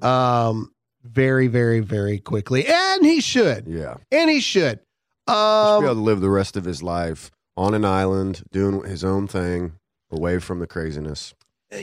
um, 0.00 0.72
very, 1.04 1.48
very, 1.48 1.80
very 1.80 2.18
quickly, 2.18 2.66
and 2.66 3.04
he 3.04 3.20
should, 3.20 3.66
Yeah. 3.68 3.96
and 4.10 4.30
he 4.30 4.40
should. 4.40 4.78
He 5.26 5.32
should 5.32 5.32
be 5.32 5.32
able 5.32 5.78
Um, 5.78 5.84
to 5.84 5.92
live 5.92 6.20
the 6.20 6.30
rest 6.30 6.56
of 6.56 6.64
his 6.64 6.82
life 6.82 7.30
on 7.56 7.74
an 7.74 7.84
island, 7.84 8.42
doing 8.50 8.82
his 8.88 9.04
own 9.04 9.26
thing, 9.28 9.72
away 10.10 10.38
from 10.38 10.58
the 10.60 10.66
craziness. 10.66 11.34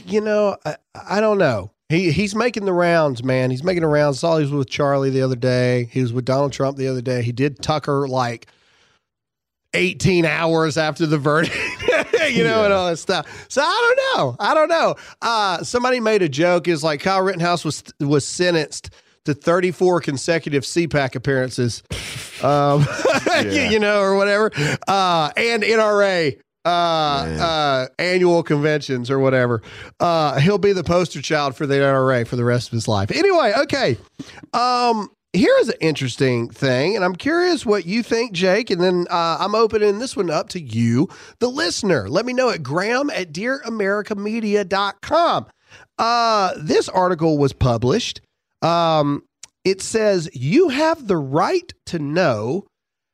you 0.05 0.21
know, 0.21 0.55
I, 0.65 0.75
I 0.95 1.19
don't 1.19 1.37
know. 1.37 1.71
He 1.89 2.11
he's 2.11 2.35
making 2.35 2.65
the 2.65 2.73
rounds, 2.73 3.23
man. 3.23 3.49
He's 3.49 3.63
making 3.63 3.81
the 3.81 3.87
rounds. 3.87 4.19
Saw 4.19 4.37
he 4.37 4.43
was 4.43 4.51
with 4.51 4.69
Charlie 4.69 5.09
the 5.09 5.23
other 5.23 5.35
day. 5.35 5.89
He 5.91 6.01
was 6.03 6.13
with 6.13 6.25
Donald 6.25 6.53
Trump 6.53 6.77
the 6.77 6.87
other 6.87 7.01
day. 7.01 7.23
He 7.23 7.31
did 7.31 7.61
Tucker 7.63 8.07
like 8.07 8.47
18 9.73 10.25
hours 10.25 10.77
after 10.77 11.05
the 11.05 11.17
verdict, 11.17 11.55
you 12.31 12.43
know, 12.43 12.63
and 12.63 12.73
all 12.73 12.87
that 12.89 12.97
stuff. 12.97 13.45
So 13.49 13.61
I 13.61 13.95
don't 13.95 14.17
know. 14.17 14.35
I 14.39 14.53
don't 14.53 14.69
know. 14.69 14.95
Uh, 15.21 15.63
somebody 15.63 15.99
made 15.99 16.21
a 16.21 16.29
joke 16.29 16.67
is 16.67 16.83
like 16.83 17.01
Kyle 17.01 17.21
Rittenhouse 17.21 17.63
was 17.65 17.83
was 17.99 18.25
sentenced 18.25 18.89
to 19.25 19.33
34 19.33 20.01
consecutive 20.01 20.63
CPAC 20.63 21.15
appearances, 21.15 21.83
um, 22.41 22.81
you, 22.81 22.87
Yeah. 23.51 23.69
you 23.69 23.79
know, 23.79 23.99
or 24.01 24.15
whatever, 24.15 24.49
uh, 24.87 25.31
and 25.35 25.61
NRA 25.61 26.39
uh, 26.65 26.69
uh, 26.69 27.87
annual 27.99 28.43
conventions 28.43 29.09
or 29.11 29.19
whatever. 29.19 29.61
Uh, 29.99 30.39
he'll 30.39 30.57
be 30.57 30.73
the 30.73 30.83
poster 30.83 31.21
child 31.21 31.55
for 31.55 31.65
the 31.67 31.75
NRA 31.75 32.27
for 32.27 32.35
the 32.37 32.43
rest 32.45 32.67
of 32.69 32.71
his 32.73 32.87
life. 32.87 33.11
Anyway, 33.11 33.53
okay. 33.63 33.97
Um, 34.53 35.09
here 35.33 35.55
is 35.59 35.69
an 35.69 35.77
interesting 35.79 36.49
thing, 36.49 36.95
and 36.95 37.05
I'm 37.05 37.15
curious 37.15 37.65
what 37.65 37.85
you 37.85 38.03
think, 38.03 38.31
Jake. 38.31 38.69
And 38.69 38.81
then 38.81 39.05
uh, 39.09 39.37
I'm 39.39 39.55
opening 39.55 39.99
this 39.99 40.15
one 40.15 40.29
up 40.29 40.49
to 40.49 40.59
you, 40.59 41.07
the 41.39 41.49
listener. 41.49 42.09
Let 42.09 42.25
me 42.25 42.33
know 42.33 42.49
at 42.49 42.63
graham 42.63 43.09
at 43.11 43.31
dearamericamedia.com. 43.31 45.45
Uh, 45.97 46.53
this 46.57 46.89
article 46.89 47.37
was 47.37 47.53
published. 47.53 48.21
Um, 48.61 49.23
it 49.63 49.81
says 49.81 50.29
you 50.33 50.69
have 50.69 51.07
the 51.07 51.17
right 51.17 51.73
to 51.87 51.99
know 51.99 52.65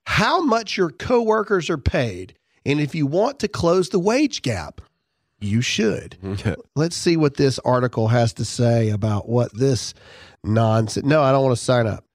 how 0.06 0.42
much 0.42 0.78
your 0.78 0.92
coworkers 0.92 1.70
are 1.70 1.78
paid. 1.78 2.36
And 2.66 2.80
if 2.80 2.96
you 2.96 3.06
want 3.06 3.40
to 3.40 3.48
close 3.48 3.90
the 3.90 4.00
wage 4.00 4.42
gap, 4.42 4.82
you 5.40 5.62
should. 5.62 6.18
Let's 6.76 6.96
see 6.96 7.18
what 7.18 7.38
this 7.38 7.60
article 7.60 8.08
has 8.08 8.34
to 8.34 8.46
say 8.46 8.90
about 8.90 9.28
what 9.28 9.56
this 9.58 9.94
nonsense. 10.46 11.06
No, 11.06 11.22
I 11.22 11.32
don't 11.32 11.44
want 11.44 11.58
to 11.58 11.64
sign 11.64 11.88
up. 11.88 12.06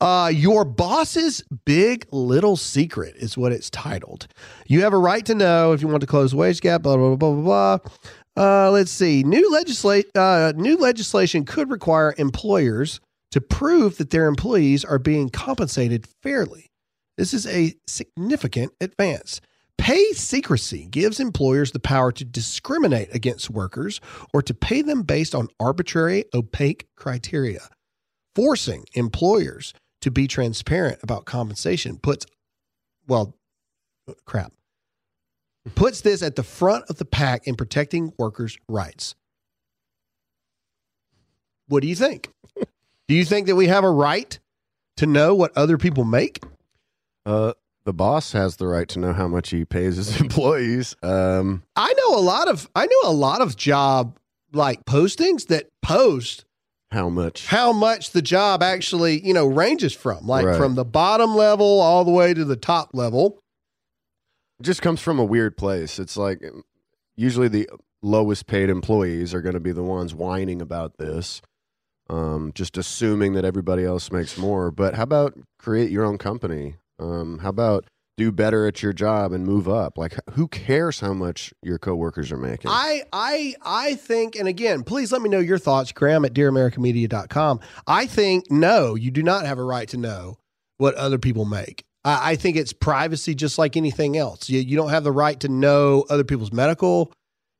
Uh, 0.00 0.30
your 0.34 0.64
boss's 0.64 1.42
big 1.64 2.06
little 2.10 2.56
secret 2.56 3.14
is 3.16 3.38
what 3.38 3.52
it's 3.52 3.70
titled. 3.70 4.26
You 4.66 4.82
have 4.82 4.92
a 4.92 4.98
right 4.98 5.24
to 5.26 5.34
know 5.34 5.72
if 5.72 5.80
you 5.80 5.88
want 5.88 6.00
to 6.00 6.06
close 6.06 6.32
the 6.32 6.36
wage 6.36 6.60
gap. 6.60 6.82
Blah 6.82 6.96
blah 6.96 7.16
blah 7.16 7.32
blah 7.32 7.78
blah. 7.78 7.90
Uh, 8.36 8.70
let's 8.70 8.90
see. 8.90 9.22
New 9.22 9.50
legislate. 9.52 10.06
Uh, 10.14 10.52
new 10.56 10.76
legislation 10.76 11.44
could 11.44 11.70
require 11.70 12.14
employers 12.18 13.00
to 13.30 13.40
prove 13.40 13.96
that 13.98 14.10
their 14.10 14.26
employees 14.26 14.84
are 14.84 14.98
being 14.98 15.28
compensated 15.28 16.06
fairly. 16.22 16.70
This 17.16 17.32
is 17.32 17.46
a 17.46 17.74
significant 17.86 18.72
advance. 18.80 19.40
Pay 19.78 20.12
secrecy 20.12 20.86
gives 20.86 21.20
employers 21.20 21.72
the 21.72 21.80
power 21.80 22.12
to 22.12 22.24
discriminate 22.24 23.14
against 23.14 23.50
workers 23.50 24.00
or 24.32 24.40
to 24.42 24.54
pay 24.54 24.82
them 24.82 25.02
based 25.02 25.34
on 25.34 25.48
arbitrary, 25.60 26.24
opaque 26.32 26.86
criteria. 26.96 27.68
Forcing 28.34 28.84
employers 28.94 29.72
to 30.00 30.10
be 30.10 30.26
transparent 30.26 30.98
about 31.02 31.24
compensation 31.24 31.98
puts, 31.98 32.26
well, 33.06 33.34
crap, 34.24 34.52
puts 35.74 36.00
this 36.00 36.22
at 36.22 36.36
the 36.36 36.42
front 36.42 36.84
of 36.90 36.96
the 36.96 37.04
pack 37.04 37.46
in 37.46 37.54
protecting 37.54 38.12
workers' 38.18 38.58
rights. 38.68 39.14
What 41.68 41.80
do 41.80 41.88
you 41.88 41.94
think? 41.94 42.30
Do 43.08 43.14
you 43.14 43.24
think 43.24 43.46
that 43.46 43.56
we 43.56 43.66
have 43.68 43.84
a 43.84 43.90
right 43.90 44.38
to 44.96 45.06
know 45.06 45.34
what 45.34 45.56
other 45.56 45.78
people 45.78 46.04
make? 46.04 46.42
Uh, 47.26 47.52
the 47.84 47.92
boss 47.92 48.32
has 48.32 48.56
the 48.56 48.66
right 48.66 48.88
to 48.88 48.98
know 48.98 49.12
how 49.12 49.28
much 49.28 49.50
he 49.50 49.64
pays 49.64 49.96
his 49.96 50.20
employees. 50.20 50.96
Um, 51.02 51.62
I 51.76 51.92
know 51.92 52.18
a 52.18 52.20
lot 52.20 52.48
of 52.48 52.68
I 52.74 52.86
know 52.86 53.10
a 53.10 53.12
lot 53.12 53.40
of 53.40 53.56
job 53.56 54.18
like 54.52 54.84
postings 54.84 55.48
that 55.48 55.68
post 55.82 56.44
how 56.94 57.08
much? 57.10 57.46
how 57.46 57.72
much 57.72 58.10
the 58.12 58.22
job 58.22 58.62
actually, 58.62 59.20
you 59.26 59.34
know, 59.34 59.46
ranges 59.46 59.92
from. 59.92 60.26
Like 60.26 60.46
Right. 60.46 60.56
from 60.56 60.74
the 60.74 60.84
bottom 60.84 61.34
level 61.36 61.80
all 61.80 62.04
the 62.04 62.10
way 62.10 62.32
to 62.32 62.44
the 62.44 62.56
top 62.56 62.90
level. 62.94 63.38
It 64.60 64.64
just 64.64 64.80
comes 64.82 65.00
from 65.00 65.18
a 65.18 65.24
weird 65.24 65.56
place. 65.56 65.98
It's 65.98 66.16
like 66.16 66.42
usually 67.16 67.48
the 67.48 67.68
lowest 68.02 68.46
paid 68.46 68.70
employees 68.70 69.34
are 69.34 69.42
going 69.42 69.54
to 69.54 69.60
be 69.60 69.72
the 69.72 69.82
ones 69.82 70.14
whining 70.14 70.62
about 70.62 70.96
this, 70.98 71.42
um, 72.08 72.52
just 72.54 72.76
assuming 72.78 73.32
that 73.34 73.44
everybody 73.44 73.84
else 73.84 74.10
makes 74.12 74.38
more. 74.38 74.70
But 74.70 74.94
how 74.94 75.02
about 75.02 75.38
create 75.58 75.90
your 75.90 76.04
own 76.04 76.18
company? 76.18 76.76
Um, 76.98 77.38
how 77.38 77.48
about 77.50 77.86
do 78.16 78.30
better 78.30 78.66
at 78.66 78.82
your 78.82 78.92
job 78.92 79.32
and 79.32 79.44
move 79.44 79.68
up? 79.68 79.98
Like, 79.98 80.14
who 80.32 80.48
cares 80.48 81.00
how 81.00 81.14
much 81.14 81.52
your 81.62 81.78
coworkers 81.78 82.30
are 82.32 82.36
making? 82.36 82.70
I 82.70 83.02
I 83.12 83.54
I 83.62 83.94
think, 83.94 84.36
and 84.36 84.48
again, 84.48 84.82
please 84.82 85.12
let 85.12 85.22
me 85.22 85.28
know 85.28 85.40
your 85.40 85.58
thoughts, 85.58 85.92
Graham 85.92 86.24
at 86.24 86.32
dearamericamedia.com. 86.32 87.60
I 87.86 88.06
think 88.06 88.50
no, 88.50 88.94
you 88.94 89.10
do 89.10 89.22
not 89.22 89.46
have 89.46 89.58
a 89.58 89.64
right 89.64 89.88
to 89.88 89.96
know 89.96 90.38
what 90.78 90.94
other 90.94 91.18
people 91.18 91.44
make. 91.44 91.84
I 92.04 92.32
I 92.32 92.36
think 92.36 92.56
it's 92.56 92.72
privacy 92.72 93.34
just 93.34 93.58
like 93.58 93.76
anything 93.76 94.16
else. 94.16 94.48
You, 94.48 94.60
you 94.60 94.76
don't 94.76 94.90
have 94.90 95.04
the 95.04 95.12
right 95.12 95.38
to 95.40 95.48
know 95.48 96.04
other 96.08 96.24
people's 96.24 96.52
medical 96.52 97.12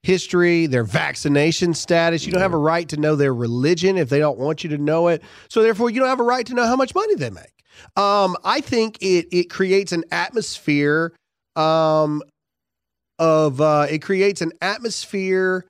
history, 0.05 0.67
their 0.67 0.85
vaccination 0.85 1.73
status. 1.73 2.27
You 2.27 2.33
don't 2.33 2.43
have 2.43 2.53
a 2.53 2.59
right 2.59 2.87
to 2.91 2.99
know 2.99 3.17
their 3.17 3.35
religion 3.35 3.97
if 3.97 4.11
they 4.11 4.19
don't 4.19 4.39
want 4.39 4.63
you 4.63 4.71
to 4.71 4.79
know 4.79 5.09
it. 5.09 5.23
So 5.49 5.63
therefore, 5.63 5.91
you 5.91 5.99
don't 5.99 6.11
have 6.11 6.21
a 6.21 6.25
right 6.25 6.47
to 6.47 6.55
know 6.55 6.67
how 6.67 6.77
much 6.77 6.95
money 6.95 7.15
they 7.15 7.31
make. 7.31 7.64
Um, 7.97 8.37
I 8.45 8.61
think 8.61 8.99
it 9.01 9.27
it 9.33 9.51
creates 9.51 9.93
an 9.93 10.05
atmosphere 10.11 11.13
um, 11.57 12.23
of 13.19 13.61
uh, 13.61 13.87
it 13.91 14.03
creates 14.03 14.41
an 14.43 14.53
atmosphere 14.61 15.67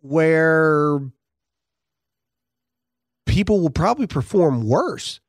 where 0.00 1.00
people 3.26 3.60
will 3.60 3.70
probably 3.70 4.06
perform 4.06 4.68
worse. 4.68 5.20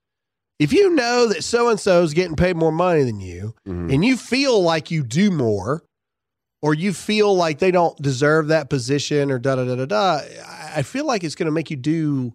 If 0.59 0.71
you 0.71 0.89
know 0.93 1.27
that 1.27 1.43
so 1.43 1.69
and 1.69 1.79
so 1.79 2.01
is 2.03 2.13
getting 2.13 2.35
paid 2.35 2.55
more 2.55 2.71
money 2.71 3.03
than 3.03 3.19
you, 3.19 3.53
Mhm. 3.67 3.93
and 3.93 4.05
you 4.05 4.15
feel 4.15 4.61
like 4.61 4.89
you 4.91 5.03
do 5.03 5.31
more, 5.31 5.83
or 6.61 6.73
you 6.73 6.93
feel 6.93 7.35
like 7.35 7.59
they 7.59 7.71
don't 7.71 7.97
deserve 8.01 8.47
that 8.47 8.69
position, 8.69 9.31
or 9.31 9.39
da 9.39 9.55
da 9.55 9.65
da 9.65 9.75
da 9.75 9.85
da, 9.85 10.21
I 10.75 10.81
feel 10.83 11.05
like 11.05 11.23
it's 11.23 11.35
going 11.35 11.47
to 11.47 11.51
make 11.51 11.69
you 11.69 11.77
do 11.77 12.33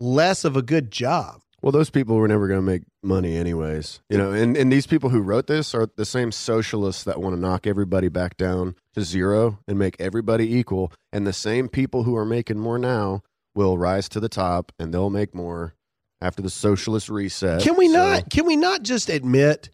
less 0.00 0.44
of 0.44 0.56
a 0.56 0.62
good 0.62 0.90
job. 0.90 1.40
Well, 1.66 1.72
those 1.72 1.90
people 1.90 2.14
were 2.14 2.28
never 2.28 2.46
going 2.46 2.60
to 2.60 2.64
make 2.64 2.82
money 3.02 3.36
anyways. 3.36 4.00
You 4.08 4.18
know, 4.18 4.30
and, 4.30 4.56
and 4.56 4.70
these 4.70 4.86
people 4.86 5.10
who 5.10 5.20
wrote 5.20 5.48
this 5.48 5.74
are 5.74 5.88
the 5.96 6.04
same 6.04 6.30
socialists 6.30 7.02
that 7.02 7.20
want 7.20 7.34
to 7.34 7.40
knock 7.40 7.66
everybody 7.66 8.06
back 8.06 8.36
down 8.36 8.76
to 8.94 9.02
zero 9.02 9.58
and 9.66 9.76
make 9.76 9.96
everybody 9.98 10.56
equal. 10.56 10.92
And 11.12 11.26
the 11.26 11.32
same 11.32 11.68
people 11.68 12.04
who 12.04 12.14
are 12.14 12.24
making 12.24 12.60
more 12.60 12.78
now 12.78 13.24
will 13.56 13.78
rise 13.78 14.08
to 14.10 14.20
the 14.20 14.28
top 14.28 14.70
and 14.78 14.94
they'll 14.94 15.10
make 15.10 15.34
more 15.34 15.74
after 16.20 16.40
the 16.40 16.50
socialist 16.50 17.08
reset. 17.08 17.62
Can 17.62 17.76
we 17.76 17.88
So 17.88 17.94
not? 17.94 18.30
Can 18.30 18.46
we 18.46 18.54
not 18.54 18.84
just 18.84 19.08
admit 19.08 19.70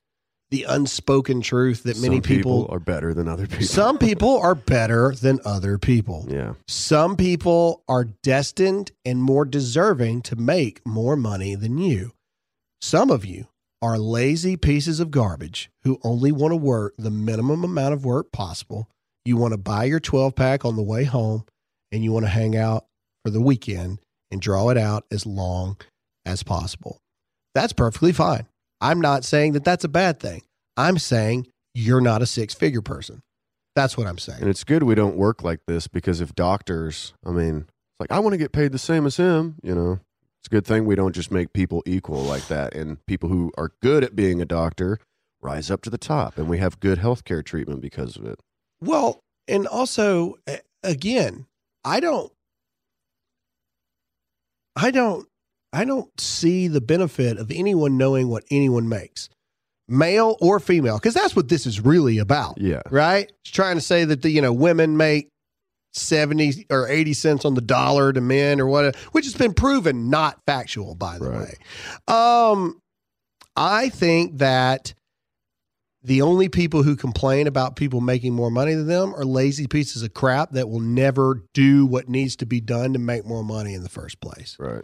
the 0.52 0.64
unspoken 0.64 1.40
truth 1.40 1.82
that 1.84 1.98
many 2.00 2.16
some 2.16 2.22
people, 2.22 2.68
are 2.70 2.78
better 2.78 3.14
than 3.14 3.26
other 3.26 3.46
people. 3.46 3.66
some 3.66 3.96
people 3.96 4.38
are 4.38 4.54
better 4.54 5.14
than 5.14 5.40
other 5.46 5.78
people. 5.78 6.26
yeah. 6.28 6.52
Some 6.68 7.16
people 7.16 7.82
are 7.88 8.04
destined 8.04 8.92
and 9.04 9.22
more 9.22 9.46
deserving 9.46 10.20
to 10.22 10.36
make 10.36 10.86
more 10.86 11.16
money 11.16 11.54
than 11.54 11.78
you. 11.78 12.12
Some 12.82 13.10
of 13.10 13.24
you 13.24 13.48
are 13.80 13.96
lazy 13.98 14.58
pieces 14.58 15.00
of 15.00 15.10
garbage 15.10 15.70
who 15.84 15.98
only 16.04 16.30
want 16.30 16.52
to 16.52 16.56
work 16.56 16.92
the 16.98 17.10
minimum 17.10 17.64
amount 17.64 17.94
of 17.94 18.04
work 18.04 18.30
possible. 18.30 18.88
You 19.24 19.38
want 19.38 19.52
to 19.52 19.58
buy 19.58 19.84
your 19.84 20.00
12 20.00 20.34
pack 20.34 20.66
on 20.66 20.76
the 20.76 20.82
way 20.82 21.04
home 21.04 21.44
and 21.90 22.04
you 22.04 22.12
want 22.12 22.26
to 22.26 22.30
hang 22.30 22.54
out 22.54 22.84
for 23.24 23.30
the 23.30 23.40
weekend 23.40 24.00
and 24.30 24.42
draw 24.42 24.68
it 24.68 24.76
out 24.76 25.06
as 25.10 25.24
long 25.24 25.78
as 26.26 26.42
possible. 26.42 26.98
That's 27.54 27.72
perfectly 27.72 28.12
fine. 28.12 28.46
I'm 28.82 29.00
not 29.00 29.24
saying 29.24 29.52
that 29.52 29.64
that's 29.64 29.84
a 29.84 29.88
bad 29.88 30.18
thing. 30.18 30.42
I'm 30.76 30.98
saying 30.98 31.46
you're 31.72 32.00
not 32.00 32.20
a 32.20 32.26
six 32.26 32.52
figure 32.52 32.82
person. 32.82 33.22
That's 33.76 33.96
what 33.96 34.06
I'm 34.06 34.18
saying. 34.18 34.40
And 34.40 34.50
it's 34.50 34.64
good 34.64 34.82
we 34.82 34.96
don't 34.96 35.16
work 35.16 35.42
like 35.42 35.60
this 35.66 35.86
because 35.86 36.20
if 36.20 36.34
doctors, 36.34 37.14
I 37.24 37.30
mean, 37.30 37.58
it's 37.58 38.00
like, 38.00 38.10
I 38.10 38.18
want 38.18 38.34
to 38.34 38.38
get 38.38 38.52
paid 38.52 38.72
the 38.72 38.78
same 38.78 39.06
as 39.06 39.16
him, 39.16 39.54
you 39.62 39.74
know, 39.74 40.00
it's 40.40 40.48
a 40.48 40.50
good 40.50 40.66
thing 40.66 40.84
we 40.84 40.96
don't 40.96 41.14
just 41.14 41.30
make 41.30 41.52
people 41.52 41.82
equal 41.86 42.22
like 42.22 42.48
that. 42.48 42.74
And 42.74 42.98
people 43.06 43.28
who 43.28 43.52
are 43.56 43.70
good 43.80 44.02
at 44.02 44.16
being 44.16 44.42
a 44.42 44.44
doctor 44.44 44.98
rise 45.40 45.70
up 45.70 45.82
to 45.82 45.90
the 45.90 45.96
top 45.96 46.36
and 46.36 46.48
we 46.48 46.58
have 46.58 46.80
good 46.80 46.98
healthcare 46.98 47.44
treatment 47.44 47.80
because 47.80 48.16
of 48.16 48.24
it. 48.26 48.40
Well, 48.80 49.20
and 49.46 49.68
also 49.68 50.36
again, 50.82 51.46
I 51.84 52.00
don't 52.00 52.32
I 54.74 54.90
don't 54.90 55.28
I 55.72 55.84
don't 55.84 56.08
see 56.20 56.68
the 56.68 56.80
benefit 56.80 57.38
of 57.38 57.50
anyone 57.50 57.96
knowing 57.96 58.28
what 58.28 58.44
anyone 58.50 58.88
makes. 58.88 59.28
Male 59.88 60.36
or 60.40 60.60
female, 60.60 60.96
because 60.98 61.14
that's 61.14 61.34
what 61.34 61.48
this 61.48 61.66
is 61.66 61.80
really 61.80 62.18
about. 62.18 62.58
Yeah. 62.60 62.82
Right? 62.90 63.30
It's 63.42 63.50
trying 63.50 63.76
to 63.76 63.80
say 63.80 64.04
that 64.04 64.22
the, 64.22 64.30
you 64.30 64.40
know, 64.40 64.52
women 64.52 64.96
make 64.96 65.28
70 65.94 66.66
or 66.70 66.88
80 66.88 67.12
cents 67.14 67.44
on 67.44 67.54
the 67.54 67.60
dollar 67.60 68.12
to 68.12 68.20
men 68.20 68.60
or 68.60 68.66
what 68.66 68.96
which 69.12 69.26
has 69.26 69.34
been 69.34 69.52
proven 69.52 70.08
not 70.08 70.38
factual 70.46 70.94
by 70.94 71.18
the 71.18 71.28
Right. 71.28 71.58
way. 72.08 72.14
Um 72.14 72.80
I 73.56 73.90
think 73.90 74.38
that 74.38 74.94
the 76.02 76.22
only 76.22 76.48
people 76.48 76.82
who 76.82 76.96
complain 76.96 77.46
about 77.46 77.76
people 77.76 78.00
making 78.00 78.32
more 78.32 78.50
money 78.50 78.72
than 78.74 78.86
them 78.86 79.14
are 79.14 79.24
lazy 79.24 79.66
pieces 79.66 80.02
of 80.02 80.14
crap 80.14 80.52
that 80.52 80.70
will 80.70 80.80
never 80.80 81.42
do 81.52 81.84
what 81.84 82.08
needs 82.08 82.36
to 82.36 82.46
be 82.46 82.60
done 82.62 82.94
to 82.94 82.98
make 82.98 83.26
more 83.26 83.44
money 83.44 83.74
in 83.74 83.82
the 83.82 83.90
first 83.90 84.18
place. 84.22 84.56
Right. 84.58 84.82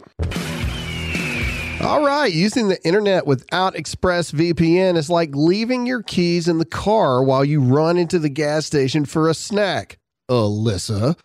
All 1.81 2.05
right, 2.05 2.31
using 2.31 2.67
the 2.67 2.85
internet 2.85 3.25
without 3.25 3.73
ExpressVPN 3.73 4.97
is 4.97 5.09
like 5.09 5.29
leaving 5.33 5.85
your 5.85 6.03
keys 6.03 6.49
in 6.49 6.57
the 6.57 6.65
car 6.65 7.23
while 7.23 7.45
you 7.45 7.61
run 7.61 7.97
into 7.97 8.19
the 8.19 8.27
gas 8.27 8.65
station 8.65 9.05
for 9.05 9.29
a 9.29 9.33
snack. 9.33 9.97
Alyssa. 10.29 11.17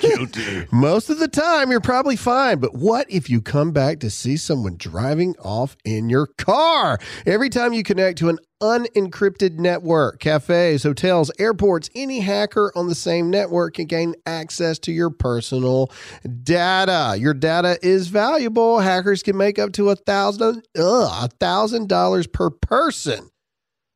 Guilty. 0.00 0.66
Most 0.72 1.10
of 1.10 1.18
the 1.18 1.28
time, 1.28 1.70
you're 1.70 1.80
probably 1.80 2.16
fine, 2.16 2.58
but 2.58 2.74
what 2.74 3.06
if 3.10 3.28
you 3.28 3.40
come 3.40 3.72
back 3.72 4.00
to 4.00 4.10
see 4.10 4.36
someone 4.36 4.76
driving 4.76 5.34
off 5.38 5.76
in 5.84 6.08
your 6.08 6.26
car? 6.26 6.98
Every 7.26 7.48
time 7.48 7.72
you 7.72 7.82
connect 7.82 8.18
to 8.18 8.28
an 8.28 8.38
unencrypted 8.62 9.58
network, 9.58 10.20
cafes, 10.20 10.82
hotels, 10.82 11.30
airports, 11.38 11.88
any 11.94 12.20
hacker 12.20 12.72
on 12.74 12.88
the 12.88 12.94
same 12.94 13.30
network 13.30 13.74
can 13.74 13.86
gain 13.86 14.14
access 14.26 14.78
to 14.80 14.92
your 14.92 15.10
personal 15.10 15.90
data. 16.42 17.16
Your 17.18 17.34
data 17.34 17.78
is 17.82 18.08
valuable. 18.08 18.80
Hackers 18.80 19.22
can 19.22 19.36
make 19.36 19.58
up 19.58 19.72
to 19.72 19.90
a 19.90 19.96
thousand, 19.96 20.66
a 20.76 21.28
thousand 21.28 21.88
dollars 21.88 22.26
per 22.26 22.50
person 22.50 23.30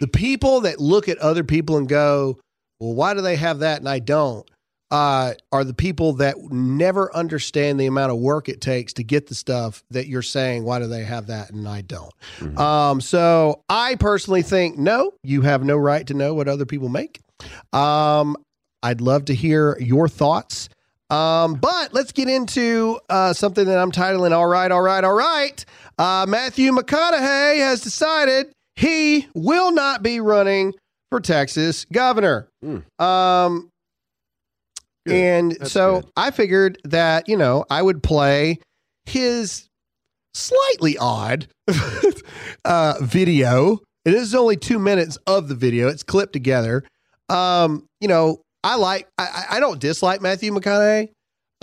The 0.00 0.08
people 0.12 0.62
that 0.62 0.80
look 0.80 1.08
at 1.08 1.18
other 1.18 1.44
people 1.44 1.76
and 1.76 1.88
go, 1.88 2.40
well, 2.80 2.94
why 2.94 3.14
do 3.14 3.20
they 3.20 3.36
have 3.36 3.60
that 3.60 3.78
and 3.78 3.88
I 3.88 4.00
don't? 4.00 4.50
Uh, 4.92 5.32
are 5.50 5.64
the 5.64 5.72
people 5.72 6.12
that 6.12 6.36
never 6.50 7.14
understand 7.16 7.80
the 7.80 7.86
amount 7.86 8.12
of 8.12 8.18
work 8.18 8.50
it 8.50 8.60
takes 8.60 8.92
to 8.92 9.02
get 9.02 9.26
the 9.26 9.34
stuff 9.34 9.82
that 9.90 10.06
you're 10.06 10.20
saying, 10.20 10.64
why 10.64 10.78
do 10.78 10.86
they 10.86 11.02
have 11.02 11.28
that 11.28 11.50
and 11.50 11.66
I 11.66 11.80
don't? 11.80 12.12
Um, 12.58 13.00
so 13.00 13.62
I 13.70 13.94
personally 13.94 14.42
think, 14.42 14.76
no, 14.76 15.14
you 15.22 15.40
have 15.40 15.64
no 15.64 15.78
right 15.78 16.06
to 16.08 16.12
know 16.12 16.34
what 16.34 16.46
other 16.46 16.66
people 16.66 16.90
make. 16.90 17.20
Um, 17.72 18.36
I'd 18.82 19.00
love 19.00 19.24
to 19.26 19.34
hear 19.34 19.78
your 19.80 20.08
thoughts. 20.08 20.68
Um, 21.08 21.54
but 21.54 21.94
let's 21.94 22.12
get 22.12 22.28
into 22.28 23.00
uh, 23.08 23.32
something 23.32 23.64
that 23.64 23.78
I'm 23.78 23.92
titling 23.92 24.32
All 24.32 24.46
Right, 24.46 24.70
All 24.70 24.82
Right, 24.82 25.04
All 25.04 25.14
Right. 25.14 25.64
Uh, 25.96 26.26
Matthew 26.28 26.70
McConaughey 26.70 27.58
has 27.58 27.80
decided 27.80 28.52
he 28.76 29.26
will 29.34 29.72
not 29.72 30.02
be 30.02 30.20
running 30.20 30.74
for 31.10 31.20
Texas 31.20 31.86
governor. 31.92 32.48
Um, 32.98 33.70
Good. 35.06 35.14
and 35.14 35.52
That's 35.52 35.72
so 35.72 36.00
good. 36.02 36.10
I 36.16 36.30
figured 36.30 36.78
that, 36.84 37.28
you 37.28 37.36
know, 37.36 37.64
I 37.70 37.82
would 37.82 38.02
play 38.02 38.58
his 39.06 39.68
slightly 40.34 40.96
odd 40.98 41.48
uh, 42.64 42.94
video. 43.00 43.80
It 44.04 44.14
is 44.14 44.34
only 44.34 44.56
two 44.56 44.78
minutes 44.78 45.16
of 45.26 45.48
the 45.48 45.54
video. 45.54 45.88
It's 45.88 46.02
clipped 46.02 46.32
together. 46.32 46.84
Um, 47.28 47.84
you 48.00 48.08
know, 48.08 48.40
I 48.64 48.76
like, 48.76 49.08
I, 49.18 49.24
I 49.50 49.56
I 49.56 49.60
don't 49.60 49.80
dislike 49.80 50.20
Matthew 50.20 50.52
McConaughey. 50.52 51.08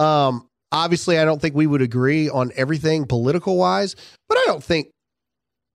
Um, 0.03 0.47
obviously, 0.71 1.17
I 1.19 1.25
don't 1.25 1.41
think 1.41 1.55
we 1.55 1.67
would 1.67 1.81
agree 1.81 2.29
on 2.29 2.51
everything 2.55 3.05
political 3.05 3.57
wise, 3.57 3.95
but 4.27 4.37
I 4.37 4.43
don't 4.47 4.63
think 4.63 4.89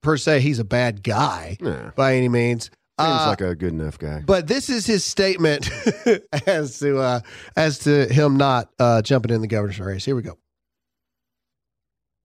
per 0.02 0.16
se 0.16 0.40
he's 0.40 0.58
a 0.58 0.64
bad 0.64 1.02
guy 1.02 1.56
Yeah. 1.60 1.90
by 1.96 2.14
any 2.16 2.28
means. 2.28 2.70
Seems 3.00 3.10
Uh, 3.22 3.26
like 3.30 3.40
a 3.40 3.54
good 3.56 3.72
enough 3.72 3.98
guy. 3.98 4.22
but 4.24 4.46
this 4.46 4.68
is 4.70 4.86
his 4.86 5.04
statement 5.04 5.68
as 6.46 6.78
to 6.78 6.98
uh, 6.98 7.20
as 7.56 7.80
to 7.80 8.06
him 8.06 8.36
not 8.36 8.70
uh, 8.78 9.02
jumping 9.02 9.32
in 9.34 9.40
the 9.40 9.48
governor's 9.48 9.80
race. 9.80 10.04
Here 10.04 10.14
we 10.14 10.22
go. 10.22 10.38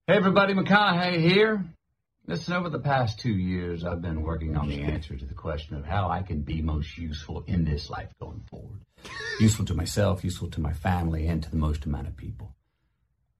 Hey 0.06 0.14
everybody, 0.16 0.54
McConaughey 0.54 1.20
here. 1.20 1.64
Listen, 2.26 2.54
over 2.54 2.68
the 2.68 2.78
past 2.78 3.18
two 3.18 3.32
years, 3.32 3.82
I've 3.84 4.00
been 4.02 4.22
working 4.22 4.56
on 4.56 4.68
the 4.68 4.82
answer 4.82 5.16
to 5.16 5.24
the 5.24 5.34
question 5.34 5.74
of 5.76 5.84
how 5.84 6.08
I 6.08 6.22
can 6.22 6.42
be 6.42 6.62
most 6.62 6.96
useful 6.96 7.42
in 7.48 7.64
this 7.64 7.90
life 7.90 8.10
going 8.20 8.42
forward. 8.48 8.80
Useful 9.40 9.64
to 9.64 9.74
myself, 9.74 10.22
useful 10.22 10.48
to 10.50 10.60
my 10.60 10.72
family, 10.72 11.26
and 11.26 11.42
to 11.42 11.50
the 11.50 11.56
most 11.56 11.84
amount 11.84 12.06
of 12.06 12.16
people. 12.16 12.54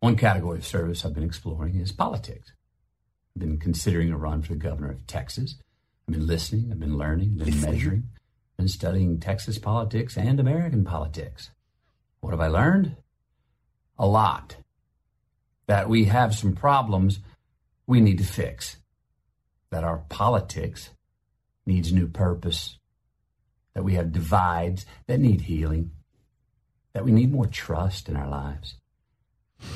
One 0.00 0.16
category 0.16 0.58
of 0.58 0.66
service 0.66 1.04
I've 1.04 1.14
been 1.14 1.22
exploring 1.22 1.76
is 1.76 1.92
politics. 1.92 2.52
I've 3.36 3.40
been 3.42 3.58
considering 3.58 4.10
a 4.10 4.16
run 4.16 4.42
for 4.42 4.54
the 4.54 4.58
governor 4.58 4.90
of 4.90 5.06
Texas. 5.06 5.54
I've 6.10 6.16
been 6.16 6.26
listening, 6.26 6.72
I've 6.72 6.80
been 6.80 6.98
learning, 6.98 7.38
I've 7.40 7.46
been 7.46 7.60
measuring, 7.60 8.08
been 8.56 8.66
studying 8.66 9.20
Texas 9.20 9.58
politics 9.58 10.16
and 10.16 10.40
American 10.40 10.84
politics. 10.84 11.52
What 12.18 12.32
have 12.32 12.40
I 12.40 12.48
learned? 12.48 12.96
A 13.96 14.08
lot. 14.08 14.56
That 15.68 15.88
we 15.88 16.06
have 16.06 16.34
some 16.34 16.56
problems 16.56 17.20
we 17.86 18.00
need 18.00 18.18
to 18.18 18.24
fix. 18.24 18.78
That 19.70 19.84
our 19.84 19.98
politics 20.08 20.90
needs 21.64 21.92
new 21.92 22.08
purpose. 22.08 22.76
That 23.74 23.84
we 23.84 23.94
have 23.94 24.10
divides 24.10 24.86
that 25.06 25.20
need 25.20 25.42
healing. 25.42 25.92
That 26.92 27.04
we 27.04 27.12
need 27.12 27.30
more 27.30 27.46
trust 27.46 28.08
in 28.08 28.16
our 28.16 28.28
lives. 28.28 28.74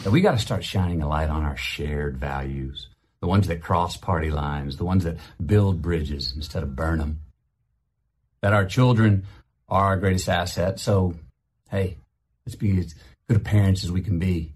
That 0.02 0.10
we 0.10 0.20
got 0.20 0.32
to 0.32 0.38
start 0.38 0.64
shining 0.64 1.00
a 1.00 1.06
light 1.06 1.30
on 1.30 1.44
our 1.44 1.56
shared 1.56 2.18
values. 2.18 2.88
The 3.24 3.28
ones 3.28 3.48
that 3.48 3.62
cross 3.62 3.96
party 3.96 4.30
lines, 4.30 4.76
the 4.76 4.84
ones 4.84 5.04
that 5.04 5.16
build 5.42 5.80
bridges 5.80 6.34
instead 6.36 6.62
of 6.62 6.76
burn 6.76 6.98
them. 6.98 7.20
That 8.42 8.52
our 8.52 8.66
children 8.66 9.24
are 9.66 9.84
our 9.84 9.96
greatest 9.96 10.28
asset. 10.28 10.78
So, 10.78 11.14
hey, 11.70 11.96
let's 12.44 12.54
be 12.54 12.78
as 12.80 12.94
good 13.26 13.42
parents 13.42 13.82
as 13.82 13.90
we 13.90 14.02
can 14.02 14.18
be. 14.18 14.52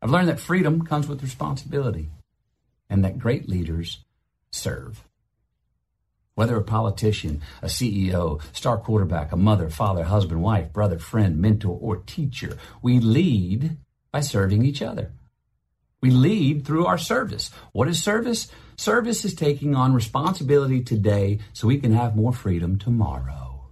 I've 0.00 0.08
learned 0.08 0.30
that 0.30 0.40
freedom 0.40 0.86
comes 0.86 1.06
with 1.06 1.22
responsibility 1.22 2.08
and 2.88 3.04
that 3.04 3.18
great 3.18 3.46
leaders 3.46 3.98
serve. 4.50 5.04
Whether 6.34 6.56
a 6.56 6.64
politician, 6.64 7.42
a 7.60 7.66
CEO, 7.66 8.40
star 8.56 8.78
quarterback, 8.78 9.32
a 9.32 9.36
mother, 9.36 9.68
father, 9.68 10.04
husband, 10.04 10.40
wife, 10.40 10.72
brother, 10.72 10.98
friend, 10.98 11.36
mentor, 11.36 11.78
or 11.78 11.98
teacher, 11.98 12.56
we 12.80 13.00
lead 13.00 13.76
by 14.10 14.20
serving 14.20 14.64
each 14.64 14.80
other. 14.80 15.12
We 16.00 16.10
lead 16.10 16.64
through 16.64 16.86
our 16.86 16.98
service. 16.98 17.50
What 17.72 17.88
is 17.88 18.02
service? 18.02 18.48
Service 18.76 19.24
is 19.24 19.34
taking 19.34 19.74
on 19.74 19.92
responsibility 19.92 20.80
today 20.82 21.40
so 21.52 21.66
we 21.66 21.78
can 21.78 21.92
have 21.92 22.14
more 22.14 22.32
freedom 22.32 22.78
tomorrow. 22.78 23.70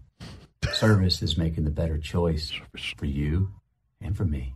service 0.72 1.22
is 1.22 1.38
making 1.38 1.64
the 1.64 1.70
better 1.70 1.98
choice 1.98 2.52
for 2.96 3.06
you 3.06 3.52
and 4.00 4.16
for 4.16 4.24
me. 4.24 4.54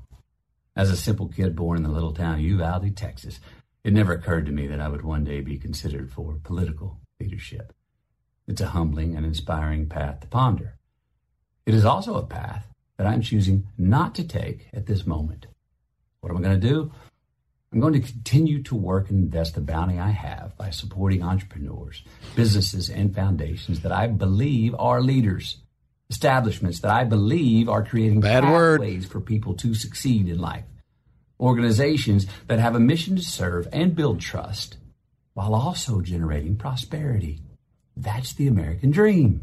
As 0.74 0.90
a 0.90 0.96
simple 0.96 1.28
kid 1.28 1.54
born 1.54 1.76
in 1.76 1.84
the 1.84 1.90
little 1.90 2.12
town 2.12 2.34
of 2.34 2.40
Uvalde, 2.40 2.96
Texas, 2.96 3.38
it 3.84 3.92
never 3.92 4.12
occurred 4.12 4.46
to 4.46 4.52
me 4.52 4.66
that 4.66 4.80
I 4.80 4.88
would 4.88 5.02
one 5.02 5.24
day 5.24 5.40
be 5.40 5.56
considered 5.56 6.12
for 6.12 6.38
political 6.42 6.98
leadership. 7.20 7.72
It's 8.48 8.60
a 8.60 8.68
humbling 8.68 9.14
and 9.14 9.24
inspiring 9.24 9.88
path 9.88 10.20
to 10.20 10.26
ponder. 10.26 10.76
It 11.66 11.74
is 11.74 11.84
also 11.84 12.16
a 12.16 12.26
path 12.26 12.66
that 12.96 13.06
I'm 13.06 13.22
choosing 13.22 13.68
not 13.78 14.14
to 14.16 14.24
take 14.24 14.68
at 14.72 14.86
this 14.86 15.06
moment. 15.06 15.46
What 16.20 16.30
am 16.30 16.38
I 16.38 16.42
going 16.42 16.60
to 16.60 16.68
do? 16.68 16.92
I'm 17.72 17.78
going 17.78 17.92
to 17.92 18.00
continue 18.00 18.64
to 18.64 18.74
work 18.74 19.10
and 19.10 19.22
invest 19.22 19.54
the 19.54 19.60
bounty 19.60 19.96
I 19.96 20.10
have 20.10 20.56
by 20.56 20.70
supporting 20.70 21.22
entrepreneurs, 21.22 22.02
businesses, 22.34 22.90
and 22.90 23.14
foundations 23.14 23.80
that 23.82 23.92
I 23.92 24.08
believe 24.08 24.74
are 24.76 25.00
leaders, 25.00 25.58
establishments 26.08 26.80
that 26.80 26.90
I 26.90 27.04
believe 27.04 27.68
are 27.68 27.84
creating 27.84 28.20
Bad 28.22 28.44
word. 28.44 28.80
pathways 28.80 29.06
for 29.06 29.20
people 29.20 29.54
to 29.54 29.76
succeed 29.76 30.28
in 30.28 30.40
life, 30.40 30.64
organizations 31.38 32.26
that 32.48 32.58
have 32.58 32.74
a 32.74 32.80
mission 32.80 33.14
to 33.14 33.22
serve 33.22 33.68
and 33.72 33.94
build 33.94 34.20
trust 34.20 34.78
while 35.34 35.54
also 35.54 36.00
generating 36.00 36.56
prosperity. 36.56 37.40
That's 37.96 38.32
the 38.32 38.48
American 38.48 38.90
dream. 38.90 39.42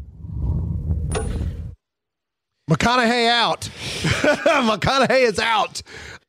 McConaughey 2.68 3.26
out. 3.30 3.60
McConaughey 4.68 5.22
is 5.22 5.38
out. 5.38 5.80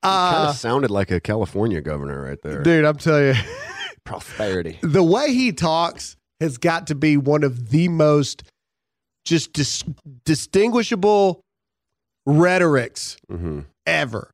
Kind 0.03 0.45
Uh, 0.45 0.49
of 0.49 0.55
sounded 0.55 0.91
like 0.91 1.11
a 1.11 1.19
California 1.19 1.81
governor 1.81 2.21
right 2.23 2.39
there. 2.41 2.61
dude, 2.63 2.85
I'm 2.85 2.97
telling 2.97 3.35
you, 3.35 3.41
Prosperity. 4.05 4.79
the 4.81 5.03
way 5.03 5.33
he 5.33 5.51
talks 5.51 6.15
has 6.39 6.57
got 6.57 6.87
to 6.87 6.95
be 6.95 7.17
one 7.17 7.43
of 7.43 7.69
the 7.69 7.87
most 7.89 8.43
just 9.25 9.51
dis- 9.53 9.83
distinguishable 10.25 11.41
rhetorics 12.25 13.17
hmm 13.29 13.61
ever. 13.85 14.31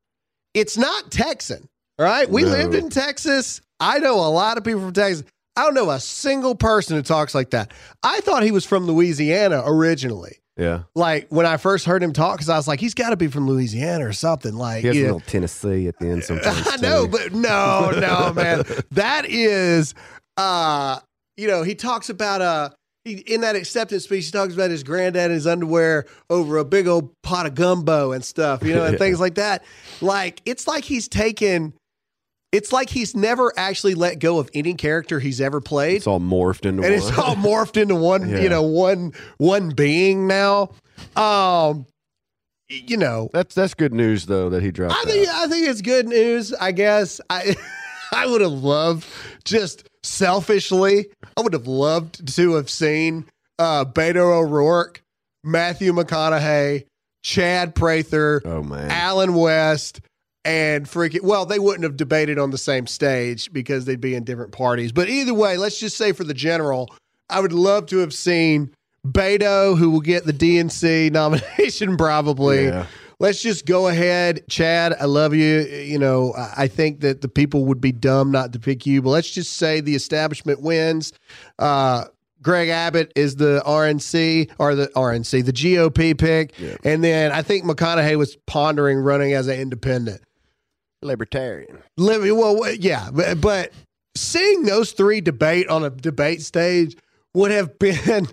It's 0.54 0.76
not 0.78 1.10
Texan, 1.10 1.66
all 1.98 2.04
right? 2.06 2.28
We 2.28 2.42
No. 2.42 2.48
lived 2.50 2.74
in 2.74 2.88
Texas. 2.90 3.60
I 3.80 3.98
know 3.98 4.16
a 4.16 4.28
lot 4.28 4.56
of 4.58 4.64
people 4.64 4.80
from 4.82 4.92
Texas. 4.92 5.24
I 5.56 5.62
don't 5.64 5.74
know 5.74 5.90
a 5.90 6.00
single 6.00 6.54
person 6.54 6.96
who 6.96 7.02
talks 7.02 7.34
like 7.34 7.50
that. 7.50 7.72
I 8.02 8.20
thought 8.20 8.42
he 8.42 8.50
was 8.50 8.64
from 8.66 8.86
Louisiana 8.86 9.62
originally. 9.64 10.38
Yeah. 10.56 10.84
Like 10.94 11.26
when 11.28 11.44
I 11.46 11.58
first 11.58 11.84
heard 11.84 12.02
him 12.02 12.12
talk, 12.12 12.36
because 12.36 12.48
I 12.48 12.56
was 12.56 12.66
like, 12.66 12.80
he's 12.80 12.94
got 12.94 13.10
to 13.10 13.16
be 13.16 13.26
from 13.28 13.46
Louisiana 13.46 14.06
or 14.06 14.12
something. 14.14 14.54
Like, 14.54 14.80
He 14.80 14.86
has 14.88 14.96
you 14.96 15.04
a 15.04 15.06
know. 15.08 15.14
little 15.14 15.28
Tennessee 15.28 15.86
at 15.88 15.98
the 15.98 16.08
end 16.08 16.24
sometimes. 16.24 16.66
I 16.66 16.76
know, 16.76 17.06
but 17.06 17.32
no, 17.32 17.90
no, 17.98 18.32
man. 18.32 18.62
That 18.92 19.26
is 19.26 19.94
uh 20.36 20.98
you 21.36 21.46
know, 21.48 21.62
he 21.62 21.74
talks 21.74 22.08
about 22.08 22.40
uh 22.40 22.70
he, 23.04 23.14
in 23.18 23.42
that 23.42 23.54
acceptance 23.54 24.04
speech, 24.04 24.24
he 24.26 24.30
talks 24.32 24.54
about 24.54 24.70
his 24.70 24.82
granddad 24.82 25.24
and 25.26 25.32
his 25.34 25.46
underwear 25.46 26.06
over 26.30 26.56
a 26.58 26.64
big 26.64 26.88
old 26.88 27.12
pot 27.22 27.46
of 27.46 27.54
gumbo 27.54 28.12
and 28.12 28.24
stuff, 28.24 28.62
you 28.64 28.74
know, 28.74 28.84
and 28.84 28.92
Yeah. 28.94 28.98
things 28.98 29.20
like 29.20 29.34
that. 29.36 29.62
Like 30.00 30.40
it's 30.46 30.66
like 30.66 30.84
he's 30.84 31.06
taken 31.06 31.74
it's 32.56 32.72
like 32.72 32.88
he's 32.90 33.14
never 33.14 33.52
actually 33.56 33.94
let 33.94 34.18
go 34.18 34.38
of 34.38 34.48
any 34.54 34.74
character 34.74 35.20
he's 35.20 35.40
ever 35.40 35.60
played 35.60 35.96
it's 35.96 36.06
all 36.06 36.20
morphed 36.20 36.64
into 36.66 36.82
and 36.82 36.92
one. 36.92 36.92
it's 36.92 37.18
all 37.18 37.36
morphed 37.36 37.80
into 37.80 37.94
one 37.94 38.28
Yeah. 38.28 38.40
you 38.40 38.48
know 38.48 38.62
one 38.62 39.12
one 39.38 39.70
being 39.70 40.26
now 40.26 40.70
um 41.14 41.86
you 42.68 42.96
know 42.96 43.28
that's 43.32 43.54
that's 43.54 43.74
good 43.74 43.94
news 43.94 44.26
though 44.26 44.50
that 44.50 44.62
he 44.62 44.70
dropped. 44.72 44.94
I 44.96 45.04
think 45.04 45.28
out. 45.28 45.34
I 45.34 45.46
think 45.48 45.68
it's 45.68 45.82
good 45.82 46.08
news. 46.08 46.52
I 46.52 46.72
guess 46.72 47.20
I 47.30 47.54
I 48.12 48.26
would 48.26 48.40
have 48.40 48.50
loved 48.50 49.06
just 49.44 49.88
selfishly. 50.02 51.06
I 51.36 51.42
would 51.42 51.52
have 51.52 51.68
loved 51.68 52.34
to 52.36 52.54
have 52.54 52.68
seen 52.68 53.26
uh, 53.60 53.84
Beto 53.84 54.16
O'Rourke, 54.36 55.00
Matthew 55.44 55.92
McConaughey, 55.92 56.86
Chad 57.22 57.74
Prather, 57.76 58.42
Oh 58.44 58.64
man. 58.64 58.90
Allen 58.90 59.34
West, 59.34 60.00
and 60.46 60.86
freaking. 60.86 61.22
Well, 61.22 61.44
they 61.44 61.58
wouldn't 61.58 61.82
have 61.82 61.96
debated 61.96 62.38
on 62.38 62.50
the 62.50 62.58
same 62.58 62.86
stage 62.86 63.52
because 63.52 63.84
they'd 63.84 64.00
be 64.00 64.14
in 64.14 64.24
different 64.24 64.52
parties. 64.52 64.92
But 64.92 65.08
either 65.08 65.34
way, 65.34 65.56
let's 65.56 65.78
just 65.80 65.96
say 65.96 66.12
for 66.12 66.24
the 66.24 66.34
general, 66.34 66.94
I 67.28 67.40
would 67.40 67.52
love 67.52 67.86
to 67.86 67.98
have 67.98 68.14
seen 68.14 68.70
Beto, 69.06 69.76
who 69.76 69.90
will 69.90 70.00
get 70.00 70.24
the 70.24 70.32
DNC 70.32 71.10
nomination 71.12 71.96
probably. 71.96 72.66
Yeah. 72.66 72.86
Let's 73.18 73.40
just 73.40 73.64
go 73.64 73.88
ahead, 73.88 74.42
Chad. 74.50 74.94
I 75.00 75.06
love 75.06 75.32
you. 75.34 75.60
You 75.60 75.98
know, 75.98 76.34
I 76.56 76.68
think 76.68 77.00
that 77.00 77.22
the 77.22 77.28
people 77.28 77.64
would 77.64 77.80
be 77.80 77.90
dumb 77.90 78.30
not 78.30 78.52
to 78.52 78.58
pick 78.58 78.84
you, 78.84 79.00
but 79.00 79.08
let's 79.10 79.30
just 79.30 79.54
say 79.54 79.80
the 79.80 79.94
establishment 79.94 80.60
wins. 80.60 81.14
Uh, 81.58 82.04
Greg 82.42 82.68
Abbott 82.68 83.12
is 83.16 83.36
the 83.36 83.62
RNC 83.66 84.50
or 84.58 84.74
the 84.74 84.88
RNC, 84.88 85.46
the 85.46 85.52
GOP 85.52 86.16
pick, 86.16 86.52
Yeah. 86.60 86.76
and 86.84 87.02
then 87.02 87.32
I 87.32 87.40
think 87.40 87.64
McConaughey 87.64 88.16
was 88.18 88.36
pondering 88.46 88.98
running 88.98 89.32
as 89.32 89.48
an 89.48 89.58
independent. 89.58 90.20
Libertarian. 91.02 91.82
Living 91.96 92.36
well, 92.36 92.72
yeah, 92.74 93.10
but, 93.12 93.40
but 93.40 93.72
seeing 94.16 94.62
those 94.64 94.92
three 94.92 95.20
debate 95.20 95.68
on 95.68 95.84
a 95.84 95.90
debate 95.90 96.42
stage 96.42 96.96
would 97.34 97.50
have 97.50 97.78
been 97.78 98.28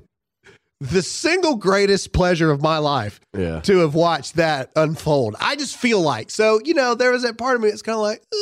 the 0.80 1.01
single 1.01 1.55
greatest 1.55 2.11
pleasure 2.11 2.51
of 2.51 2.61
my 2.61 2.78
life 2.78 3.20
Yeah. 3.38 3.61
to 3.61 3.78
have 3.80 3.95
watched 3.95 4.36
that 4.36 4.70
unfold. 4.76 5.36
I 5.39 5.55
just 5.55 5.78
feel 5.78 6.01
like 6.01 6.30
so. 6.30 6.59
You 6.64 6.74
know, 6.74 6.93
there 6.95 7.11
was 7.11 7.24
that 7.24 7.38
part 7.38 7.55
of 7.55 7.61
me 7.61 7.70
that's 7.70 7.82
kind 7.82 7.95
of 7.95 8.01
like. 8.01 8.24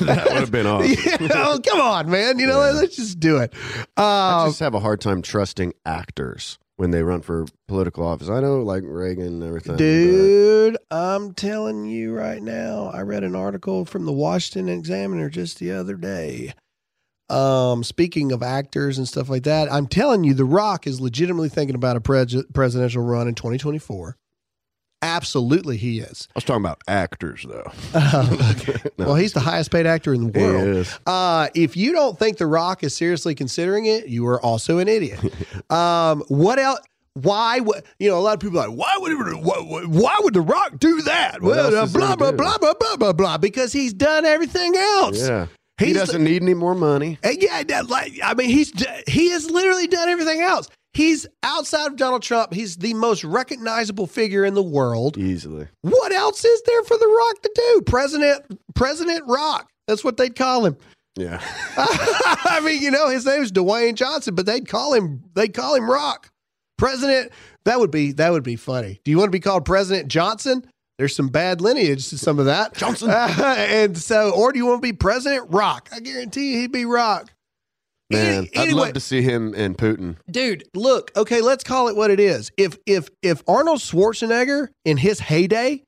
That 0.00 0.24
would 0.26 0.36
have 0.40 0.50
been 0.50 0.66
awesome. 0.68 0.88
you 1.20 1.28
know, 1.28 1.58
come 1.64 1.80
on, 1.80 2.10
man. 2.10 2.38
You 2.38 2.46
know, 2.46 2.58
let's 2.58 2.96
just 2.96 3.20
do 3.20 3.38
it. 3.38 3.52
I 3.96 4.42
Uh, 4.42 4.46
just 4.46 4.60
have 4.60 4.74
a 4.74 4.80
hard 4.80 5.00
time 5.00 5.20
trusting 5.20 5.74
actors 5.84 6.58
when 6.78 6.92
they 6.92 7.02
run 7.02 7.20
for 7.20 7.44
political 7.66 8.06
office. 8.06 8.28
I 8.28 8.38
know, 8.40 8.62
like 8.62 8.84
Reagan 8.86 9.26
and 9.26 9.42
everything. 9.42 9.76
Dude, 9.76 10.78
I'm 10.92 11.34
telling 11.34 11.84
you 11.86 12.14
right 12.14 12.40
now, 12.40 12.90
I 12.94 13.02
read 13.02 13.24
an 13.24 13.34
article 13.34 13.84
from 13.84 14.06
the 14.06 14.12
Washington 14.12 14.68
Examiner 14.68 15.28
just 15.28 15.58
the 15.58 15.72
other 15.72 15.96
day. 15.96 16.54
Um, 17.28 17.82
speaking 17.82 18.30
of 18.30 18.44
actors 18.44 18.96
and 18.96 19.08
stuff 19.08 19.28
like 19.28 19.42
that, 19.42 19.70
I'm 19.70 19.88
telling 19.88 20.22
you, 20.22 20.34
The 20.34 20.44
Rock 20.44 20.86
is 20.86 21.00
legitimately 21.00 21.48
thinking 21.48 21.74
about 21.74 21.96
a 21.96 22.00
pres- 22.00 22.44
presidential 22.54 23.02
run 23.02 23.26
in 23.26 23.34
2024. 23.34 24.16
Absolutely, 25.00 25.76
he 25.76 26.00
is. 26.00 26.26
I 26.30 26.32
was 26.34 26.44
talking 26.44 26.62
about 26.62 26.80
actors, 26.88 27.46
though. 27.48 27.70
No. 27.94 28.38
Well, 29.08 29.14
he's 29.14 29.32
the 29.32 29.40
highest 29.40 29.70
paid 29.70 29.86
actor 29.86 30.12
in 30.12 30.30
the 30.30 30.38
world. 30.38 30.98
Uh, 31.06 31.48
if 31.54 31.76
you 31.76 31.92
don't 31.92 32.18
think 32.18 32.36
The 32.36 32.46
Rock 32.46 32.82
is 32.82 32.96
seriously 32.96 33.34
considering 33.34 33.86
it, 33.86 34.08
you 34.08 34.26
are 34.26 34.40
also 34.40 34.78
an 34.78 34.88
idiot. 34.88 35.20
um, 35.70 36.22
what 36.28 36.58
else? 36.58 36.80
Why 37.14 37.60
would 37.60 37.82
you 37.98 38.10
know? 38.10 38.18
A 38.18 38.20
lot 38.20 38.34
of 38.34 38.40
people 38.40 38.58
are 38.58 38.68
like, 38.68 38.76
why 38.76 38.96
would 38.98 39.44
why, 39.44 39.84
why 39.86 40.16
would 40.20 40.34
The 40.34 40.40
Rock 40.40 40.78
do 40.78 41.02
that? 41.02 41.40
What 41.40 41.56
well, 41.56 41.76
uh, 41.76 41.86
blah 41.86 42.16
blah 42.16 42.30
do? 42.32 42.36
blah 42.36 42.58
blah 42.58 42.74
blah 42.74 42.96
blah 42.96 43.12
blah. 43.12 43.38
Because 43.38 43.72
he's 43.72 43.92
done 43.92 44.24
everything 44.24 44.74
else. 44.76 45.26
Yeah. 45.26 45.46
He 45.78 45.92
doesn't 45.92 46.22
need 46.22 46.42
any 46.42 46.54
more 46.54 46.74
money. 46.74 47.18
And 47.22 47.40
yeah, 47.40 47.62
like 47.88 48.18
I 48.22 48.34
mean, 48.34 48.48
he's 48.50 48.72
he 49.06 49.30
has 49.30 49.50
literally 49.50 49.86
done 49.86 50.08
everything 50.08 50.40
else. 50.40 50.68
He's 50.98 51.28
outside 51.44 51.86
of 51.86 51.96
Donald 51.96 52.24
Trump. 52.24 52.52
He's 52.52 52.76
the 52.76 52.92
most 52.92 53.22
recognizable 53.22 54.08
figure 54.08 54.44
in 54.44 54.54
the 54.54 54.62
world. 54.64 55.16
Easily. 55.16 55.68
What 55.82 56.10
else 56.10 56.44
is 56.44 56.60
there 56.62 56.82
for 56.82 56.98
The 56.98 57.06
Rock 57.06 57.42
to 57.42 57.52
do? 57.54 57.82
President 57.82 58.58
President 58.74 59.22
Rock. 59.28 59.70
That's 59.86 60.02
what 60.02 60.16
they'd 60.16 60.34
call 60.34 60.66
him. 60.66 60.76
Yeah. 61.16 61.40
I 61.76 62.60
mean, 62.64 62.82
you 62.82 62.90
know, 62.90 63.10
his 63.10 63.24
name's 63.24 63.52
Dwayne 63.52 63.94
Johnson, 63.94 64.34
but 64.34 64.44
they'd 64.44 64.66
call 64.66 64.92
him 64.92 65.22
they'd 65.34 65.54
call 65.54 65.76
him 65.76 65.88
Rock. 65.88 66.32
President. 66.78 67.30
That 67.64 67.78
would 67.78 67.92
be 67.92 68.10
that 68.14 68.32
would 68.32 68.42
be 68.42 68.56
funny. 68.56 69.00
Do 69.04 69.12
you 69.12 69.18
want 69.18 69.28
to 69.28 69.30
be 69.30 69.38
called 69.38 69.64
President 69.64 70.08
Johnson? 70.08 70.68
There's 70.98 71.14
some 71.14 71.28
bad 71.28 71.60
lineage 71.60 72.08
to 72.08 72.18
some 72.18 72.40
of 72.40 72.46
that. 72.46 72.74
Johnson. 72.74 73.08
and 73.12 73.96
so, 73.96 74.30
or 74.30 74.52
do 74.52 74.58
you 74.58 74.66
want 74.66 74.82
to 74.82 74.88
be 74.88 74.92
President 74.92 75.48
Rock? 75.50 75.90
I 75.92 76.00
guarantee 76.00 76.54
you 76.54 76.62
he'd 76.62 76.72
be 76.72 76.86
Rock. 76.86 77.30
Man, 78.10 78.48
Any- 78.54 78.70
I'd 78.70 78.72
love 78.74 78.92
to 78.94 79.00
see 79.00 79.20
him 79.22 79.52
and 79.54 79.76
Putin. 79.76 80.16
dude 80.30 80.64
look 80.74 81.10
okay 81.16 81.40
let's 81.42 81.62
call 81.62 81.88
it 81.88 81.96
what 81.96 82.10
it 82.10 82.18
is 82.20 82.50
if 82.56 82.78
if 82.86 83.08
if 83.22 83.42
arnold 83.46 83.80
schwarzenegger 83.80 84.68
in 84.86 84.96
his 84.96 85.20
heyday 85.20 85.82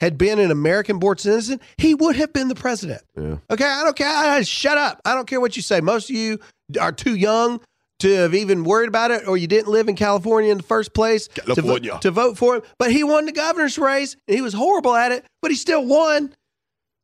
had 0.00 0.18
been 0.18 0.38
an 0.38 0.50
american 0.50 0.98
born 0.98 1.16
citizen 1.16 1.60
he 1.78 1.94
would 1.94 2.16
have 2.16 2.32
been 2.32 2.48
the 2.48 2.54
president 2.54 3.00
Yeah. 3.16 3.36
okay 3.50 3.64
i 3.64 3.82
don't 3.84 3.96
care 3.96 4.08
I, 4.08 4.42
shut 4.42 4.76
up 4.76 5.00
i 5.06 5.14
don't 5.14 5.26
care 5.26 5.40
what 5.40 5.56
you 5.56 5.62
say 5.62 5.80
most 5.80 6.10
of 6.10 6.16
you 6.16 6.38
are 6.78 6.92
too 6.92 7.14
young 7.16 7.60
to 8.00 8.12
have 8.16 8.34
even 8.34 8.64
worried 8.64 8.88
about 8.88 9.10
it 9.12 9.26
or 9.26 9.36
you 9.38 9.46
didn't 9.46 9.68
live 9.72 9.88
in 9.88 9.96
california 9.96 10.50
in 10.50 10.58
the 10.58 10.62
first 10.64 10.92
place 10.92 11.28
to 11.28 11.54
vo- 11.62 11.78
to 12.00 12.10
vote 12.10 12.36
for 12.36 12.56
him 12.56 12.62
but 12.78 12.92
he 12.92 13.02
won 13.02 13.24
the 13.24 13.32
governor's 13.32 13.78
race 13.78 14.14
and 14.28 14.34
he 14.34 14.42
was 14.42 14.52
horrible 14.52 14.94
at 14.94 15.10
it 15.12 15.24
but 15.40 15.50
he 15.50 15.56
still 15.56 15.86
won 15.86 16.34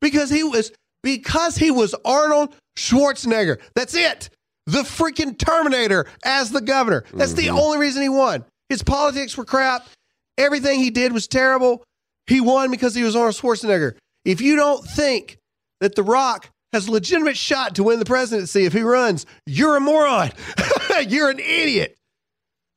because 0.02 0.28
he 0.28 0.42
was 0.44 0.72
because 1.02 1.56
he 1.56 1.70
was 1.70 1.94
Arnold 2.04 2.52
Schwarzenegger. 2.76 3.58
That's 3.76 3.94
it. 3.94 4.30
The 4.68 4.82
freaking 4.82 5.38
Terminator 5.38 6.04
as 6.22 6.50
the 6.50 6.60
governor. 6.60 7.04
That's 7.14 7.32
the 7.32 7.48
only 7.48 7.78
reason 7.78 8.02
he 8.02 8.10
won. 8.10 8.44
His 8.68 8.82
politics 8.82 9.34
were 9.34 9.46
crap. 9.46 9.88
Everything 10.36 10.78
he 10.78 10.90
did 10.90 11.14
was 11.14 11.26
terrible. 11.26 11.82
He 12.26 12.42
won 12.42 12.70
because 12.70 12.94
he 12.94 13.02
was 13.02 13.16
Arnold 13.16 13.34
Schwarzenegger. 13.34 13.94
If 14.26 14.42
you 14.42 14.56
don't 14.56 14.84
think 14.84 15.38
that 15.80 15.94
The 15.94 16.02
Rock 16.02 16.50
has 16.74 16.86
a 16.86 16.92
legitimate 16.92 17.38
shot 17.38 17.76
to 17.76 17.82
win 17.82 17.98
the 17.98 18.04
presidency 18.04 18.66
if 18.66 18.74
he 18.74 18.82
runs, 18.82 19.24
you're 19.46 19.76
a 19.76 19.80
moron. 19.80 20.32
you're 21.08 21.30
an 21.30 21.38
idiot. 21.38 21.96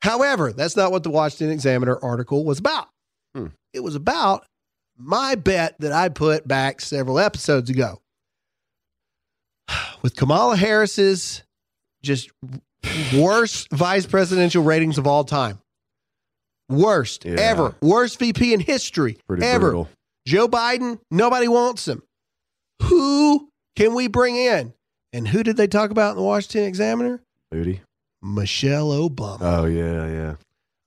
However, 0.02 0.54
that's 0.54 0.78
not 0.78 0.94
what 0.94 1.04
the 1.04 1.10
Washington 1.10 1.52
Examiner 1.52 2.00
article 2.02 2.46
was 2.46 2.60
about. 2.60 2.88
Hmm. 3.36 3.48
It 3.74 3.82
was 3.82 3.96
about 3.96 4.46
my 4.98 5.36
bet 5.36 5.76
that 5.80 5.92
I 5.92 6.08
put 6.08 6.48
back 6.48 6.80
several 6.80 7.20
episodes 7.20 7.70
ago. 7.70 8.02
With 10.02 10.16
Kamala 10.16 10.56
Harris's 10.56 11.44
just 12.04 12.30
worst 13.16 13.70
vice 13.72 14.06
presidential 14.06 14.64
ratings 14.64 14.98
of 14.98 15.08
all 15.08 15.24
time. 15.24 15.60
Worst 16.70 17.26
Yeah. 17.26 17.36
ever. 17.40 17.76
Worst 17.82 18.18
VP 18.20 18.54
in 18.54 18.60
history 18.60 19.18
Pretty 19.28 19.44
ever. 19.46 19.68
brutal. 19.72 19.90
Joe 20.28 20.48
Biden, 20.48 21.00
nobody 21.10 21.48
wants 21.48 21.88
him. 21.88 22.02
Who 22.84 23.50
can 23.76 23.94
we 23.94 24.08
bring 24.08 24.36
in? 24.36 24.74
And 25.14 25.28
who 25.28 25.44
did 25.44 25.58
they 25.58 25.68
talk 25.68 25.92
about 25.92 26.12
in 26.12 26.18
the 26.18 26.24
Washington 26.24 26.64
Examiner? 26.64 27.22
Booty. 27.52 27.82
Michelle 28.22 28.90
Obama. 28.92 29.38
Oh 29.42 29.66
yeah, 29.66 30.08
yeah. 30.08 30.36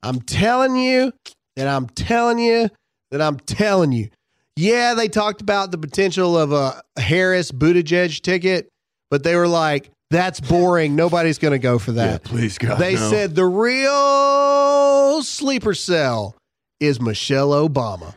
I'm 0.01 0.21
telling 0.21 0.75
you 0.75 1.11
that 1.55 1.67
I'm 1.67 1.87
telling 1.89 2.39
you 2.39 2.69
that 3.11 3.21
I'm 3.21 3.37
telling 3.39 3.91
you. 3.91 4.09
Yeah, 4.55 4.93
they 4.93 5.09
talked 5.09 5.41
about 5.41 5.71
the 5.71 5.77
potential 5.77 6.37
of 6.37 6.51
a 6.53 6.81
Harris 6.97 7.51
Buttigieg 7.51 8.21
ticket, 8.21 8.69
but 9.11 9.23
they 9.23 9.35
were 9.35 9.49
like, 9.49 9.91
that's 10.11 10.39
boring. 10.39 10.95
Nobody's 10.95 11.37
going 11.37 11.53
to 11.53 11.59
go 11.59 11.79
for 11.79 11.93
that. 11.93 12.21
yeah, 12.23 12.29
please 12.29 12.57
God. 12.57 12.77
They 12.77 12.95
no. 12.95 13.09
said 13.09 13.35
the 13.35 13.45
real 13.45 15.23
sleeper 15.23 15.73
cell 15.73 16.35
is 16.79 17.01
Michelle 17.01 17.49
Obama 17.49 18.13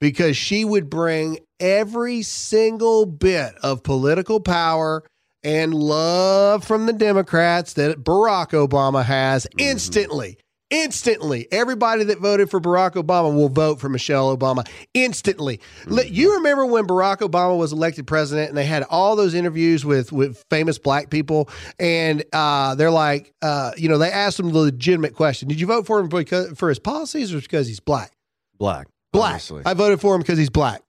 because 0.00 0.36
she 0.36 0.64
would 0.64 0.90
bring 0.90 1.38
every 1.60 2.22
single 2.22 3.06
bit 3.06 3.54
of 3.62 3.82
political 3.82 4.40
power 4.40 5.04
and 5.42 5.72
love 5.74 6.64
from 6.64 6.86
the 6.86 6.92
Democrats 6.92 7.74
that 7.74 7.98
Barack 7.98 8.50
Obama 8.50 9.04
has 9.04 9.44
mm-hmm. 9.46 9.60
instantly. 9.60 10.38
Instantly, 10.70 11.48
everybody 11.50 12.04
that 12.04 12.18
voted 12.18 12.50
for 12.50 12.60
Barack 12.60 12.92
Obama 12.92 13.34
will 13.34 13.48
vote 13.48 13.80
for 13.80 13.88
Michelle 13.88 14.36
Obama 14.36 14.68
instantly. 14.92 15.60
Let- 15.86 16.10
You 16.10 16.34
remember 16.34 16.66
when 16.66 16.86
Barack 16.86 17.18
Obama 17.18 17.56
was 17.56 17.72
elected 17.72 18.06
president, 18.06 18.50
and 18.50 18.58
they 18.58 18.66
had 18.66 18.82
all 18.90 19.16
those 19.16 19.32
interviews 19.32 19.84
with 19.84 20.12
with 20.12 20.44
famous 20.50 20.78
black 20.78 21.08
people, 21.08 21.48
and 21.78 22.22
uh, 22.34 22.74
they're 22.74 22.90
like, 22.90 23.32
uh, 23.40 23.72
you 23.78 23.88
know, 23.88 23.96
they 23.96 24.10
asked 24.10 24.38
him 24.38 24.52
the 24.52 24.58
legitimate 24.58 25.14
question: 25.14 25.48
Did 25.48 25.58
you 25.58 25.66
vote 25.66 25.86
for 25.86 26.00
him 26.00 26.08
because 26.08 26.56
for 26.58 26.68
his 26.68 26.78
policies 26.78 27.32
or 27.32 27.40
because 27.40 27.66
he's 27.66 27.80
black? 27.80 28.12
black. 28.58 28.86
Black. 29.12 29.30
honestly. 29.30 29.62
I 29.64 29.72
voted 29.72 30.00
for 30.02 30.14
him 30.14 30.20
because 30.20 30.36
he's 30.38 30.50
black. 30.50 30.82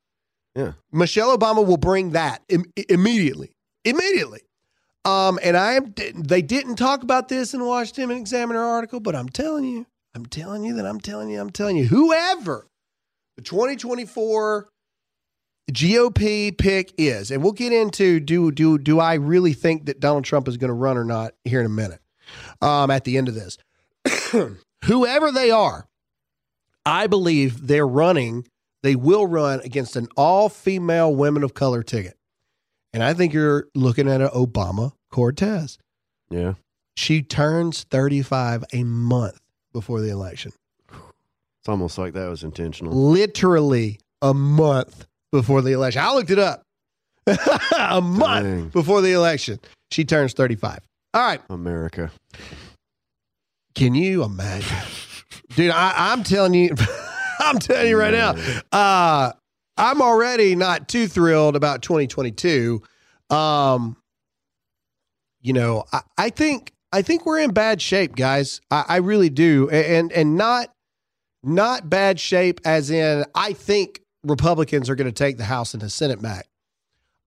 Yeah. 0.56 0.74
Michelle 0.92 1.38
Obama 1.38 1.66
will 1.66 1.78
bring 1.78 2.12
that 2.12 2.42
Im- 2.50 2.66
immediately. 2.90 3.52
Immediately. 3.86 4.42
Um, 5.06 5.40
and 5.42 5.56
I 5.56 5.74
am. 5.74 5.94
They 6.16 6.42
didn't 6.42 6.76
talk 6.76 7.04
about 7.04 7.30
this 7.30 7.54
in 7.54 7.62
the 7.62 7.66
Washington 7.66 8.12
Examiner 8.12 8.62
article, 8.62 9.00
but 9.00 9.16
I'm 9.16 9.30
telling 9.30 9.64
you, 9.64 9.86
I'm 10.14 10.26
telling 10.26 10.64
you 10.64 10.76
that 10.76 10.86
I'm 10.86 11.00
telling 11.00 11.30
you, 11.30 11.40
I'm 11.40 11.50
telling 11.50 11.78
you, 11.78 11.86
whoever 11.86 12.68
the 13.38 13.44
2024 13.44 14.68
GOP 15.72 16.58
pick 16.58 16.94
is, 16.98 17.32
and 17.32 17.42
we'll 17.42 17.54
get 17.54 17.72
into 17.72 18.20
do 18.20 18.52
do 18.52 18.78
do 18.78 19.00
I 19.00 19.16
really 19.16 19.54
think 19.54 19.86
that 19.86 20.00
Donald 20.00 20.26
Trump 20.26 20.48
is 20.48 20.58
going 20.58 20.70
to 20.70 20.74
run 20.74 20.98
or 20.98 21.06
not 21.06 21.34
here 21.44 21.60
in 21.60 21.66
a 21.66 21.70
minute. 21.70 22.02
Um, 22.62 22.92
at 22.92 23.06
the 23.06 23.18
end 23.18 23.28
of 23.28 23.36
this, 23.36 23.58
whoever 24.86 25.32
they 25.32 25.50
are, 25.50 25.88
I 26.86 27.08
believe 27.08 27.68
they're 27.68 27.88
running. 27.88 28.48
They 28.82 28.96
will 28.96 29.28
run 29.28 29.60
against 29.62 29.96
an 29.96 30.08
all-female 30.16 31.14
women 31.14 31.44
of 31.44 31.54
color 31.54 31.84
ticket, 31.84 32.18
and 32.94 33.04
I 33.04 33.14
think 33.14 33.34
you're 33.34 33.68
looking 33.76 34.10
at 34.10 34.22
an 34.22 34.30
Obama 34.30 34.94
Cortez. 35.12 35.78
Yeah. 36.30 36.54
She 36.96 37.22
turns 37.22 37.84
35 37.92 38.66
a 38.74 38.84
month 38.84 39.40
before 39.74 40.02
the 40.02 40.10
election. 40.10 40.52
It's 40.92 41.70
almost 41.70 41.98
like 41.98 42.14
that 42.14 42.30
was 42.30 42.44
intentional. 42.44 42.94
Literally 42.94 44.00
a 44.22 44.34
month 44.34 45.08
before 45.32 45.62
the 45.62 45.72
election. 45.72 46.02
I 46.02 46.14
looked 46.14 46.32
it 46.32 46.40
up. 46.40 46.64
a 47.78 48.02
month 48.02 48.46
Dang. 48.46 48.68
before 48.70 49.02
the 49.02 49.12
election. 49.14 49.60
She 49.92 50.06
turns 50.06 50.34
35. 50.34 50.80
All 51.14 51.22
right. 51.22 51.42
America. 51.50 52.12
Can 53.76 53.96
you 53.96 54.24
imagine? 54.24 54.78
Dude, 55.56 55.72
I, 55.72 56.12
I'm 56.12 56.24
telling 56.24 56.54
you, 56.54 56.76
I'm 57.40 57.60
telling 57.60 57.90
you 57.90 57.98
right 57.98 58.14
now, 58.14 58.36
uh, 58.72 59.32
I'm 59.80 60.02
already 60.02 60.56
not 60.56 60.90
too 60.90 61.08
thrilled 61.08 61.56
about 61.56 61.82
2022. 61.82 62.82
Um, 63.30 63.96
you 65.42 65.54
know, 65.54 65.86
I, 65.94 66.02
I 66.18 66.30
think 66.30 66.74
I 66.92 67.02
think 67.02 67.26
we're 67.26 67.40
in 67.40 67.52
bad 67.52 67.82
shape, 67.82 68.16
guys. 68.16 68.62
I, 68.70 68.84
I 68.88 68.98
really 68.98 69.30
do, 69.30 69.70
and 69.70 70.12
and 70.12 70.36
not 70.36 70.74
not 71.42 71.90
bad 71.90 72.20
shape 72.20 72.60
as 72.66 72.92
in 72.92 73.26
I 73.34 73.54
think 73.54 74.02
Republicans 74.24 74.90
are 74.90 74.96
going 74.96 75.08
to 75.08 75.14
take 75.14 75.38
the 75.38 75.46
House 75.46 75.74
and 75.74 75.82
the 75.82 75.90
Senate 75.90 76.22
back. 76.22 76.48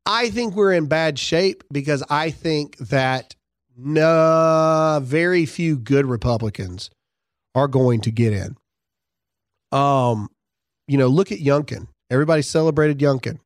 I 0.05 0.31
think 0.31 0.55
we're 0.55 0.73
in 0.73 0.87
bad 0.87 1.19
shape 1.19 1.65
because 1.73 2.03
I 2.11 2.31
think 2.31 2.77
that 2.79 3.35
no, 3.77 5.01
very 5.03 5.47
few 5.47 5.77
good 5.77 6.07
Republicans 6.07 6.91
are 7.55 7.69
going 7.69 8.01
to 8.03 8.11
get 8.11 8.33
in. 8.33 8.57
Um, 9.71 10.29
you 10.87 10.99
know, 10.99 11.07
look 11.07 11.33
at 11.33 11.39
Youngkin. 11.39 11.87
Everybody 12.13 12.43
celebrated 12.43 12.99
Youngkin. 12.99 13.39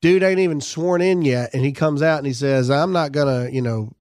Dude 0.00 0.24
ain't 0.24 0.40
even 0.40 0.60
sworn 0.60 1.00
in 1.00 1.22
yet, 1.22 1.50
and 1.54 1.64
he 1.64 1.70
comes 1.70 2.02
out 2.02 2.18
and 2.18 2.26
he 2.26 2.32
says, 2.32 2.68
"I'm 2.70 2.90
not 2.92 3.12
gonna, 3.12 3.48
you 3.50 3.62
know, 3.62 3.92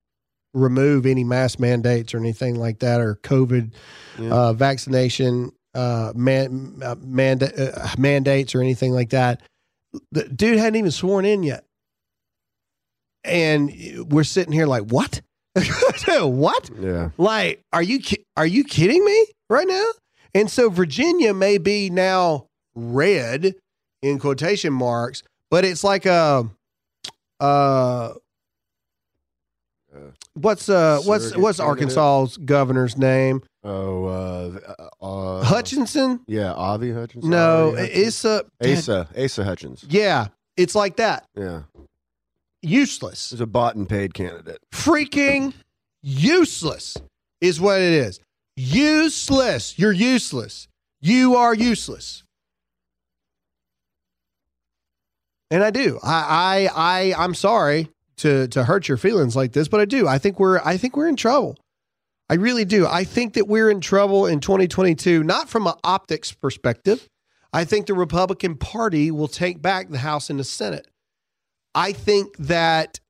remove 0.55 1.05
any 1.05 1.23
mask 1.23 1.59
mandates 1.59 2.13
or 2.15 2.17
anything 2.17 2.55
like 2.55 2.79
that, 2.79 2.99
or 2.99 3.15
COVID 3.23 3.71
Yeah. 4.19 4.29
uh, 4.33 4.53
vaccination 4.53 5.51
uh, 5.75 6.11
man, 6.15 6.81
uh, 6.83 6.95
manda- 6.99 7.79
uh, 7.83 7.89
mandates 7.97 8.55
or 8.55 8.61
anything 8.61 8.91
like 8.93 9.11
that." 9.11 9.41
The 10.11 10.23
dude 10.27 10.57
hadn't 10.57 10.77
even 10.77 10.91
sworn 10.91 11.23
in 11.25 11.43
yet, 11.43 11.63
and 13.23 13.71
we're 14.09 14.23
sitting 14.23 14.53
here 14.53 14.65
like, 14.65 14.83
"What? 14.83 15.21
what? 16.07 16.69
Yeah. 16.79 17.09
Like, 17.17 17.61
are 17.71 17.83
you 17.83 17.99
ki- 17.99 18.25
are 18.35 18.45
you 18.47 18.63
kidding 18.63 19.05
me 19.05 19.27
right 19.49 19.67
now?" 19.67 19.85
And 20.33 20.49
so 20.49 20.69
Virginia 20.69 21.33
may 21.33 21.57
be 21.59 21.89
now 21.89 22.47
red 22.73 23.53
in 24.01 24.19
quotation 24.19 24.73
marks, 24.73 25.23
but 25.49 25.65
it's 25.65 25.83
like 25.83 26.05
a 26.05 26.49
uh 27.39 28.13
what's 30.33 30.69
uh 30.69 30.99
what's 31.05 31.35
what's? 31.35 31.59
Arkansas's 31.59 32.37
governor's 32.37 32.97
name? 32.97 33.41
Oh, 33.63 34.05
uh, 34.05 34.75
Uh, 35.01 35.43
Hutchinson? 35.43 36.21
Yeah, 36.27 36.53
Avi 36.53 36.91
Hutchinson. 36.91 37.29
No? 37.29 37.75
Asa. 37.77 38.45
Asa. 38.63 39.07
Asa 39.17 39.43
Hutchins. 39.43 39.85
Yeah, 39.87 40.27
it's 40.57 40.73
like 40.75 40.95
that. 40.97 41.25
Yeah. 41.35 41.63
Useless. 42.63 43.31
He's 43.31 43.41
a 43.41 43.45
bought 43.47 43.75
and 43.75 43.87
paid 43.87 44.13
candidate. 44.13 44.59
Freaking 44.73 45.53
useless 46.01 46.95
is 47.39 47.59
what 47.59 47.79
it 47.81 47.93
is. 47.93 48.19
Useless. 48.55 49.77
You're 49.77 49.91
useless. 49.91 50.67
You 51.01 51.35
are 51.35 51.53
useless. 51.55 52.23
And 55.51 55.63
I 55.63 55.69
do. 55.69 55.99
I 56.01 56.69
I 56.73 57.13
I 57.13 57.23
I'm 57.23 57.35
sorry 57.35 57.89
to 58.17 58.47
to 58.47 58.63
hurt 58.63 58.87
your 58.87 58.97
feelings 58.97 59.35
like 59.35 59.51
this, 59.51 59.67
but 59.67 59.79
I 59.81 59.85
do. 59.85 60.07
I 60.07 60.17
think 60.17 60.39
we're 60.39 60.59
I 60.63 60.77
think 60.77 60.95
we're 60.97 61.07
in 61.09 61.15
trouble. 61.15 61.57
I 62.29 62.35
really 62.35 62.63
do. 62.65 62.87
I 62.87 63.03
think 63.03 63.33
that 63.33 63.47
we're 63.47 63.69
in 63.69 63.81
trouble 63.81 64.25
in 64.25 64.39
2022, 64.39 65.21
not 65.23 65.49
from 65.49 65.67
an 65.67 65.73
optics 65.83 66.31
perspective. 66.31 67.07
I 67.51 67.65
think 67.65 67.85
the 67.87 67.93
Republican 67.93 68.55
Party 68.55 69.11
will 69.11 69.27
take 69.27 69.61
back 69.61 69.89
the 69.89 69.97
House 69.97 70.29
and 70.29 70.39
the 70.39 70.45
Senate. 70.45 70.87
I 71.75 71.91
think 71.91 72.37
that 72.37 73.01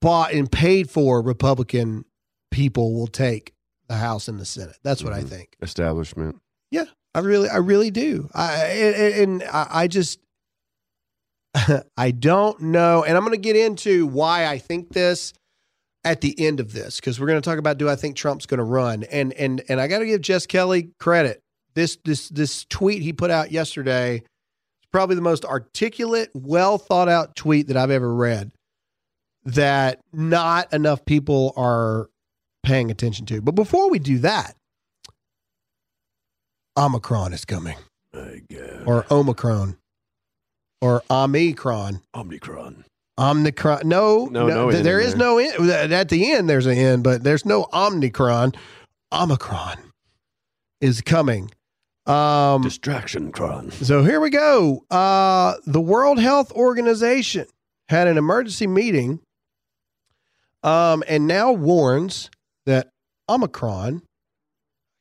bought 0.00 0.32
and 0.32 0.50
paid 0.50 0.88
for 0.88 1.20
Republican 1.20 2.04
people 2.52 2.94
will 2.94 3.08
take 3.08 3.54
the 3.88 3.96
House 3.96 4.28
and 4.28 4.38
the 4.38 4.44
Senate. 4.44 4.76
That's 4.84 5.02
what 5.02 5.12
I 5.12 5.22
Mhm. 5.22 5.28
think. 5.28 5.56
Establishment. 5.60 6.36
Yeah, 6.70 6.84
I 7.16 7.20
really, 7.20 7.48
I 7.48 7.56
really 7.56 7.90
do. 7.90 8.28
I 8.32 8.54
and, 8.66 9.14
and 9.14 9.42
I 9.50 9.66
I 9.70 9.86
just, 9.88 10.20
I 11.96 12.10
don't 12.10 12.60
know, 12.60 13.04
and 13.04 13.16
I'm 13.16 13.22
going 13.24 13.32
to 13.32 13.38
get 13.38 13.56
into 13.56 14.06
why 14.06 14.46
I 14.46 14.58
think 14.58 14.92
this 14.92 15.32
at 16.04 16.20
the 16.20 16.38
end 16.38 16.60
of 16.60 16.72
this 16.72 16.96
because 17.00 17.18
we're 17.20 17.26
going 17.26 17.40
to 17.40 17.48
talk 17.48 17.58
about 17.58 17.76
do 17.78 17.88
I 17.88 17.96
think 17.96 18.16
Trump's 18.16 18.46
going 18.46 18.58
to 18.58 18.64
run, 18.64 19.04
and 19.04 19.32
and 19.34 19.62
and 19.68 19.80
I 19.80 19.88
got 19.88 19.98
to 19.98 20.06
give 20.06 20.20
Jesse 20.20 20.46
Kelly 20.46 20.90
credit. 20.98 21.40
This 21.74 21.98
this 22.04 22.28
this 22.28 22.64
tweet 22.66 23.02
he 23.02 23.12
put 23.12 23.30
out 23.30 23.50
yesterday 23.52 24.16
is 24.16 24.88
probably 24.92 25.16
the 25.16 25.22
most 25.22 25.44
articulate, 25.44 26.30
well 26.34 26.78
thought 26.78 27.08
out 27.08 27.36
tweet 27.36 27.68
that 27.68 27.76
I've 27.76 27.90
ever 27.90 28.12
read. 28.12 28.52
That 29.44 30.00
not 30.12 30.72
enough 30.72 31.04
people 31.04 31.54
are 31.56 32.08
paying 32.62 32.90
attention 32.90 33.24
to. 33.26 33.40
But 33.40 33.54
before 33.54 33.88
we 33.88 33.98
do 33.98 34.18
that, 34.18 34.54
Omicron 36.76 37.32
is 37.32 37.44
coming, 37.44 37.76
My 38.12 38.40
God. 38.50 38.82
or 38.86 39.06
Omicron, 39.10 39.76
or 40.80 41.02
Omicron. 41.10 42.00
Omicron. 42.14 42.84
Omnicron. 43.18 43.84
No, 43.84 44.26
No, 44.26 44.46
no 44.46 44.66
th- 44.70 44.78
N 44.78 44.84
there 44.84 45.00
is 45.00 45.10
there. 45.14 45.18
no 45.18 45.38
in. 45.38 45.70
At 45.70 46.08
the 46.08 46.30
end, 46.32 46.48
there's 46.48 46.66
an 46.66 46.78
N, 46.78 47.02
but 47.02 47.24
there's 47.24 47.44
no 47.44 47.64
Omnicron. 47.72 48.54
Omicron 49.12 49.76
is 50.80 51.00
coming. 51.00 51.50
Um, 52.06 52.62
Distraction 52.62 53.32
cron. 53.32 53.70
so 53.72 54.02
here 54.02 54.20
we 54.20 54.30
go. 54.30 54.84
Uh, 54.90 55.54
the 55.66 55.80
World 55.80 56.18
Health 56.20 56.52
Organization 56.52 57.46
had 57.88 58.06
an 58.08 58.16
emergency 58.16 58.66
meeting 58.66 59.20
um, 60.62 61.02
and 61.08 61.26
now 61.26 61.52
warns 61.52 62.30
that 62.66 62.88
Omicron 63.28 64.02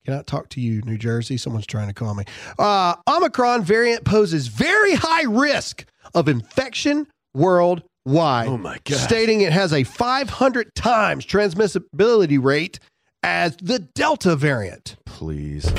cannot 0.08 0.26
talk 0.26 0.48
to 0.50 0.62
you, 0.62 0.82
New 0.84 0.98
Jersey. 0.98 1.36
Someone's 1.36 1.68
trying 1.68 1.88
to 1.90 1.94
call 1.94 2.16
me. 2.16 2.24
Uh, 2.58 2.96
Omicron 3.10 3.64
variant 3.64 4.06
poses 4.06 4.48
very 4.48 4.94
high 4.96 5.24
risk 5.24 5.84
of 6.16 6.30
infection 6.30 7.08
worldwide, 7.34 8.48
Oh 8.48 8.58
my 8.58 8.78
God. 8.86 8.98
stating 9.00 9.42
it 9.42 9.52
has 9.52 9.74
a 9.74 9.84
500 9.84 10.74
times 10.76 11.26
transmissibility 11.26 12.42
rate 12.42 12.80
as 13.22 13.58
the 13.62 13.80
Delta 13.80 14.38
variant. 14.38 14.96
Please. 15.06 15.70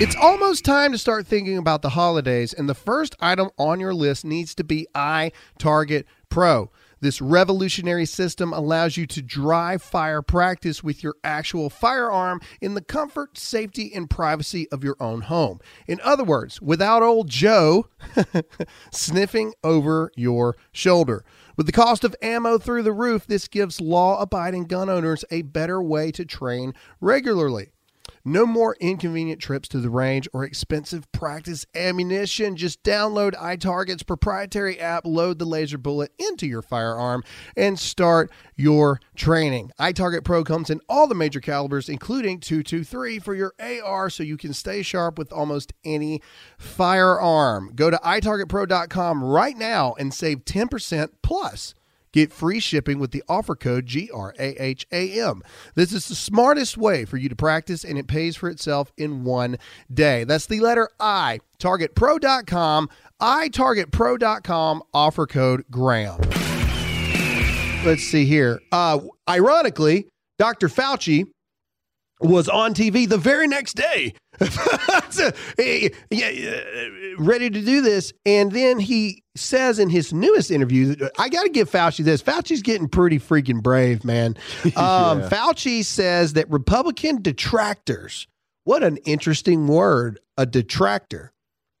It's 0.00 0.16
almost 0.16 0.64
time 0.64 0.90
to 0.90 0.98
start 0.98 1.28
thinking 1.28 1.58
about 1.58 1.82
the 1.82 1.90
holidays, 1.90 2.52
and 2.52 2.68
the 2.68 2.74
first 2.74 3.14
item 3.20 3.50
on 3.58 3.78
your 3.78 3.94
list 3.94 4.24
needs 4.24 4.56
to 4.56 4.64
be 4.64 4.88
iTarget 4.96 6.04
Pro. 6.28 6.72
This 7.02 7.20
revolutionary 7.20 8.06
system 8.06 8.52
allows 8.52 8.96
you 8.96 9.08
to 9.08 9.20
dry 9.20 9.76
fire 9.76 10.22
practice 10.22 10.84
with 10.84 11.02
your 11.02 11.16
actual 11.24 11.68
firearm 11.68 12.40
in 12.60 12.74
the 12.74 12.80
comfort, 12.80 13.36
safety, 13.36 13.90
and 13.92 14.08
privacy 14.08 14.70
of 14.70 14.84
your 14.84 14.94
own 15.00 15.22
home. 15.22 15.58
In 15.88 16.00
other 16.04 16.22
words, 16.22 16.62
without 16.62 17.02
old 17.02 17.28
Joe 17.28 17.88
sniffing 18.92 19.52
over 19.64 20.12
your 20.14 20.56
shoulder. 20.70 21.24
With 21.56 21.66
the 21.66 21.72
cost 21.72 22.04
of 22.04 22.14
ammo 22.22 22.56
through 22.56 22.84
the 22.84 22.92
roof, 22.92 23.26
this 23.26 23.48
gives 23.48 23.80
law 23.80 24.20
abiding 24.20 24.66
gun 24.66 24.88
owners 24.88 25.24
a 25.28 25.42
better 25.42 25.82
way 25.82 26.12
to 26.12 26.24
train 26.24 26.72
regularly. 27.00 27.72
No 28.24 28.46
more 28.46 28.76
inconvenient 28.78 29.40
trips 29.40 29.66
to 29.68 29.80
the 29.80 29.90
range 29.90 30.28
or 30.32 30.44
expensive 30.44 31.10
practice 31.10 31.66
ammunition. 31.74 32.56
Just 32.56 32.82
download 32.84 33.32
iTarget's 33.32 34.04
proprietary 34.04 34.78
app, 34.78 35.04
load 35.04 35.40
the 35.40 35.44
laser 35.44 35.76
bullet 35.78 36.12
into 36.18 36.46
your 36.46 36.62
firearm, 36.62 37.24
and 37.56 37.78
start 37.78 38.30
your 38.54 39.00
training. 39.16 39.72
iTarget 39.80 40.22
Pro 40.22 40.44
comes 40.44 40.70
in 40.70 40.80
all 40.88 41.08
the 41.08 41.16
major 41.16 41.40
calibers, 41.40 41.88
including 41.88 42.38
223 42.38 43.18
for 43.18 43.34
your 43.34 43.54
AR, 43.58 44.08
so 44.08 44.22
you 44.22 44.36
can 44.36 44.52
stay 44.52 44.82
sharp 44.82 45.18
with 45.18 45.32
almost 45.32 45.72
any 45.84 46.22
firearm. 46.58 47.72
Go 47.74 47.90
to 47.90 47.96
itargetpro.com 47.96 49.24
right 49.24 49.56
now 49.56 49.94
and 49.98 50.14
save 50.14 50.44
10% 50.44 51.08
plus. 51.22 51.74
Get 52.12 52.32
free 52.32 52.60
shipping 52.60 52.98
with 52.98 53.10
the 53.10 53.22
offer 53.28 53.56
code 53.56 53.86
GRAHAM. 53.86 55.40
This 55.74 55.92
is 55.92 56.08
the 56.08 56.14
smartest 56.14 56.76
way 56.76 57.04
for 57.04 57.16
you 57.16 57.28
to 57.28 57.36
practice, 57.36 57.84
and 57.84 57.98
it 57.98 58.06
pays 58.06 58.36
for 58.36 58.48
itself 58.48 58.92
in 58.96 59.24
one 59.24 59.56
day. 59.92 60.24
That's 60.24 60.46
the 60.46 60.60
letter 60.60 60.90
I, 61.00 61.40
targetpro.com, 61.58 62.90
itargetpro.com, 63.20 64.82
offer 64.92 65.26
code 65.26 65.64
GRAHAM. 65.70 66.42
Let's 67.84 68.02
see 68.02 68.26
here. 68.26 68.60
Uh, 68.70 69.00
ironically, 69.28 70.06
Dr. 70.38 70.68
Fauci 70.68 71.26
was 72.20 72.48
on 72.48 72.74
TV 72.74 73.08
the 73.08 73.18
very 73.18 73.48
next 73.48 73.74
day, 73.74 74.14
Eh, 75.58 75.90
ready 77.18 77.50
to 77.50 77.60
do 77.60 77.82
this. 77.82 78.12
And 78.24 78.50
then 78.50 78.78
he 78.80 79.22
says 79.36 79.78
in 79.78 79.90
his 79.90 80.12
newest 80.12 80.50
interview, 80.50 80.96
I 81.18 81.28
got 81.28 81.42
to 81.44 81.48
give 81.50 81.70
Fauci 81.70 82.02
this. 82.04 82.22
Fauci's 82.22 82.62
getting 82.62 82.88
pretty 82.88 83.18
freaking 83.18 83.62
brave, 83.62 84.04
man. 84.04 84.36
Um, 84.76 85.20
Yeah. 85.20 85.28
Fauci 85.28 85.84
says 85.84 86.32
that 86.32 86.50
Republican 86.50 87.20
detractors, 87.22 88.26
what 88.64 88.82
an 88.82 88.96
interesting 88.98 89.66
word, 89.68 90.18
a 90.36 90.46
detractor. 90.46 91.32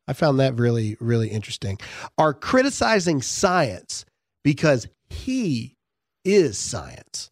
I 0.06 0.12
found 0.12 0.38
that 0.40 0.54
really, 0.58 0.96
really 1.00 1.28
interesting, 1.28 1.78
are 2.18 2.34
criticizing 2.34 3.22
science 3.22 4.04
because 4.44 4.86
he 5.08 5.76
is 6.24 6.58
science. 6.58 7.30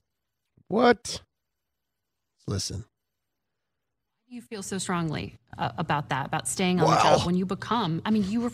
What? 0.68 1.21
Listen. 2.47 2.85
You 4.31 4.41
feel 4.41 4.62
so 4.62 4.78
strongly 4.78 5.35
uh, 5.59 5.72
about 5.76 6.09
that, 6.11 6.26
about 6.26 6.47
staying 6.47 6.81
on 6.81 6.89
the 6.89 7.03
job 7.03 7.26
when 7.26 7.35
you 7.35 7.45
become, 7.45 8.01
I 8.05 8.11
mean, 8.12 8.24
you 8.31 8.43
were 8.43 8.53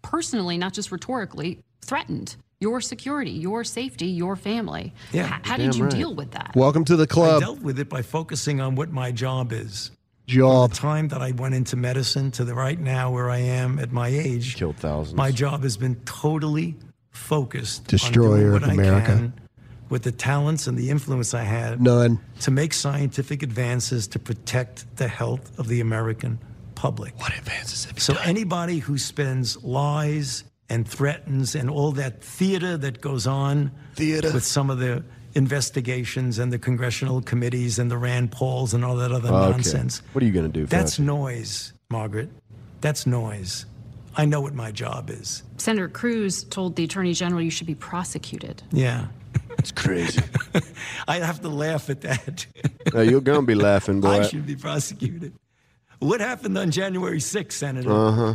personally, 0.00 0.56
not 0.56 0.72
just 0.72 0.90
rhetorically, 0.90 1.58
threatened. 1.82 2.36
Your 2.58 2.80
security, 2.80 3.30
your 3.30 3.62
safety, 3.62 4.06
your 4.06 4.34
family. 4.34 4.94
Yeah, 5.12 5.26
H- 5.36 5.46
how 5.46 5.56
did 5.58 5.74
you 5.76 5.84
right. 5.84 5.92
deal 5.92 6.14
with 6.14 6.30
that? 6.32 6.52
Welcome 6.54 6.84
to 6.86 6.96
the 6.96 7.06
club. 7.06 7.36
I 7.42 7.44
dealt 7.44 7.60
with 7.60 7.78
it 7.78 7.88
by 7.90 8.00
focusing 8.02 8.62
on 8.62 8.76
what 8.76 8.90
my 8.92 9.12
job 9.12 9.52
is. 9.52 9.90
job. 10.26 10.70
The 10.70 10.76
time 10.76 11.08
that 11.08 11.20
I 11.20 11.32
went 11.32 11.54
into 11.54 11.76
medicine 11.76 12.30
to 12.32 12.44
the 12.44 12.54
right 12.54 12.78
now 12.80 13.10
where 13.10 13.28
I 13.28 13.38
am 13.38 13.78
at 13.78 13.92
my 13.92 14.08
age, 14.08 14.56
Killed 14.56 14.76
thousands. 14.78 15.16
my 15.16 15.30
job 15.30 15.62
has 15.64 15.76
been 15.76 15.96
totally 16.06 16.76
focused 17.10 17.86
Destroyer 17.88 18.24
on 18.26 18.30
doing 18.32 18.46
of 18.46 18.52
what 18.52 18.62
America. 18.70 19.32
I 19.90 19.92
can 19.92 19.94
with 19.94 20.02
the 20.04 20.12
talents 20.12 20.66
and 20.68 20.78
the 20.78 20.88
influence 20.90 21.34
I 21.34 21.42
had 21.42 21.80
None. 21.80 22.18
to 22.40 22.50
make 22.50 22.72
scientific 22.72 23.42
advances 23.42 24.06
to 24.08 24.18
protect 24.18 24.84
the 24.96 25.08
health 25.08 25.58
of 25.58 25.66
the 25.68 25.80
American 25.80 26.38
public. 26.76 27.12
What 27.18 27.36
advances 27.36 27.84
have 27.86 27.96
you 27.96 28.00
So 28.00 28.14
done? 28.14 28.22
anybody 28.28 28.78
who 28.78 28.96
spends 28.98 29.56
lies 29.62 30.44
and 30.68 30.86
threatens 30.86 31.54
and 31.56 31.68
all 31.68 31.92
that 31.92 32.22
theater 32.22 32.76
that 32.78 33.00
goes 33.00 33.26
on 33.26 33.70
Theater. 33.96 34.30
with 34.32 34.44
some 34.44 34.70
of 34.70 34.78
the 34.78 35.02
investigations 35.34 36.38
and 36.38 36.52
the 36.52 36.58
congressional 36.58 37.20
committees 37.22 37.78
and 37.78 37.90
the 37.90 37.98
Rand 37.98 38.30
Pauls 38.30 38.72
and 38.74 38.84
all 38.84 38.96
that 38.96 39.10
other 39.12 39.28
Okay. 39.28 39.50
nonsense. 39.50 40.02
What 40.12 40.22
are 40.22 40.26
you 40.26 40.32
going 40.32 40.50
to 40.52 40.60
do? 40.60 40.66
That's 40.66 40.96
Fauci? 40.98 41.04
noise, 41.04 41.72
Margaret. 41.90 42.30
That's 42.80 43.06
noise. 43.06 43.66
I 44.16 44.24
know 44.26 44.40
what 44.40 44.54
my 44.54 44.72
job 44.72 45.10
is. 45.10 45.42
Senator 45.58 45.88
Cruz 45.88 46.44
told 46.44 46.76
the 46.76 46.84
attorney 46.84 47.12
general 47.14 47.42
you 47.42 47.50
should 47.50 47.66
be 47.66 47.74
prosecuted. 47.76 48.62
Yeah. 48.72 49.06
It's 49.60 49.72
crazy. 49.72 50.22
I 51.08 51.18
have 51.18 51.42
to 51.42 51.50
laugh 51.50 51.90
at 51.90 52.00
that. 52.00 52.46
Now, 52.94 53.02
you're 53.02 53.20
going 53.20 53.40
to 53.40 53.46
be 53.46 53.54
laughing, 53.54 54.00
boy. 54.00 54.20
I 54.20 54.22
should 54.22 54.46
be 54.46 54.56
prosecuted. 54.56 55.34
What 55.98 56.20
happened 56.20 56.56
on 56.56 56.70
January 56.70 57.18
6th, 57.18 57.52
Senator? 57.52 57.92
Uh 57.92 58.12
huh. 58.12 58.34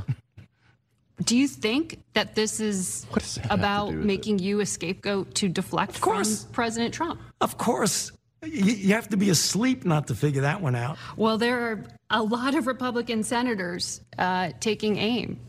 Do 1.23 1.35
you 1.35 1.47
think 1.47 1.99
that 2.13 2.35
this 2.35 2.59
is 2.59 3.05
What 3.09 3.23
that 3.23 3.51
about 3.51 3.89
do 3.89 3.97
with 3.97 4.05
making 4.05 4.39
you 4.39 4.59
a 4.59 4.65
scapegoat 4.65 5.33
to 5.35 5.49
deflect 5.49 5.95
of 5.95 6.01
course. 6.01 6.43
from 6.43 6.53
President 6.53 6.93
Trump? 6.93 7.19
Of 7.41 7.57
course. 7.57 8.11
You, 8.43 8.63
you 8.63 8.93
have 8.93 9.09
to 9.09 9.17
be 9.17 9.31
asleep 9.31 9.83
not 9.83 10.07
to 10.07 10.15
figure 10.15 10.43
that 10.43 10.61
one 10.61 10.75
out. 10.75 10.97
Well, 11.17 11.39
there 11.39 11.59
are 11.71 11.83
a 12.11 12.21
lot 12.21 12.53
of 12.53 12.67
Republican 12.67 13.23
senators 13.23 13.99
uh, 14.19 14.51
taking 14.59 14.97
aim 14.97 15.39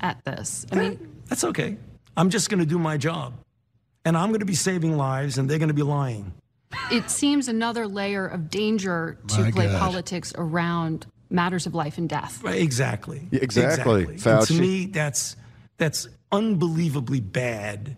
at 0.00 0.24
this. 0.24 0.64
I 0.70 0.76
mean, 0.76 1.22
That's 1.28 1.42
okay. 1.42 1.76
I'm 2.16 2.30
just 2.30 2.48
going 2.48 2.60
to 2.60 2.66
do 2.66 2.78
my 2.78 2.96
job. 2.96 3.34
And 4.06 4.16
I'm 4.16 4.28
going 4.28 4.40
to 4.40 4.46
be 4.46 4.54
saving 4.54 4.96
lives, 4.96 5.36
and 5.36 5.50
they're 5.50 5.58
going 5.58 5.68
to 5.68 5.74
be 5.74 5.82
lying. 5.82 6.32
it 6.92 7.10
seems 7.10 7.48
another 7.48 7.86
layer 7.88 8.24
of 8.26 8.48
danger 8.48 9.18
to 9.28 9.40
My 9.40 9.50
play 9.50 9.66
God. 9.66 9.80
politics 9.80 10.32
around 10.38 11.06
matters 11.28 11.66
of 11.66 11.74
life 11.74 11.98
and 11.98 12.08
death. 12.08 12.40
Right, 12.42 12.62
Exactly. 12.62 13.26
Exactly, 13.32 14.04
And 14.24 14.46
to 14.46 14.54
me, 14.54 14.86
that's 14.86 15.34
that's 15.76 16.08
unbelievably 16.30 17.20
bad 17.20 17.96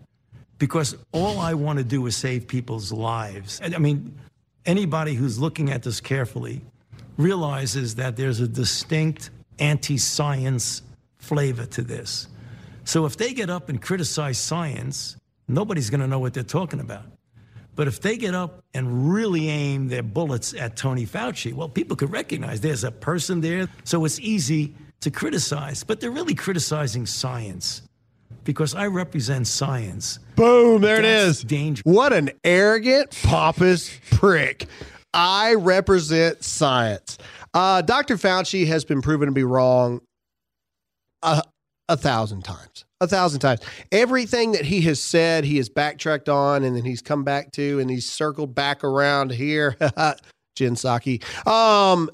because 0.57 0.97
all 1.11 1.39
I 1.39 1.53
want 1.53 1.77
to 1.77 1.85
do 1.85 2.05
is 2.07 2.17
save 2.17 2.47
people's 2.47 2.91
lives. 2.91 3.61
I 3.63 3.77
mean, 3.77 4.17
anybody 4.65 5.13
who's 5.13 5.37
looking 5.39 5.69
at 5.69 5.83
this 5.83 6.01
carefully 6.01 6.61
realizes 7.17 7.95
that 7.95 8.17
there's 8.17 8.39
a 8.39 8.47
distinct 8.47 9.29
anti-science 9.59 10.81
flavor 11.19 11.65
to 11.67 11.81
this. 11.81 12.27
So 12.83 13.05
if 13.05 13.15
they 13.15 13.33
get 13.33 13.49
up 13.49 13.69
and 13.69 13.79
criticize 13.81 14.37
science, 14.39 15.15
nobody's 15.49 15.89
going 15.89 16.01
to 16.01 16.07
know 16.07 16.19
what 16.19 16.33
they're 16.33 16.43
talking 16.43 16.79
about. 16.79 17.03
But 17.75 17.87
if 17.87 18.01
they 18.01 18.17
get 18.17 18.35
up 18.35 18.63
and 18.73 19.11
really 19.11 19.47
aim 19.47 19.87
their 19.87 20.03
bullets 20.03 20.53
at 20.53 20.75
Tony 20.75 21.05
Fauci, 21.05 21.53
well, 21.53 21.69
people 21.69 21.95
could 21.95 22.11
recognize 22.11 22.59
there's 22.61 22.83
a 22.83 22.91
person 22.91 23.41
there. 23.41 23.69
So 23.85 24.03
it's 24.05 24.19
easy 24.19 24.75
to 24.99 25.11
criticize, 25.11 25.83
but 25.83 26.01
they're 26.01 26.11
really 26.11 26.35
criticizing 26.35 27.05
science 27.05 27.83
because 28.43 28.75
I 28.75 28.87
represent 28.87 29.47
science. 29.47 30.19
Boom, 30.35 30.81
there 30.81 30.99
it 30.99 31.03
That's 31.03 31.39
is. 31.39 31.43
dangerous. 31.43 31.85
What 31.85 32.11
an 32.13 32.31
arrogant, 32.43 33.17
pompous 33.23 33.97
prick. 34.11 34.67
I 35.13 35.53
represent 35.53 36.43
science. 36.43 37.17
Uh, 37.53 37.81
Dr. 37.81 38.17
Fauci 38.17 38.67
has 38.67 38.85
been 38.85 39.01
proven 39.01 39.27
to 39.27 39.31
be 39.31 39.43
wrong 39.43 40.01
a, 41.23 41.43
a 41.87 41.97
thousand 41.97 42.43
times. 42.43 42.85
A 43.01 43.07
thousand 43.07 43.39
times. 43.39 43.61
Everything 43.91 44.51
that 44.51 44.65
he 44.65 44.81
has 44.81 45.01
said, 45.01 45.45
he 45.45 45.57
has 45.57 45.69
backtracked 45.69 46.27
on, 46.27 46.63
and 46.63 46.75
then 46.75 46.83
he's 46.83 47.01
come 47.01 47.23
back 47.23 47.51
to, 47.53 47.79
and 47.79 47.89
he's 47.89 48.09
circled 48.09 48.53
back 48.53 48.83
around 48.83 49.31
here. 49.31 49.77
Jen 50.55 50.75
Psaki. 50.75 51.23
Um, 51.47 52.09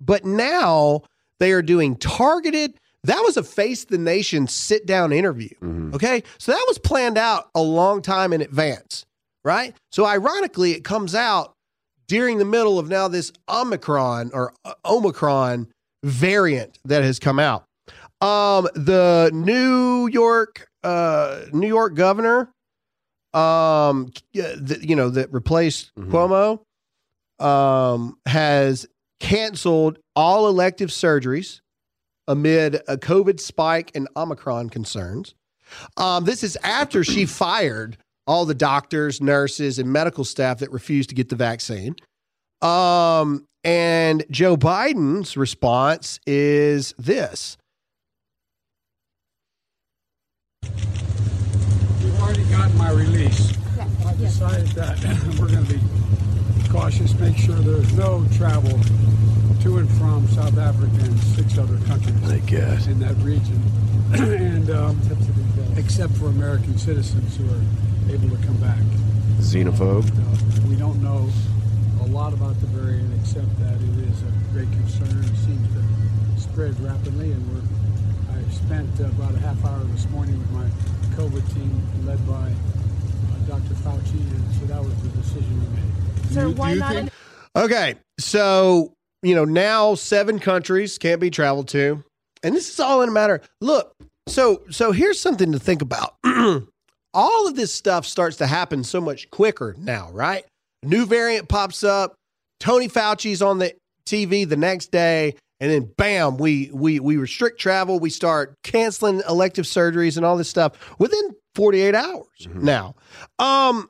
but 0.00 0.24
now 0.24 1.02
they 1.40 1.52
are 1.52 1.62
doing 1.62 1.96
targeted. 1.96 2.78
That 3.04 3.20
was 3.20 3.36
a 3.36 3.42
face 3.42 3.84
the 3.84 3.98
nation 3.98 4.46
sit 4.48 4.84
down 4.86 5.12
interview. 5.12 5.50
Okay. 5.94 6.22
So 6.38 6.52
that 6.52 6.64
was 6.68 6.78
planned 6.78 7.16
out 7.16 7.48
a 7.54 7.62
long 7.62 8.02
time 8.02 8.32
in 8.32 8.42
advance, 8.42 9.06
right? 9.44 9.74
So 9.92 10.04
ironically, 10.04 10.72
it 10.72 10.84
comes 10.84 11.14
out 11.14 11.54
during 12.08 12.38
the 12.38 12.44
middle 12.44 12.78
of 12.78 12.88
now 12.88 13.08
this 13.08 13.32
Omicron 13.48 14.30
or 14.34 14.52
uh, 14.64 14.74
Omicron 14.84 15.68
variant 16.02 16.78
that 16.84 17.02
has 17.02 17.18
come 17.18 17.38
out. 17.38 17.64
Um, 18.20 18.68
the 18.74 19.30
New 19.32 20.08
York, 20.10 20.68
uh, 20.82 21.42
New 21.52 21.68
York 21.68 21.94
governor, 21.94 22.50
um, 23.34 24.10
you 24.32 24.96
know, 24.96 25.10
that 25.10 25.32
replaced 25.32 25.92
Cuomo, 25.96 26.60
um, 27.38 28.18
has 28.26 28.86
canceled 29.20 29.98
all 30.14 30.48
elective 30.48 30.90
surgeries 30.90 31.60
amid 32.28 32.76
a 32.88 32.96
COVID 32.96 33.38
spike 33.40 33.92
and 33.94 34.08
Omicron 34.16 34.70
concerns. 34.70 35.34
Um, 35.96 36.24
this 36.24 36.42
is 36.42 36.56
after 36.62 37.04
she 37.04 37.26
fired 37.26 37.98
all 38.26 38.44
the 38.44 38.54
doctors, 38.54 39.20
nurses, 39.20 39.78
and 39.78 39.92
medical 39.92 40.24
staff 40.24 40.58
that 40.58 40.72
refused 40.72 41.10
to 41.10 41.14
get 41.14 41.28
the 41.28 41.36
vaccine. 41.36 41.94
Um, 42.62 43.46
and 43.62 44.24
Joe 44.30 44.56
Biden's 44.56 45.36
response 45.36 46.18
is 46.26 46.94
this. 46.98 47.56
You've 52.56 52.64
already 52.64 52.78
gotten 52.78 52.78
my 52.78 52.90
release. 52.90 53.52
I 54.06 54.14
decided 54.14 54.66
that 54.68 54.98
we're 55.40 55.48
going 55.48 55.66
to 55.66 55.74
be 55.74 55.80
cautious, 56.70 57.12
make 57.18 57.36
sure 57.36 57.54
there's 57.56 57.92
no 57.92 58.24
travel 58.36 58.78
to 59.62 59.78
and 59.78 59.90
from 59.98 60.26
South 60.28 60.56
Africa 60.56 60.92
and 61.00 61.18
six 61.20 61.58
other 61.58 61.76
countries 61.86 62.16
I 62.30 62.38
guess. 62.40 62.86
in 62.86 62.98
that 63.00 63.14
region, 63.16 63.60
and 64.14 64.70
um, 64.70 64.98
except 65.76 66.12
for 66.14 66.26
American 66.26 66.78
citizens 66.78 67.36
who 67.36 67.44
are 67.50 68.14
able 68.14 68.30
to 68.34 68.46
come 68.46 68.56
back. 68.56 68.80
Xenophobe. 69.38 70.08
Uh, 70.08 70.68
we 70.68 70.76
don't 70.76 71.02
know 71.02 71.28
a 72.02 72.06
lot 72.06 72.32
about 72.32 72.58
the 72.60 72.66
variant 72.68 73.12
except 73.20 73.48
that 73.60 73.74
it 73.74 74.08
is 74.08 74.22
a 74.22 74.32
great 74.52 74.70
concern. 74.72 75.24
It 75.24 75.36
seems 75.44 75.68
to 75.74 76.40
spread 76.40 76.78
rapidly, 76.80 77.32
and 77.32 77.54
we're. 77.54 77.85
I 78.66 78.68
spent 78.68 79.00
uh, 79.00 79.04
about 79.04 79.32
a 79.32 79.38
half 79.38 79.64
hour 79.64 79.78
this 79.84 80.08
morning 80.10 80.36
with 80.40 80.50
my 80.50 80.64
COVID 81.16 81.54
team, 81.54 81.80
led 82.04 82.26
by 82.26 82.34
uh, 82.34 83.38
Dr. 83.46 83.74
Fauci, 83.74 84.18
and 84.18 84.54
so 84.56 84.66
that 84.66 84.82
was 84.82 84.92
the 85.02 85.08
decision 85.10 85.60
we 85.60 85.76
made. 85.76 86.32
Sir, 86.34 86.48
you- 86.48 86.54
why 86.54 86.72
you 86.72 86.78
not 86.80 86.92
think- 86.92 87.10
Okay, 87.54 87.94
so 88.18 88.92
you 89.22 89.36
know 89.36 89.44
now 89.44 89.94
seven 89.94 90.40
countries 90.40 90.98
can't 90.98 91.20
be 91.20 91.30
traveled 91.30 91.68
to, 91.68 92.02
and 92.42 92.56
this 92.56 92.68
is 92.68 92.80
all 92.80 93.02
in 93.02 93.08
a 93.08 93.12
matter. 93.12 93.40
Look, 93.60 93.92
so 94.26 94.62
so 94.70 94.90
here's 94.90 95.20
something 95.20 95.52
to 95.52 95.60
think 95.60 95.80
about. 95.80 96.16
all 97.14 97.46
of 97.46 97.54
this 97.54 97.72
stuff 97.72 98.04
starts 98.04 98.36
to 98.38 98.46
happen 98.48 98.82
so 98.82 99.00
much 99.00 99.30
quicker 99.30 99.76
now, 99.78 100.10
right? 100.10 100.44
New 100.82 101.06
variant 101.06 101.48
pops 101.48 101.84
up. 101.84 102.14
Tony 102.58 102.88
Fauci's 102.88 103.42
on 103.42 103.58
the 103.58 103.74
TV 104.06 104.46
the 104.48 104.56
next 104.56 104.90
day, 104.90 105.36
and 105.60 105.70
then 105.70 105.90
bam, 105.96 106.36
we 106.36 106.70
we 106.72 107.00
we 107.00 107.16
restrict 107.16 107.60
travel. 107.60 107.98
We 107.98 108.10
start 108.10 108.56
canceling 108.62 109.22
elective 109.28 109.64
surgeries 109.64 110.16
and 110.16 110.26
all 110.26 110.36
this 110.36 110.50
stuff 110.50 110.72
within 110.98 111.34
48 111.54 111.94
hours 111.94 112.48
now. 112.52 112.94
Um, 113.38 113.88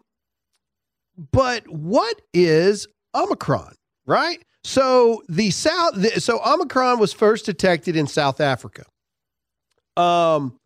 but 1.33 1.67
what 1.69 2.21
is 2.33 2.87
Omicron, 3.15 3.75
right? 4.07 4.43
So 4.63 5.23
the 5.29 5.51
South, 5.51 5.95
the, 5.95 6.21
so 6.21 6.41
Omicron 6.45 6.99
was 6.99 7.13
first 7.13 7.47
detected 7.47 7.97
in 7.97 8.07
South 8.07 8.41
Africa. 8.41 8.85
Um, 9.97 10.59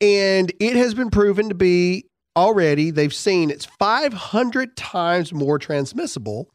and 0.00 0.52
it 0.60 0.76
has 0.76 0.94
been 0.94 1.10
proven 1.10 1.48
to 1.48 1.54
be 1.54 2.06
already, 2.36 2.90
they've 2.90 3.14
seen 3.14 3.50
it's 3.50 3.64
500 3.64 4.76
times 4.76 5.32
more 5.32 5.58
transmissible 5.58 6.50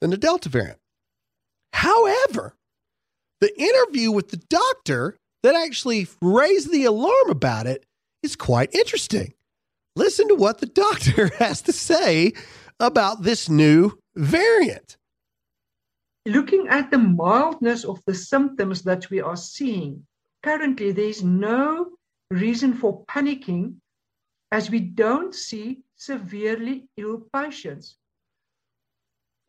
than 0.00 0.10
the 0.10 0.16
Delta 0.16 0.48
variant. 0.48 0.78
However, 1.72 2.54
the 3.40 3.58
interview 3.60 4.10
with 4.10 4.30
the 4.30 4.36
doctor 4.48 5.16
that 5.42 5.54
actually 5.54 6.06
raised 6.20 6.70
the 6.70 6.84
alarm 6.84 7.30
about 7.30 7.66
it 7.66 7.84
is 8.22 8.36
quite 8.36 8.74
interesting. 8.74 9.32
Listen 9.96 10.28
to 10.28 10.34
what 10.34 10.58
the 10.58 10.66
doctor 10.66 11.28
has 11.38 11.62
to 11.62 11.72
say 11.72 12.32
about 12.78 13.22
this 13.22 13.48
new 13.48 13.98
variant. 14.14 14.96
Looking 16.26 16.68
at 16.68 16.90
the 16.90 16.98
mildness 16.98 17.84
of 17.84 18.02
the 18.06 18.14
symptoms 18.14 18.82
that 18.82 19.08
we 19.10 19.20
are 19.20 19.36
seeing, 19.36 20.06
currently 20.42 20.92
there's 20.92 21.24
no 21.24 21.92
reason 22.30 22.74
for 22.74 23.04
panicking 23.06 23.76
as 24.52 24.70
we 24.70 24.80
don't 24.80 25.34
see 25.34 25.82
severely 25.96 26.88
ill 26.96 27.22
patients. 27.32 27.96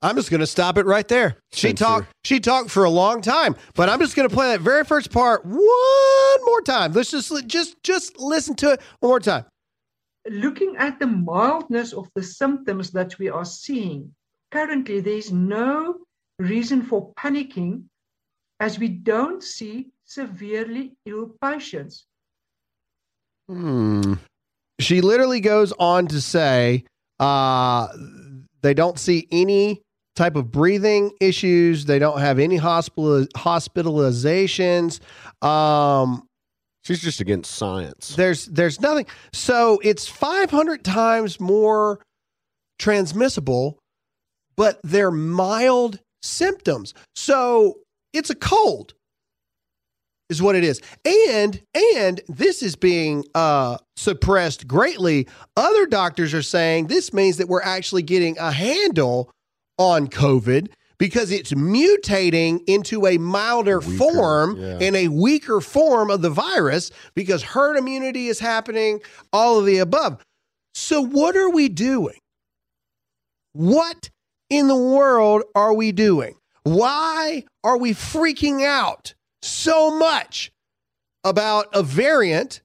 I'm 0.02 0.16
just 0.16 0.32
going 0.32 0.40
to 0.40 0.48
stop 0.48 0.78
it 0.78 0.86
right 0.86 1.08
there. 1.08 1.38
She 1.52 1.68
Censor. 1.68 1.86
talked. 1.86 2.08
She 2.24 2.40
talked 2.40 2.72
for 2.72 2.84
a 2.86 2.90
long 2.90 3.22
time, 3.22 3.56
but 3.76 3.88
I'm 3.88 4.00
just 4.00 4.16
going 4.16 4.28
to 4.28 4.34
play 4.34 4.48
that 4.52 4.62
very 4.62 4.84
first 4.84 5.12
part 5.12 5.46
one 5.46 6.46
more 6.46 6.62
time. 6.62 6.94
Let's 6.94 7.12
just 7.12 7.48
just 7.48 7.82
just 7.84 8.20
listen 8.20 8.56
to 8.58 8.72
it 8.72 8.82
one 9.00 9.10
more 9.10 9.20
time. 9.20 9.46
Looking 10.30 10.76
at 10.78 11.00
the 11.00 11.08
mildness 11.08 11.94
of 11.94 12.10
the 12.16 12.24
symptoms 12.24 12.92
that 12.92 13.18
we 13.20 13.30
are 13.30 13.46
seeing, 13.46 14.14
currently 14.52 15.02
there's 15.02 15.32
no 15.32 15.98
reason 16.40 16.82
for 16.82 17.14
panicking 17.14 17.84
as 18.60 18.80
we 18.80 18.88
don't 18.88 19.44
see 19.44 19.92
severely 20.06 20.94
ill 21.06 21.32
patients. 21.42 22.06
Hmm. 23.48 24.14
She 24.80 25.02
literally 25.02 25.42
goes 25.42 25.74
on 25.74 26.08
to 26.08 26.22
say 26.22 26.86
uh, 27.20 27.88
they 28.62 28.74
don't 28.74 29.00
see 29.00 29.28
any 29.32 29.82
type 30.16 30.36
of 30.36 30.52
breathing 30.52 31.12
issues. 31.20 31.86
They 31.86 32.00
don't 32.00 32.20
have 32.20 32.40
any 32.40 32.58
hospital 32.58 33.26
hospitalizations. 33.36 35.00
Um, 35.46 36.24
She's 36.84 37.00
just 37.02 37.20
against 37.22 37.52
science. 37.52 38.16
there's 38.16 38.46
there's 38.48 38.82
nothing. 38.82 39.06
So 39.34 39.80
it's 39.84 40.08
500 40.08 40.84
times 40.84 41.40
more 41.40 42.00
transmissible, 42.80 43.78
but 44.58 44.80
they're 44.84 45.12
mild 45.12 46.00
symptoms. 46.24 46.94
So 47.16 47.78
it's 48.14 48.32
a 48.32 48.36
cold, 48.36 48.96
is 50.32 50.42
what 50.42 50.56
it 50.56 50.64
is. 50.64 50.82
And 51.06 51.62
and 51.96 52.20
this 52.28 52.64
is 52.64 52.76
being 52.76 53.26
uh, 53.36 53.78
suppressed 53.96 54.68
greatly. 54.68 55.28
Other 55.56 55.86
doctors 55.86 56.34
are 56.34 56.42
saying 56.42 56.88
this 56.88 57.14
means 57.14 57.38
that 57.38 57.48
we're 57.48 57.62
actually 57.62 58.02
getting 58.02 58.40
a 58.40 58.52
handle 58.52 59.30
on 59.82 60.08
COVID 60.08 60.70
because 61.00 61.32
it's 61.32 61.52
mutating 61.54 62.62
into 62.68 63.08
a 63.08 63.18
milder 63.18 63.82
form 63.82 64.56
yeah. 64.56 64.78
and 64.80 64.96
a 64.96 65.08
weaker 65.08 65.60
form 65.60 66.12
of 66.12 66.22
the 66.22 66.30
virus 66.30 66.92
because 67.16 67.42
herd 67.42 67.76
immunity 67.76 68.28
is 68.28 68.40
happening, 68.40 69.02
all 69.34 69.58
of 69.58 69.66
the 69.66 69.80
above. 69.80 70.24
So, 70.76 71.02
what 71.02 71.36
are 71.36 71.50
we 71.50 71.70
doing? 71.70 72.20
What 73.54 74.12
in 74.52 74.68
the 74.68 74.78
world 74.78 75.42
are 75.56 75.74
we 75.74 75.92
doing? 75.92 76.36
Why 76.64 77.46
are 77.64 77.78
we 77.78 77.94
freaking 77.94 78.64
out 78.64 79.16
so 79.42 79.98
much 79.98 80.52
about 81.24 81.66
a 81.74 81.82
variant 81.82 82.62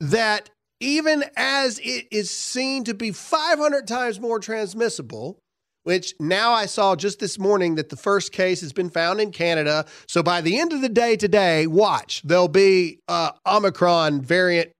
that, 0.00 0.48
even 0.80 1.24
as 1.36 1.78
it 1.80 2.06
is 2.10 2.30
seen 2.30 2.84
to 2.84 2.94
be 2.94 3.10
500 3.10 3.86
times 3.86 4.18
more 4.18 4.38
transmissible, 4.40 5.38
which 5.84 6.14
now 6.18 6.52
I 6.52 6.66
saw 6.66 6.96
just 6.96 7.20
this 7.20 7.38
morning 7.38 7.76
that 7.76 7.90
the 7.90 7.96
first 7.96 8.32
case 8.32 8.60
has 8.60 8.72
been 8.72 8.90
found 8.90 9.20
in 9.20 9.30
Canada. 9.30 9.86
So 10.08 10.22
by 10.22 10.40
the 10.40 10.58
end 10.58 10.72
of 10.72 10.80
the 10.80 10.88
day 10.88 11.16
today, 11.16 11.66
watch, 11.66 12.22
there'll 12.24 12.48
be 12.48 12.98
uh, 13.06 13.30
Omicron 13.46 14.22
variant 14.22 14.72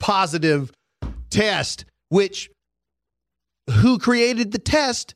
positive 0.00 0.72
test, 1.30 1.84
which 2.08 2.50
who 3.70 3.98
created 3.98 4.52
the 4.52 4.58
test 4.58 5.14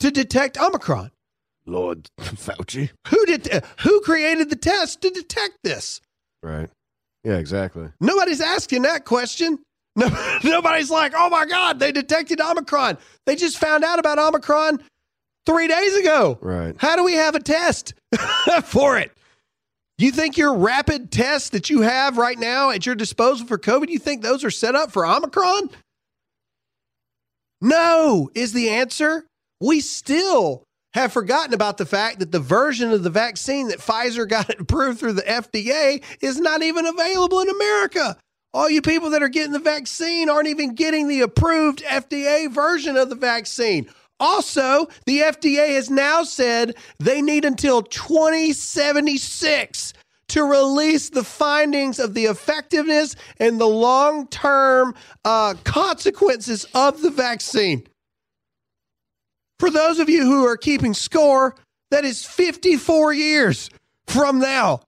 to 0.00 0.10
detect 0.10 0.58
Omicron? 0.58 1.10
Lord 1.66 2.08
Fauci. 2.20 2.90
Who 3.08 3.26
did 3.26 3.64
who 3.80 4.00
created 4.00 4.50
the 4.50 4.56
test 4.56 5.00
to 5.02 5.10
detect 5.10 5.58
this? 5.62 6.00
Right. 6.42 6.68
Yeah, 7.22 7.38
exactly. 7.38 7.88
Nobody's 8.00 8.42
asking 8.42 8.82
that 8.82 9.04
question. 9.06 9.58
No, 9.96 10.38
nobody's 10.44 10.90
like, 10.90 11.12
oh 11.16 11.30
my 11.30 11.46
God, 11.46 11.78
they 11.78 11.92
detected 11.92 12.40
Omicron. 12.40 12.98
They 13.26 13.36
just 13.36 13.58
found 13.58 13.84
out 13.84 13.98
about 13.98 14.18
Omicron 14.18 14.82
three 15.46 15.68
days 15.68 15.96
ago. 15.96 16.38
Right. 16.40 16.74
How 16.78 16.96
do 16.96 17.04
we 17.04 17.14
have 17.14 17.34
a 17.34 17.40
test 17.40 17.94
for 18.64 18.98
it? 18.98 19.12
You 19.96 20.10
think 20.10 20.36
your 20.36 20.54
rapid 20.56 21.12
tests 21.12 21.50
that 21.50 21.70
you 21.70 21.82
have 21.82 22.18
right 22.18 22.38
now 22.38 22.70
at 22.70 22.84
your 22.84 22.96
disposal 22.96 23.46
for 23.46 23.58
COVID, 23.58 23.88
you 23.88 23.98
think 24.00 24.22
those 24.22 24.42
are 24.42 24.50
set 24.50 24.74
up 24.74 24.90
for 24.90 25.06
Omicron? 25.06 25.70
No, 27.60 28.28
is 28.34 28.52
the 28.52 28.70
answer. 28.70 29.24
We 29.60 29.80
still 29.80 30.64
have 30.94 31.12
forgotten 31.12 31.54
about 31.54 31.76
the 31.76 31.86
fact 31.86 32.18
that 32.18 32.32
the 32.32 32.40
version 32.40 32.92
of 32.92 33.02
the 33.02 33.10
vaccine 33.10 33.68
that 33.68 33.78
Pfizer 33.78 34.28
got 34.28 34.50
approved 34.60 34.98
through 34.98 35.14
the 35.14 35.22
FDA 35.22 36.02
is 36.20 36.40
not 36.40 36.62
even 36.62 36.86
available 36.86 37.40
in 37.40 37.48
America. 37.48 38.16
All 38.54 38.70
you 38.70 38.80
people 38.80 39.10
that 39.10 39.22
are 39.22 39.28
getting 39.28 39.52
the 39.52 39.58
vaccine 39.58 40.30
aren't 40.30 40.46
even 40.46 40.76
getting 40.76 41.08
the 41.08 41.22
approved 41.22 41.82
FDA 41.82 42.48
version 42.48 42.96
of 42.96 43.10
the 43.10 43.16
vaccine. 43.16 43.90
Also, 44.20 44.86
the 45.06 45.22
FDA 45.22 45.74
has 45.74 45.90
now 45.90 46.22
said 46.22 46.76
they 47.00 47.20
need 47.20 47.44
until 47.44 47.82
2076 47.82 49.92
to 50.28 50.44
release 50.44 51.10
the 51.10 51.24
findings 51.24 51.98
of 51.98 52.14
the 52.14 52.26
effectiveness 52.26 53.16
and 53.40 53.60
the 53.60 53.66
long 53.66 54.28
term 54.28 54.94
uh, 55.24 55.54
consequences 55.64 56.64
of 56.74 57.02
the 57.02 57.10
vaccine. 57.10 57.84
For 59.58 59.68
those 59.68 59.98
of 59.98 60.08
you 60.08 60.22
who 60.22 60.46
are 60.46 60.56
keeping 60.56 60.94
score, 60.94 61.56
that 61.90 62.04
is 62.04 62.24
54 62.24 63.14
years 63.14 63.68
from 64.06 64.38
now. 64.38 64.82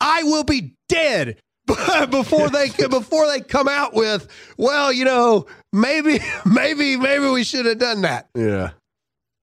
I 0.00 0.22
will 0.22 0.44
be 0.44 0.76
dead 0.88 1.40
before 2.10 2.48
they 2.50 2.70
before 2.88 3.26
they 3.26 3.40
come 3.40 3.68
out 3.68 3.94
with, 3.94 4.28
well, 4.56 4.92
you 4.92 5.04
know, 5.04 5.46
maybe 5.72 6.20
maybe 6.44 6.96
maybe 6.96 7.26
we 7.28 7.44
should 7.44 7.66
have 7.66 7.78
done 7.78 8.02
that. 8.02 8.28
Yeah. 8.34 8.70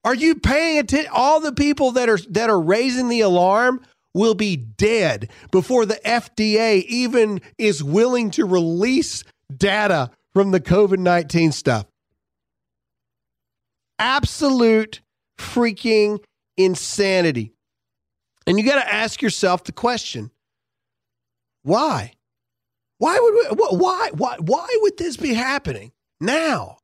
Are 0.04 0.14
you 0.14 0.36
paying 0.36 0.78
attention? 0.78 1.10
All 1.12 1.40
the 1.40 1.52
people 1.52 1.92
that 1.92 2.08
are 2.08 2.18
that 2.30 2.50
are 2.50 2.60
raising 2.60 3.08
the 3.08 3.20
alarm 3.20 3.80
will 4.14 4.34
be 4.34 4.56
dead 4.56 5.30
before 5.50 5.86
the 5.86 6.00
FDA 6.04 6.84
even 6.84 7.40
is 7.58 7.84
willing 7.84 8.30
to 8.32 8.44
release 8.44 9.24
data 9.54 10.10
from 10.32 10.50
the 10.50 10.60
COVID 10.60 10.98
19 10.98 11.52
stuff. 11.52 11.86
Absolute 13.98 15.00
freaking 15.38 16.22
insanity. 16.56 17.52
And 18.46 18.58
you 18.58 18.64
got 18.64 18.82
to 18.82 18.92
ask 18.94 19.20
yourself 19.20 19.64
the 19.64 19.72
question 19.72 20.30
why? 21.62 22.12
Why 22.98 23.18
would 23.20 23.34
we, 23.34 23.78
why 23.78 24.10
why 24.12 24.36
why 24.40 24.68
would 24.80 24.98
this 24.98 25.16
be 25.16 25.34
happening 25.34 25.92
now? 26.20 26.78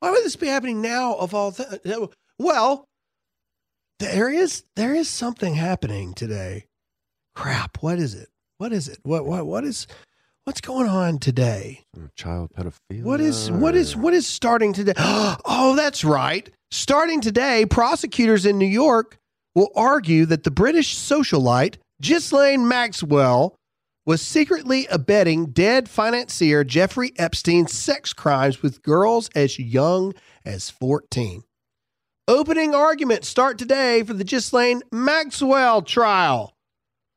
Why 0.00 0.10
would 0.10 0.24
this 0.24 0.36
be 0.36 0.46
happening 0.46 0.80
now 0.80 1.14
of 1.14 1.34
all 1.34 1.52
th- 1.52 1.80
well, 2.38 2.84
there 3.98 4.30
is 4.30 4.62
there 4.76 4.94
is 4.94 5.08
something 5.08 5.54
happening 5.54 6.14
today. 6.14 6.66
Crap, 7.34 7.78
what 7.80 7.98
is 7.98 8.14
it? 8.14 8.28
What 8.58 8.72
is 8.72 8.88
it? 8.88 8.98
What 9.02 9.24
what 9.24 9.46
what 9.46 9.64
is 9.64 9.86
what's 10.44 10.60
going 10.60 10.88
on 10.88 11.18
today? 11.18 11.84
Child 12.14 12.50
pedophilia. 12.56 13.02
What 13.02 13.20
is 13.20 13.50
what 13.50 13.74
is 13.74 13.96
what 13.96 14.14
is 14.14 14.26
starting 14.26 14.72
today? 14.72 14.94
Oh, 15.50 15.74
that's 15.76 16.04
right. 16.04 16.48
Starting 16.70 17.20
today, 17.20 17.64
prosecutors 17.66 18.44
in 18.46 18.58
New 18.58 18.66
York 18.66 19.16
will 19.54 19.70
argue 19.74 20.26
that 20.26 20.44
the 20.44 20.50
British 20.50 20.94
socialite 20.96 21.76
Ghislaine 22.00 22.68
Maxwell 22.68 23.56
was 24.08 24.22
secretly 24.22 24.86
abetting 24.86 25.44
dead 25.50 25.86
financier 25.86 26.64
Jeffrey 26.64 27.12
Epstein's 27.18 27.74
sex 27.74 28.14
crimes 28.14 28.62
with 28.62 28.80
girls 28.80 29.28
as 29.34 29.58
young 29.58 30.14
as 30.46 30.70
14. 30.70 31.42
Opening 32.26 32.74
arguments 32.74 33.28
start 33.28 33.58
today 33.58 34.02
for 34.02 34.14
the 34.14 34.24
Ghislaine 34.24 34.80
Maxwell 34.90 35.82
trial. 35.82 36.54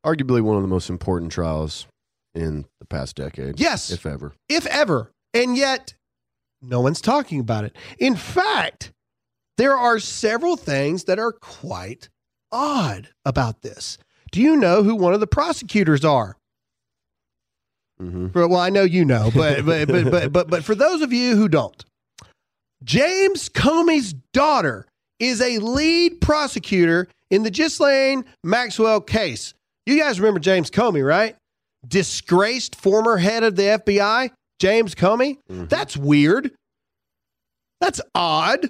Arguably 0.06 0.42
one 0.42 0.58
of 0.58 0.64
the 0.64 0.68
most 0.68 0.90
important 0.90 1.32
trials 1.32 1.88
in 2.36 2.66
the 2.82 2.86
past 2.86 3.16
decade. 3.16 3.58
Yes. 3.58 3.90
If 3.90 4.06
ever. 4.06 4.34
If 4.50 4.66
ever. 4.66 5.14
And 5.34 5.56
yet, 5.56 5.94
no 6.62 6.82
one's 6.82 7.00
talking 7.00 7.40
about 7.40 7.64
it. 7.64 7.74
In 8.00 8.18
fact, 8.18 8.92
there 9.58 9.78
are 9.78 9.98
several 9.98 10.58
things 10.58 11.06
that 11.06 11.20
are 11.20 11.32
quite 11.32 12.10
odd 12.52 13.08
about 13.24 13.62
this. 13.62 13.98
Do 14.34 14.42
you 14.42 14.58
know 14.58 14.84
who 14.84 14.94
one 14.94 15.14
of 15.14 15.22
the 15.22 15.28
prosecutors 15.28 16.04
are? 16.04 16.36
Mm-hmm. 18.02 18.30
For- 18.30 18.48
Well, 18.48 18.60
I 18.60 18.70
know 18.70 18.84
you 18.84 19.06
know, 19.06 19.30
but 19.36 19.66
but, 19.66 19.88
but 19.88 20.12
but 20.12 20.32
but 20.34 20.50
but 20.50 20.64
for 20.64 20.76
those 20.76 21.02
of 21.02 21.14
you 21.14 21.36
who 21.36 21.48
don't, 21.48 21.84
James 22.84 23.50
Comey's 23.50 24.14
daughter 24.34 24.86
is 25.20 25.40
a 25.42 25.60
lead 25.60 26.20
prosecutor 26.22 27.08
in 27.30 27.44
the 27.44 27.52
Ghislaine 27.52 28.26
Maxwell 28.44 29.02
case. 29.02 29.54
You 29.86 30.00
guys 30.00 30.20
remember 30.20 30.40
James 30.40 30.72
Comey, 30.72 31.06
right? 31.06 31.36
Disgraced 31.88 32.76
former 32.76 33.18
head 33.18 33.44
of 33.44 33.56
the 33.56 33.64
FBI, 33.64 34.32
James 34.60 34.96
Comey. 34.96 35.38
That's 35.48 35.96
weird. 35.98 36.52
That's 37.80 38.02
odd. 38.16 38.70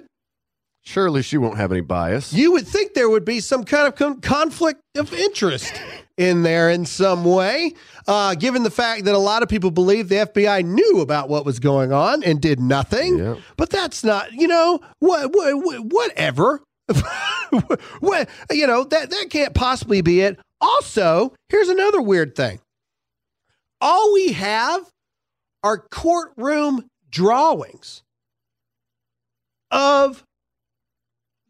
Surely 0.84 1.22
she 1.22 1.36
won't 1.38 1.58
have 1.58 1.70
any 1.70 1.80
bias. 1.80 2.32
You 2.32 2.52
would 2.52 2.66
think 2.66 2.94
there 2.94 3.08
would 3.08 3.24
be 3.24 3.40
some 3.40 3.64
kind 3.64 3.86
of 3.86 3.94
con- 3.94 4.20
conflict 4.20 4.80
of 4.96 5.12
interest 5.12 5.72
in 6.22 6.42
there 6.42 6.70
in 6.70 6.86
some 6.86 7.24
way, 7.24 7.72
uh, 8.06 8.34
given 8.34 8.62
the 8.62 8.70
fact 8.70 9.04
that 9.04 9.14
a 9.14 9.18
lot 9.18 9.42
of 9.42 9.48
people 9.48 9.70
believe 9.70 10.08
the 10.08 10.16
FBI 10.16 10.64
knew 10.64 11.00
about 11.00 11.28
what 11.28 11.44
was 11.44 11.58
going 11.58 11.92
on 11.92 12.22
and 12.22 12.40
did 12.40 12.60
nothing. 12.60 13.18
Yeah. 13.18 13.36
But 13.56 13.70
that's 13.70 14.04
not, 14.04 14.32
you 14.32 14.48
know, 14.48 14.80
what, 15.00 15.34
what, 15.34 15.84
whatever. 15.86 16.62
what, 18.00 18.28
you 18.50 18.66
know, 18.66 18.84
that, 18.84 19.10
that 19.10 19.26
can't 19.30 19.54
possibly 19.54 20.00
be 20.00 20.20
it. 20.20 20.38
Also, 20.60 21.34
here's 21.48 21.68
another 21.68 22.00
weird 22.00 22.34
thing. 22.34 22.60
All 23.80 24.14
we 24.14 24.32
have 24.32 24.88
are 25.64 25.78
courtroom 25.90 26.86
drawings 27.10 28.02
of 29.70 30.22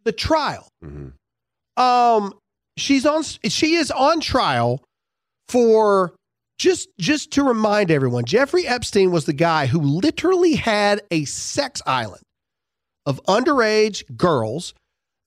the 0.04 0.12
trial. 0.12 0.68
Um, 1.76 2.34
she's 2.82 3.06
on. 3.06 3.22
She 3.22 3.74
is 3.74 3.90
on 3.90 4.20
trial 4.20 4.82
for 5.48 6.14
just 6.58 6.88
just 6.98 7.32
to 7.32 7.42
remind 7.42 7.90
everyone. 7.90 8.24
Jeffrey 8.24 8.66
Epstein 8.66 9.10
was 9.10 9.24
the 9.24 9.32
guy 9.32 9.66
who 9.66 9.80
literally 9.80 10.54
had 10.54 11.00
a 11.10 11.24
sex 11.24 11.80
island 11.86 12.22
of 13.06 13.22
underage 13.24 14.04
girls 14.16 14.74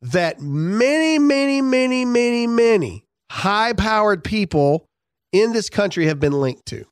that 0.01 0.39
many, 0.39 1.17
many, 1.19 1.61
many, 1.61 2.05
many, 2.05 2.47
many 2.47 3.03
high-powered 3.31 4.23
people 4.23 4.85
in 5.33 5.51
this 5.51 5.69
country 5.69 6.05
have 6.05 6.19
been 6.19 6.31
linked 6.33 6.65
to. 6.67 6.85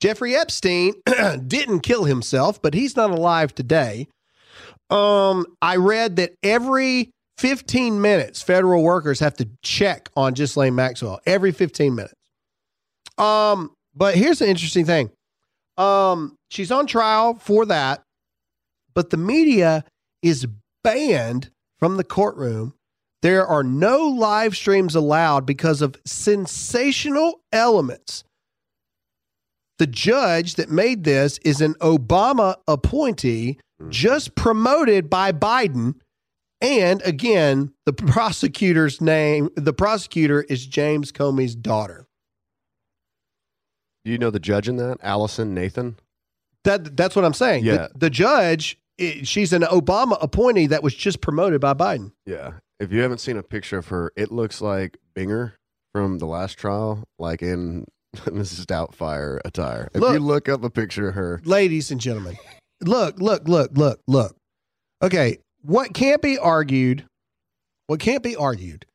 Jeffrey 0.00 0.34
Epstein 0.34 0.94
didn't 1.46 1.80
kill 1.80 2.04
himself, 2.04 2.62
but 2.62 2.72
he's 2.72 2.96
not 2.96 3.10
alive 3.10 3.54
today. 3.54 4.06
Um, 4.88 5.44
I 5.60 5.76
read 5.76 6.16
that 6.16 6.32
every 6.42 7.10
15 7.40 8.02
minutes, 8.02 8.42
federal 8.42 8.82
workers 8.82 9.20
have 9.20 9.34
to 9.36 9.48
check 9.62 10.10
on 10.14 10.34
Ghislaine 10.34 10.74
Maxwell 10.74 11.20
every 11.24 11.52
15 11.52 11.94
minutes. 11.94 12.14
Um, 13.16 13.72
but 13.94 14.14
here's 14.14 14.40
the 14.40 14.48
interesting 14.48 14.84
thing. 14.84 15.10
Um, 15.78 16.36
she's 16.50 16.70
on 16.70 16.86
trial 16.86 17.34
for 17.34 17.64
that, 17.64 18.02
but 18.94 19.08
the 19.08 19.16
media 19.16 19.84
is 20.22 20.46
banned 20.84 21.50
from 21.78 21.96
the 21.96 22.04
courtroom. 22.04 22.74
There 23.22 23.46
are 23.46 23.64
no 23.64 24.00
live 24.08 24.54
streams 24.54 24.94
allowed 24.94 25.46
because 25.46 25.80
of 25.80 25.96
sensational 26.04 27.40
elements. 27.54 28.22
The 29.78 29.86
judge 29.86 30.56
that 30.56 30.68
made 30.70 31.04
this 31.04 31.38
is 31.38 31.62
an 31.62 31.72
Obama 31.80 32.56
appointee 32.68 33.58
just 33.88 34.34
promoted 34.34 35.08
by 35.08 35.32
Biden. 35.32 35.94
And 36.60 37.00
again, 37.02 37.72
the 37.86 37.92
hmm. 37.92 38.06
prosecutor's 38.08 39.00
name, 39.00 39.50
the 39.56 39.72
prosecutor 39.72 40.42
is 40.42 40.66
James 40.66 41.10
Comey's 41.12 41.54
daughter. 41.54 42.06
Do 44.04 44.10
you 44.12 44.18
know 44.18 44.30
the 44.30 44.40
judge 44.40 44.68
in 44.68 44.76
that? 44.76 44.98
Alison 45.02 45.54
Nathan? 45.54 45.96
That 46.64 46.96
that's 46.96 47.16
what 47.16 47.24
I'm 47.24 47.34
saying. 47.34 47.64
Yeah. 47.64 47.88
The, 47.92 47.98
the 47.98 48.10
judge, 48.10 48.78
i- 49.00 49.20
she's 49.24 49.52
an 49.52 49.62
Obama 49.62 50.18
appointee 50.20 50.66
that 50.66 50.82
was 50.82 50.94
just 50.94 51.20
promoted 51.20 51.60
by 51.60 51.74
Biden. 51.74 52.12
Yeah. 52.26 52.52
If 52.78 52.92
you 52.92 53.00
haven't 53.00 53.18
seen 53.18 53.36
a 53.36 53.42
picture 53.42 53.78
of 53.78 53.88
her, 53.88 54.12
it 54.16 54.32
looks 54.32 54.60
like 54.60 54.96
Binger 55.14 55.52
from 55.92 56.18
the 56.18 56.26
last 56.26 56.58
trial, 56.58 57.04
like 57.18 57.42
in 57.42 57.84
Mrs. 58.16 58.64
Doubtfire 58.64 59.38
attire. 59.44 59.90
If 59.94 60.00
Look. 60.00 60.14
you 60.14 60.20
look 60.20 60.48
up 60.48 60.64
a 60.64 60.70
picture 60.70 61.08
of 61.08 61.14
her, 61.14 61.40
Ladies 61.44 61.90
and 61.90 62.00
gentlemen, 62.00 62.36
look, 62.82 63.20
look, 63.20 63.46
look, 63.48 63.70
look, 63.74 64.00
look. 64.06 64.36
Okay, 65.02 65.38
what 65.62 65.94
can't 65.94 66.22
be 66.22 66.38
argued, 66.38 67.04
what 67.86 68.00
can't 68.00 68.22
be 68.22 68.36
argued 68.36 68.86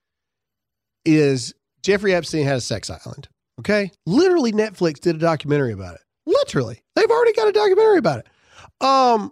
is 1.03 1.53
Jeffrey 1.84 2.13
Epstein 2.13 2.45
had 2.45 2.57
a 2.57 2.61
sex 2.61 2.89
island. 2.89 3.28
Okay? 3.59 3.91
Literally 4.05 4.51
Netflix 4.51 4.99
did 4.99 5.16
a 5.16 5.20
documentary 5.20 5.74
about 5.74 5.95
it. 5.95 6.01
Literally. 6.26 6.82
They've 6.95 7.09
already 7.09 7.34
got 7.34 7.47
a 7.47 7.51
documentary 7.51 7.97
about 7.97 8.20
it. 8.20 8.28
Um 8.86 9.32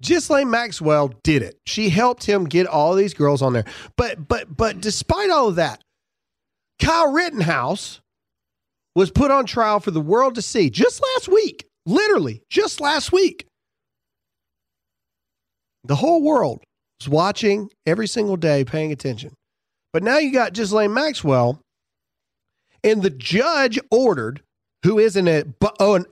Ghislaine 0.00 0.50
Maxwell 0.50 1.08
did 1.22 1.42
it. 1.42 1.58
She 1.64 1.88
helped 1.88 2.24
him 2.24 2.44
get 2.44 2.66
all 2.66 2.94
these 2.94 3.14
girls 3.14 3.40
on 3.40 3.54
there. 3.54 3.64
But 3.96 4.28
but 4.28 4.54
but 4.54 4.80
despite 4.80 5.30
all 5.30 5.48
of 5.48 5.56
that, 5.56 5.82
Kyle 6.78 7.10
Rittenhouse 7.10 8.00
was 8.94 9.10
put 9.10 9.30
on 9.30 9.46
trial 9.46 9.80
for 9.80 9.90
the 9.90 10.00
world 10.00 10.34
to 10.34 10.42
see 10.42 10.68
just 10.68 11.02
last 11.14 11.28
week. 11.28 11.66
Literally, 11.86 12.42
just 12.50 12.80
last 12.80 13.12
week. 13.12 13.46
The 15.84 15.96
whole 15.96 16.22
world 16.22 16.62
is 17.00 17.08
watching 17.08 17.70
every 17.86 18.08
single 18.08 18.36
day, 18.36 18.64
paying 18.64 18.90
attention. 18.90 19.34
But 19.92 20.02
now 20.02 20.18
you 20.18 20.32
got 20.32 20.54
Ghislaine 20.54 20.94
Maxwell, 20.94 21.60
and 22.82 23.02
the 23.02 23.10
judge 23.10 23.78
ordered, 23.90 24.42
who 24.82 24.98
is 24.98 25.16
an, 25.16 25.28
an, 25.28 25.44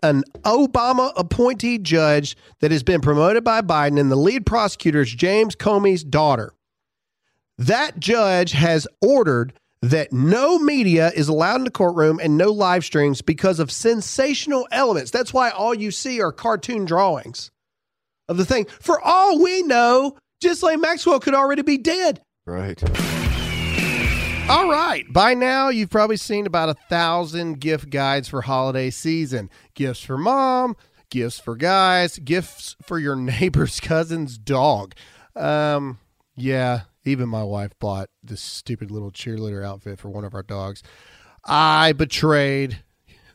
an 0.03 0.25
Obama 0.45 1.13
appointee 1.17 1.79
judge 1.79 2.37
that 2.61 2.71
has 2.71 2.83
been 2.83 3.01
promoted 3.01 3.45
by 3.45 3.63
Biden, 3.63 3.99
and 3.99 4.11
the 4.11 4.17
lead 4.17 4.47
prosecutor 4.47 5.01
is 5.01 5.13
James 5.13 5.57
Comey's 5.57 6.05
daughter. 6.05 6.53
That 7.59 7.99
judge 7.99 8.53
has 8.53 8.87
ordered 9.01 9.53
that 9.83 10.13
no 10.13 10.59
media 10.59 11.11
is 11.15 11.29
allowed 11.29 11.57
in 11.57 11.65
the 11.65 11.71
courtroom 11.71 12.21
and 12.23 12.39
no 12.39 12.53
live 12.53 12.85
streams 12.85 13.21
because 13.21 13.59
of 13.59 13.71
sensational 13.73 14.69
elements. 14.71 15.11
That's 15.11 15.35
why 15.35 15.51
all 15.51 15.75
you 15.75 15.91
see 15.91 16.21
are 16.21 16.31
cartoon 16.31 16.85
drawings 16.85 17.51
of 18.29 18.37
the 18.37 18.45
thing. 18.45 18.67
For 18.81 19.01
all 19.01 19.43
we 19.43 19.63
know, 19.63 20.17
Ghislaine 20.41 20.81
Maxwell 20.81 21.21
could 21.21 21.35
already 21.35 21.63
be 21.63 21.79
dead. 21.79 22.21
right? 22.47 22.83
All 24.51 24.69
right. 24.71 25.05
By 25.11 25.35
now, 25.35 25.69
you've 25.69 25.89
probably 25.91 26.17
seen 26.17 26.47
about 26.47 26.69
a 26.69 26.75
thousand 26.89 27.61
gift 27.61 27.91
guides 27.91 28.29
for 28.29 28.43
holiday 28.43 28.91
season. 28.91 29.49
Gifts 29.75 30.01
for 30.03 30.19
mom, 30.19 30.77
gifts 31.11 31.39
for 31.39 31.55
guys, 31.57 32.19
gifts 32.19 32.77
for 32.83 32.99
your 32.99 33.17
neighbor's 33.17 33.79
cousin's 33.81 34.37
dog. 34.37 34.95
Um, 35.37 35.99
yeah, 36.35 36.83
even 37.05 37.29
my 37.29 37.45
wife 37.45 37.73
bought 37.79 38.09
this 38.23 38.41
stupid 38.41 38.91
little 38.91 39.13
cheerleader 39.13 39.65
outfit 39.65 39.99
for 40.01 40.09
one 40.11 40.25
of 40.25 40.35
our 40.35 40.43
dogs. 40.43 40.83
I 41.45 41.93
betrayed 41.93 42.83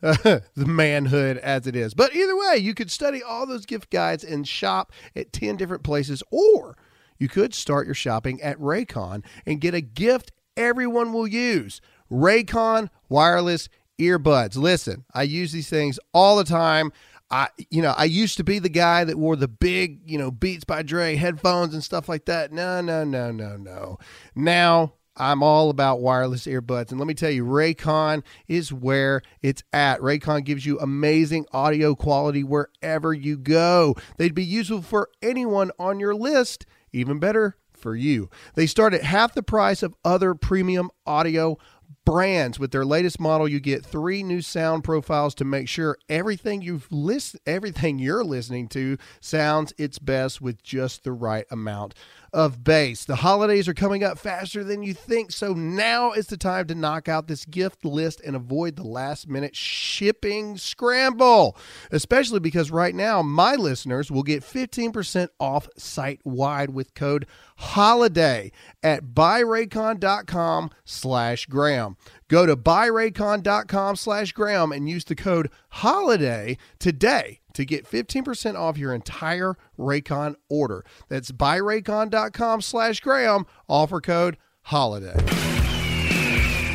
the 0.00 0.42
manhood 0.56 1.38
as 1.38 1.66
it 1.66 1.76
is. 1.76 1.94
But 1.94 2.14
either 2.14 2.36
way, 2.36 2.58
you 2.58 2.74
could 2.74 2.90
study 2.90 3.22
all 3.22 3.46
those 3.46 3.66
gift 3.66 3.90
guides 3.90 4.24
and 4.24 4.46
shop 4.46 4.92
at 5.16 5.32
10 5.32 5.56
different 5.56 5.82
places, 5.82 6.22
or 6.30 6.76
you 7.18 7.28
could 7.28 7.54
start 7.54 7.86
your 7.86 7.94
shopping 7.94 8.40
at 8.42 8.58
Raycon 8.58 9.24
and 9.46 9.60
get 9.60 9.74
a 9.74 9.80
gift 9.80 10.32
everyone 10.56 11.12
will 11.12 11.26
use 11.26 11.80
Raycon 12.10 12.90
wireless 13.08 13.68
earbuds. 13.98 14.56
Listen, 14.56 15.04
I 15.12 15.22
use 15.22 15.52
these 15.52 15.70
things 15.70 15.98
all 16.12 16.36
the 16.36 16.44
time. 16.44 16.92
I, 17.30 17.48
you 17.70 17.82
know, 17.82 17.94
I 17.96 18.04
used 18.04 18.38
to 18.38 18.44
be 18.44 18.58
the 18.58 18.70
guy 18.70 19.04
that 19.04 19.18
wore 19.18 19.36
the 19.36 19.48
big, 19.48 20.00
you 20.08 20.16
know, 20.16 20.30
Beats 20.30 20.64
by 20.64 20.82
Dre 20.82 21.14
headphones 21.16 21.74
and 21.74 21.84
stuff 21.84 22.08
like 22.08 22.24
that. 22.24 22.52
No, 22.52 22.80
no, 22.80 23.04
no, 23.04 23.30
no, 23.30 23.56
no. 23.56 23.98
Now 24.34 24.94
I'm 25.18 25.42
all 25.42 25.70
about 25.70 26.00
wireless 26.00 26.46
earbuds. 26.46 26.90
And 26.90 26.98
let 26.98 27.06
me 27.06 27.14
tell 27.14 27.30
you, 27.30 27.44
Raycon 27.44 28.22
is 28.46 28.72
where 28.72 29.22
it's 29.42 29.62
at. 29.72 30.00
Raycon 30.00 30.44
gives 30.44 30.64
you 30.64 30.78
amazing 30.78 31.46
audio 31.52 31.94
quality 31.94 32.44
wherever 32.44 33.12
you 33.12 33.36
go. 33.36 33.96
They'd 34.16 34.34
be 34.34 34.44
useful 34.44 34.82
for 34.82 35.10
anyone 35.20 35.70
on 35.78 36.00
your 36.00 36.14
list, 36.14 36.66
even 36.92 37.18
better 37.18 37.56
for 37.72 37.96
you. 37.96 38.28
They 38.54 38.66
start 38.66 38.94
at 38.94 39.02
half 39.04 39.34
the 39.34 39.42
price 39.42 39.82
of 39.82 39.94
other 40.04 40.34
premium 40.34 40.90
audio 41.06 41.58
brands. 42.04 42.58
With 42.58 42.70
their 42.70 42.84
latest 42.84 43.20
model, 43.20 43.46
you 43.48 43.60
get 43.60 43.84
three 43.84 44.22
new 44.22 44.40
sound 44.40 44.82
profiles 44.84 45.34
to 45.36 45.44
make 45.44 45.68
sure 45.68 45.98
everything 46.08 46.62
you've 46.62 46.90
listen, 46.90 47.40
everything 47.46 47.98
you're 47.98 48.24
listening 48.24 48.68
to 48.68 48.98
sounds 49.20 49.72
its 49.78 49.98
best 49.98 50.40
with 50.40 50.62
just 50.62 51.04
the 51.04 51.12
right 51.12 51.44
amount 51.50 51.94
of 52.32 52.62
bass. 52.64 53.04
The 53.04 53.16
holidays 53.16 53.68
are 53.68 53.74
coming 53.74 54.04
up 54.04 54.18
faster 54.18 54.62
than 54.62 54.82
you 54.82 54.94
think, 54.94 55.32
so 55.32 55.52
now 55.54 56.12
is 56.12 56.26
the 56.26 56.36
time 56.36 56.66
to 56.66 56.74
knock 56.74 57.08
out 57.08 57.26
this 57.26 57.44
gift 57.44 57.84
list 57.84 58.20
and 58.20 58.36
avoid 58.36 58.76
the 58.76 58.86
last 58.86 59.28
minute 59.28 59.56
shipping 59.56 60.56
scramble. 60.56 61.56
Especially 61.90 62.40
because 62.40 62.70
right 62.70 62.94
now, 62.94 63.22
my 63.22 63.54
listeners 63.54 64.10
will 64.10 64.22
get 64.22 64.42
15% 64.42 65.28
off 65.40 65.68
site 65.76 66.20
wide 66.24 66.70
with 66.70 66.94
code 66.94 67.26
HOLIDAY 67.58 68.52
at 68.82 69.04
buyraycon.com 69.06 70.70
slash 70.84 71.46
Graham. 71.46 71.96
Go 72.28 72.46
to 72.46 72.56
buyraycon.com 72.56 73.96
slash 73.96 74.32
Graham 74.32 74.72
and 74.72 74.88
use 74.88 75.04
the 75.04 75.16
code 75.16 75.50
HOLIDAY 75.70 76.58
today 76.78 77.40
to 77.58 77.64
get 77.64 77.90
15% 77.90 78.54
off 78.54 78.78
your 78.78 78.94
entire 78.94 79.56
Raycon 79.76 80.36
order. 80.48 80.84
That's 81.08 81.32
buyraycon.com 81.32 82.60
slash 82.62 83.00
Graham, 83.00 83.46
offer 83.68 84.00
code 84.00 84.36
HOLIDAY. 84.66 85.28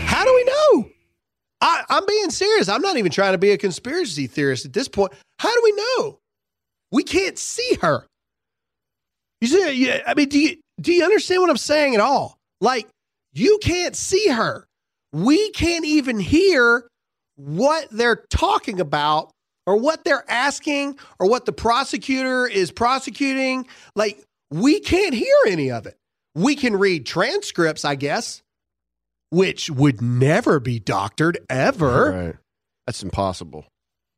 How 0.05 0.25
do 0.25 0.34
we 0.36 0.43
know? 0.43 0.89
I, 1.61 1.84
I'm 1.88 2.05
being 2.05 2.29
serious. 2.31 2.67
I'm 2.67 2.81
not 2.81 2.97
even 2.97 3.13
trying 3.13 3.31
to 3.31 3.38
be 3.38 3.51
a 3.51 3.57
conspiracy 3.57 4.27
theorist 4.27 4.65
at 4.65 4.73
this 4.73 4.89
point. 4.89 5.13
How 5.39 5.53
do 5.53 5.61
we 5.63 5.71
know? 5.71 6.19
We 6.91 7.03
can't 7.03 7.39
see 7.39 7.77
her. 7.81 8.05
You 9.39 9.47
see, 9.47 9.93
I 10.05 10.13
mean, 10.15 10.27
do 10.27 10.38
you 10.38 10.57
do 10.81 10.91
you 10.91 11.05
understand 11.05 11.41
what 11.41 11.49
I'm 11.49 11.57
saying 11.57 11.95
at 11.95 12.01
all? 12.01 12.38
Like, 12.59 12.88
you 13.31 13.57
can't 13.61 13.95
see 13.95 14.27
her. 14.27 14.67
We 15.13 15.51
can't 15.51 15.86
even 15.86 16.19
hear 16.19 16.88
what 17.36 17.88
they're 17.89 18.25
talking 18.29 18.81
about 18.81 19.31
or 19.66 19.78
what 19.78 20.03
they're 20.03 20.30
asking 20.30 20.97
or 21.20 21.30
what 21.30 21.45
the 21.45 21.53
prosecutor 21.53 22.47
is 22.47 22.72
prosecuting. 22.72 23.68
Like, 23.95 24.24
we 24.51 24.80
can't 24.80 25.14
hear 25.14 25.36
any 25.47 25.72
of 25.72 25.86
it. 25.86 25.97
We 26.36 26.55
can 26.55 26.76
read 26.76 27.05
transcripts, 27.05 27.86
I 27.86 27.95
guess, 27.95 28.41
which 29.30 29.70
would 29.70 30.01
never 30.01 30.59
be 30.59 30.80
doctored 30.80 31.39
ever. 31.49 32.11
Right. 32.11 32.36
That's 32.88 33.03
impossible. 33.03 33.66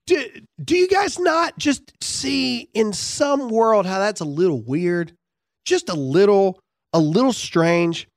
Do, 0.08 0.24
do 0.64 0.76
you 0.76 0.88
guys 0.88 1.18
not 1.20 1.58
just 1.58 1.91
see 2.02 2.70
in 2.74 2.93
some 2.93 3.50
world 3.50 3.86
how 3.86 4.00
that's 4.00 4.22
a 4.22 4.26
little 4.26 4.62
weird? 4.62 5.14
Just 5.66 5.89
a 5.89 5.96
little, 5.96 6.60
a 6.93 7.00
little 7.00 7.34
strange. 7.34 8.08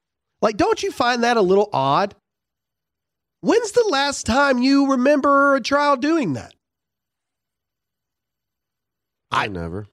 Like, 0.42 0.56
don't 0.56 0.82
you 0.82 0.92
find 0.92 1.24
that 1.24 1.36
a 1.36 1.42
little 1.42 1.68
odd? 1.72 2.14
When's 3.40 3.72
the 3.72 3.86
last 3.88 4.26
time 4.26 4.58
you 4.58 4.90
remember 4.90 5.56
a 5.56 5.60
trial 5.60 5.96
doing 5.96 6.34
that? 6.34 6.52
I 9.30 9.48
never. 9.48 9.86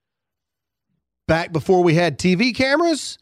Back 1.27 1.51
before 1.51 1.83
we 1.83 1.93
had 1.95 2.17
TV 2.19 2.53
cameras? 2.55 3.17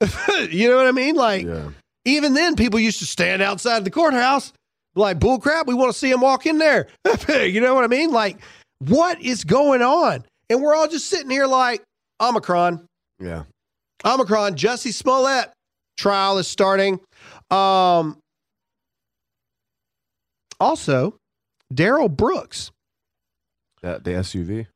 you 0.50 0.68
know 0.68 0.76
what 0.76 0.86
I 0.86 0.92
mean? 0.92 1.14
Like, 1.16 1.46
Yeah. 1.46 1.70
even 2.04 2.34
then, 2.34 2.54
people 2.56 2.78
used 2.78 2.98
to 3.00 3.06
stand 3.06 3.42
outside 3.42 3.84
the 3.84 3.90
courthouse 3.90 4.52
like, 4.94 5.18
bull 5.18 5.38
crap, 5.38 5.66
we 5.66 5.74
want 5.74 5.92
to 5.92 5.98
see 5.98 6.10
him 6.10 6.20
walk 6.20 6.46
in 6.46 6.58
there. 6.58 6.88
you 7.28 7.60
know 7.60 7.74
what 7.74 7.84
I 7.84 7.88
mean? 7.88 8.10
Like, 8.12 8.38
what 8.78 9.20
is 9.20 9.44
going 9.44 9.82
on? 9.82 10.24
And 10.48 10.62
we're 10.62 10.74
all 10.74 10.88
just 10.88 11.08
sitting 11.08 11.30
here 11.30 11.46
like, 11.46 11.82
Omicron, 12.20 12.86
Yeah. 13.18 13.44
Omicron, 14.04 14.54
Jussie 14.56 14.92
Smollett 14.92 15.50
trial 15.98 16.38
is 16.38 16.46
starting. 16.48 17.00
Um, 17.50 18.18
also, 20.60 21.16
Darrell 21.72 22.08
Brooks. 22.08 22.70
That 23.82 24.04
the 24.04 24.12
SUV. 24.12 24.66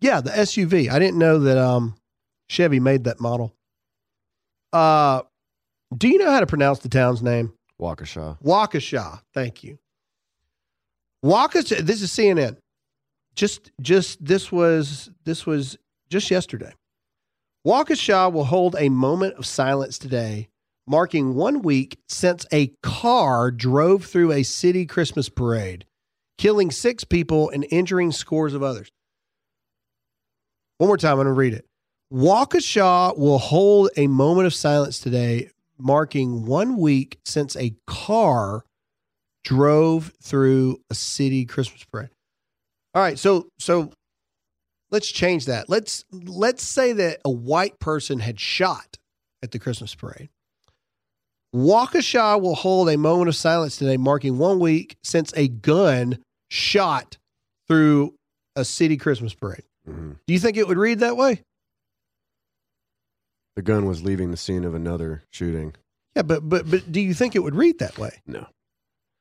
Yeah, 0.00 0.20
the 0.20 0.30
SUV. 0.30 0.90
I 0.90 0.98
didn't 0.98 1.18
know 1.18 1.38
that 1.40 1.58
um 1.58 1.96
Chevy 2.48 2.80
made 2.80 3.04
that 3.04 3.20
model. 3.20 3.54
Uh, 4.72 5.22
do 5.96 6.08
you 6.08 6.18
know 6.18 6.30
how 6.30 6.40
to 6.40 6.46
pronounce 6.46 6.80
the 6.80 6.88
town's 6.88 7.22
name? 7.22 7.52
Waukesha. 7.80 8.40
Waukesha. 8.42 9.20
Thank 9.34 9.64
you. 9.64 9.78
Waukesha. 11.24 11.78
This 11.80 12.02
is 12.02 12.10
CNN. 12.10 12.56
Just, 13.34 13.70
just 13.80 14.24
this 14.24 14.50
was 14.50 15.10
this 15.24 15.44
was 15.44 15.76
just 16.08 16.30
yesterday. 16.30 16.72
Waukesha 17.66 18.32
will 18.32 18.44
hold 18.44 18.76
a 18.78 18.88
moment 18.88 19.34
of 19.34 19.44
silence 19.44 19.98
today, 19.98 20.48
marking 20.86 21.34
one 21.34 21.62
week 21.62 21.98
since 22.08 22.46
a 22.52 22.68
car 22.82 23.50
drove 23.50 24.04
through 24.04 24.32
a 24.32 24.42
city 24.42 24.86
Christmas 24.86 25.28
parade, 25.28 25.84
killing 26.38 26.70
six 26.70 27.04
people 27.04 27.50
and 27.50 27.66
injuring 27.70 28.12
scores 28.12 28.54
of 28.54 28.62
others. 28.62 28.88
One 30.78 30.88
more 30.88 30.96
time, 30.96 31.12
I'm 31.12 31.16
going 31.16 31.26
to 31.26 31.32
read 31.32 31.54
it. 31.54 31.64
Waukesha 32.12 33.16
will 33.18 33.38
hold 33.38 33.90
a 33.96 34.06
moment 34.06 34.46
of 34.46 34.54
silence 34.54 35.00
today, 35.00 35.50
marking 35.78 36.46
one 36.46 36.76
week 36.76 37.18
since 37.24 37.56
a 37.56 37.74
car 37.86 38.64
drove 39.44 40.12
through 40.22 40.80
a 40.90 40.94
city 40.94 41.44
Christmas 41.44 41.84
parade. 41.84 42.10
All 42.94 43.02
right, 43.02 43.18
so 43.18 43.48
so 43.58 43.90
let's 44.90 45.10
change 45.10 45.46
that. 45.46 45.68
Let's 45.68 46.04
let's 46.12 46.62
say 46.62 46.92
that 46.92 47.20
a 47.24 47.30
white 47.30 47.78
person 47.80 48.20
had 48.20 48.38
shot 48.38 48.96
at 49.42 49.50
the 49.52 49.58
Christmas 49.58 49.94
parade. 49.94 50.28
Waukesha 51.54 52.40
will 52.40 52.54
hold 52.54 52.88
a 52.88 52.98
moment 52.98 53.28
of 53.28 53.36
silence 53.36 53.76
today, 53.76 53.96
marking 53.96 54.38
one 54.38 54.58
week 54.58 54.96
since 55.02 55.32
a 55.36 55.48
gun 55.48 56.18
shot 56.50 57.16
through 57.66 58.14
a 58.54 58.64
city 58.64 58.96
Christmas 58.96 59.34
parade. 59.34 59.62
Mm-hmm. 59.88 60.12
Do 60.26 60.34
you 60.34 60.40
think 60.40 60.56
it 60.56 60.66
would 60.66 60.78
read 60.78 61.00
that 61.00 61.16
way? 61.16 61.42
The 63.54 63.62
gun 63.62 63.86
was 63.86 64.02
leaving 64.02 64.30
the 64.30 64.36
scene 64.36 64.64
of 64.64 64.74
another 64.74 65.22
shooting. 65.32 65.74
Yeah, 66.14 66.22
but 66.22 66.48
but 66.48 66.70
but 66.70 66.90
do 66.90 67.00
you 67.00 67.14
think 67.14 67.34
it 67.34 67.40
would 67.40 67.54
read 67.54 67.78
that 67.78 67.98
way? 67.98 68.20
No. 68.26 68.46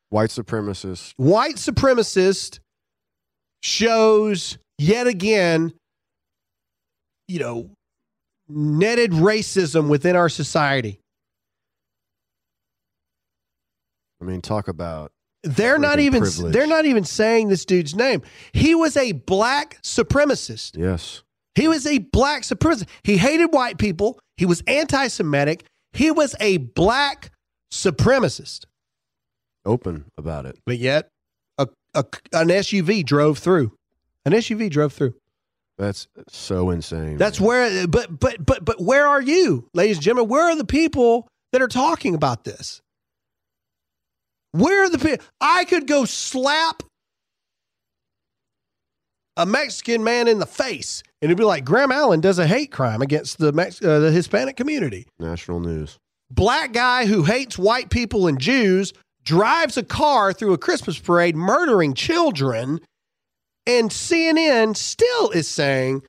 White 0.09 0.30
supremacist. 0.30 1.13
White 1.18 1.55
supremacist 1.55 2.59
shows 3.61 4.57
yet 4.78 5.07
again, 5.07 5.74
you 7.28 7.39
know, 7.39 7.70
netted 8.47 9.11
racism 9.11 9.89
within 9.89 10.16
our 10.16 10.30
society. 10.30 10.99
I 14.22 14.26
mean, 14.26 14.41
talk 14.41 14.68
about 14.68 15.11
They're 15.45 15.77
not 15.77 15.99
even 15.99 16.21
privilege. 16.23 16.53
they're 16.53 16.67
not 16.67 16.85
even 16.85 17.03
saying 17.03 17.49
this 17.49 17.65
dude's 17.65 17.95
name. 17.95 18.21
He 18.51 18.75
was 18.75 18.97
a 18.97 19.11
black 19.13 19.81
supremacist. 19.83 20.77
yes. 20.77 21.21
He 21.55 21.69
was 21.69 21.85
a 21.85 21.99
black 21.99 22.41
supremacist. 22.41 22.89
He 23.03 23.15
hated 23.17 23.45
white 23.53 23.77
people. 23.77 24.19
He 24.35 24.45
was 24.45 24.61
anti-Semitic. 24.67 25.63
He 25.93 26.11
was 26.11 26.35
a 26.41 26.57
black 26.57 27.31
supremacist. 27.71 28.65
Open 29.65 30.05
about 30.17 30.45
it. 30.45 30.57
But 30.65 30.77
yet, 30.79 31.09
a, 31.57 31.67
a 31.93 32.03
an 32.33 32.49
SUV 32.49 33.05
drove 33.05 33.37
through. 33.39 33.71
An 34.25 34.33
SUV 34.33 34.69
drove 34.69 34.93
through. 34.93 35.15
That's 35.77 36.07
so 36.29 36.69
insane. 36.71 37.17
That's 37.17 37.39
where. 37.39 37.87
But 37.87 38.19
but 38.19 38.45
but 38.45 38.63
but 38.65 38.81
where 38.81 39.07
are 39.07 39.21
you, 39.21 39.69
ladies 39.73 39.97
and 39.97 40.03
gentlemen? 40.03 40.29
Where 40.29 40.43
are 40.49 40.55
the 40.55 40.65
people 40.65 41.27
that 41.51 41.61
are 41.61 41.67
talking 41.67 42.15
about 42.15 42.43
this? 42.43 42.81
Where 44.55 44.83
are 44.83 44.89
the 44.89 44.97
people? 44.97 45.25
I 45.41 45.65
could 45.65 45.85
go 45.85 46.05
slap 46.05 46.81
a 49.37 49.45
Mexican 49.45 50.03
man 50.03 50.27
in 50.29 50.39
the 50.39 50.45
face, 50.45 51.03
and 51.21 51.29
it'd 51.29 51.37
be 51.37 51.43
like 51.43 51.65
Graham 51.65 51.91
Allen 51.91 52.21
does 52.21 52.39
a 52.39 52.47
hate 52.47 52.71
crime 52.71 53.01
against 53.01 53.37
the 53.37 53.51
Mex- 53.51 53.83
uh, 53.83 53.99
the 53.99 54.11
Hispanic 54.11 54.55
community. 54.55 55.07
national 55.19 55.59
news. 55.59 55.97
Black 56.31 56.71
guy 56.71 57.05
who 57.05 57.23
hates 57.23 57.57
white 57.57 57.89
people 57.89 58.27
and 58.27 58.39
Jews 58.39 58.93
drives 59.23 59.75
a 59.77 59.83
car 59.83 60.31
through 60.31 60.53
a 60.53 60.57
Christmas 60.57 60.97
parade, 60.97 61.35
murdering 61.35 61.93
children, 61.93 62.79
and 63.67 63.89
CNN 63.89 64.77
still 64.77 65.31
is 65.31 65.47
saying, 65.49 66.03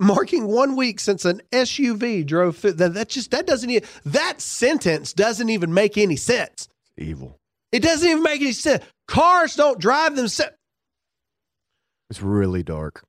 marking 0.00 0.46
one 0.46 0.74
week 0.74 0.98
since 0.98 1.24
an 1.24 1.42
SUV 1.52 2.26
drove 2.26 2.56
through. 2.56 2.72
That, 2.72 2.94
that 2.94 3.08
just 3.08 3.30
that 3.30 3.46
doesn't 3.46 3.70
even 3.70 3.88
that 4.04 4.40
sentence 4.40 5.12
doesn't 5.12 5.48
even 5.48 5.72
make 5.72 5.96
any 5.96 6.16
sense. 6.16 6.66
Evil. 7.00 7.36
It 7.72 7.82
doesn't 7.82 8.08
even 8.08 8.22
make 8.22 8.40
any 8.40 8.52
sense. 8.52 8.84
Cars 9.08 9.54
don't 9.54 9.80
drive 9.80 10.16
themselves. 10.16 10.54
It's 12.10 12.20
really 12.20 12.62
dark. 12.62 13.04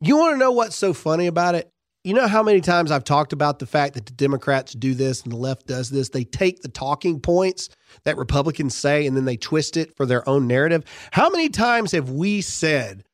You 0.00 0.16
want 0.16 0.34
to 0.34 0.38
know 0.38 0.50
what's 0.50 0.76
so 0.76 0.92
funny 0.92 1.26
about 1.26 1.54
it? 1.54 1.68
You 2.02 2.14
know 2.14 2.26
how 2.26 2.42
many 2.42 2.60
times 2.62 2.90
I've 2.90 3.04
talked 3.04 3.32
about 3.32 3.58
the 3.58 3.66
fact 3.66 3.94
that 3.94 4.06
the 4.06 4.12
Democrats 4.12 4.72
do 4.72 4.94
this 4.94 5.22
and 5.22 5.32
the 5.32 5.36
left 5.36 5.66
does 5.66 5.90
this? 5.90 6.08
They 6.08 6.24
take 6.24 6.62
the 6.62 6.68
talking 6.68 7.20
points 7.20 7.68
that 8.04 8.16
Republicans 8.16 8.74
say 8.74 9.06
and 9.06 9.16
then 9.16 9.26
they 9.26 9.36
twist 9.36 9.76
it 9.76 9.94
for 9.96 10.06
their 10.06 10.26
own 10.28 10.46
narrative. 10.46 10.84
How 11.10 11.28
many 11.28 11.50
times 11.50 11.92
have 11.92 12.08
we 12.08 12.40
said, 12.40 13.04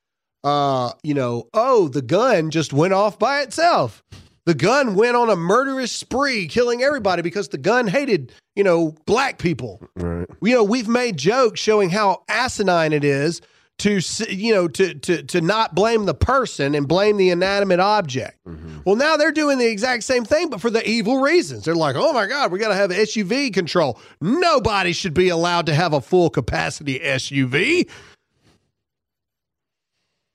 uh, 0.45 0.93
you 1.03 1.15
know, 1.15 1.49
oh, 1.53 1.89
the 1.89 2.03
gun 2.03 2.51
just 2.51 2.73
went 2.73 2.93
off 2.93 3.19
by 3.19 3.41
itself? 3.41 4.05
The 4.47 4.55
gun 4.55 4.95
went 4.95 5.17
on 5.17 5.29
a 5.29 5.37
murderous 5.37 5.91
spree, 5.91 6.47
killing 6.47 6.83
everybody 6.83 7.21
because 7.21 7.49
the 7.49 7.59
gun 7.59 7.89
hated, 7.89 8.33
you 8.55 8.63
know, 8.63 8.95
black 9.05 9.39
people. 9.39 9.83
Right. 9.97 10.27
you 10.41 10.55
know 10.55 10.63
we've 10.63 10.89
made 10.89 11.17
jokes 11.17 11.61
showing 11.61 11.91
how 11.91 12.23
asinine 12.29 12.93
it 12.93 13.03
is 13.05 13.43
to 13.79 14.01
you 14.29 14.55
know 14.55 14.69
to 14.69 14.95
to 14.95 15.23
to 15.25 15.41
not 15.41 15.75
blame 15.75 16.07
the 16.07 16.15
person 16.15 16.75
and 16.75 16.87
blame 16.87 17.17
the 17.17 17.31
inanimate 17.31 17.81
object. 17.81 18.39
Mm-hmm. 18.47 18.79
Well 18.85 18.97
now 18.97 19.17
they're 19.17 19.33
doing 19.33 19.59
the 19.59 19.67
exact 19.67 20.05
same 20.05 20.25
thing 20.25 20.49
but 20.49 20.61
for 20.61 20.71
the 20.71 20.89
evil 20.89 21.19
reasons. 21.21 21.65
They're 21.65 21.75
like 21.75 21.97
oh 21.97 22.13
my 22.13 22.27
god 22.27 22.53
we 22.53 22.59
got 22.59 22.69
to 22.69 22.75
have 22.75 22.91
suv 22.91 23.53
control. 23.53 23.99
Nobody 24.21 24.93
should 24.93 25.15
be 25.15 25.29
allowed 25.29 25.67
to 25.67 25.75
have 25.75 25.93
a 25.93 26.01
full 26.01 26.31
capacity 26.31 27.01
suv 27.01 27.91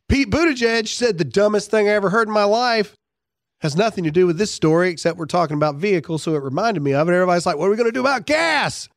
pete 0.10 0.30
buttigieg 0.30 0.90
said 0.90 1.18
the 1.18 1.24
dumbest 1.24 1.72
thing 1.72 1.88
i 1.88 1.92
ever 1.92 2.10
heard 2.10 2.28
in 2.28 2.34
my 2.34 2.44
life 2.44 2.98
has 3.62 3.76
nothing 3.76 4.04
to 4.04 4.12
do 4.12 4.28
with 4.28 4.38
this 4.38 4.52
story 4.52 4.90
except 4.90 5.18
we're 5.18 5.26
talking 5.26 5.56
about 5.56 5.76
vehicles 5.76 6.24
so 6.24 6.36
it 6.36 6.44
reminded 6.44 6.82
me 6.82 6.94
of 6.94 7.08
it 7.08 7.14
everybody's 7.14 7.46
like 7.46 7.58
what 7.58 7.68
are 7.68 7.72
we 7.72 7.78
going 7.78 7.88
to 7.88 7.92
do 7.92 8.02
about 8.02 8.26
gas 8.26 8.90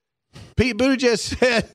Pete 0.56 0.76
Buttigieg 0.76 1.18
said 1.38 1.70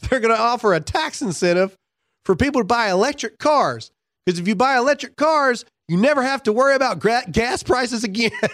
they're 0.00 0.20
going 0.20 0.34
to 0.34 0.40
offer 0.40 0.74
a 0.74 0.80
tax 0.80 1.22
incentive 1.22 1.76
for 2.24 2.36
people 2.36 2.60
to 2.60 2.66
buy 2.66 2.90
electric 2.90 3.38
cars. 3.38 3.90
Because 4.24 4.38
if 4.38 4.46
you 4.46 4.54
buy 4.54 4.76
electric 4.76 5.16
cars, 5.16 5.64
you 5.88 5.96
never 5.96 6.22
have 6.22 6.44
to 6.44 6.52
worry 6.52 6.76
about 6.76 7.00
gra- 7.00 7.24
gas 7.30 7.62
prices 7.62 8.04
again. 8.04 8.30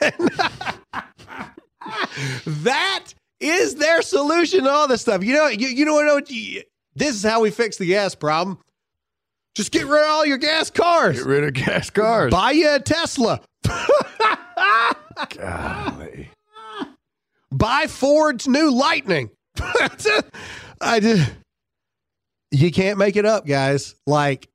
that 2.47 3.05
is 3.41 3.75
their 3.77 4.03
solution 4.03 4.65
to 4.65 4.71
all 4.71 4.89
this 4.89 5.03
stuff. 5.03 5.23
You 5.23 5.35
know, 5.35 5.49
you, 5.49 5.69
you 5.69 5.85
know 5.85 5.95
what 5.95 6.31
you, 6.31 6.63
this 6.95 7.15
is 7.15 7.23
how 7.23 7.43
we 7.43 7.51
fix 7.51 7.77
the 7.77 7.87
gas 7.87 8.15
problem. 8.15 8.59
Just 9.55 9.73
get 9.73 9.87
rid 9.87 10.01
of 10.03 10.09
all 10.09 10.27
your 10.27 10.39
gas 10.39 10.71
cars. 10.71 11.19
Get 11.19 11.27
rid 11.27 11.45
of 11.45 11.55
gas 11.55 11.91
cars. 11.91 12.31
Buy 12.31 12.53
you 12.53 12.75
a 12.75 12.81
Tesla. 12.81 13.41
Golly. 15.31 16.31
buy 17.51 17.87
Ford's 17.89 18.47
new 18.47 18.71
Lightning. 18.71 19.31
I 20.81 21.01
just, 21.01 21.33
you 22.53 22.71
can't 22.71 22.99
make 22.99 23.17
it 23.17 23.27
up, 23.27 23.47
guys. 23.47 23.97
Like 24.07 24.49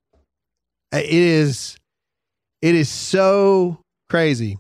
it 0.94 1.06
is, 1.10 1.78
it 2.62 2.76
is 2.76 2.88
so 2.90 3.80
crazy. 4.10 4.58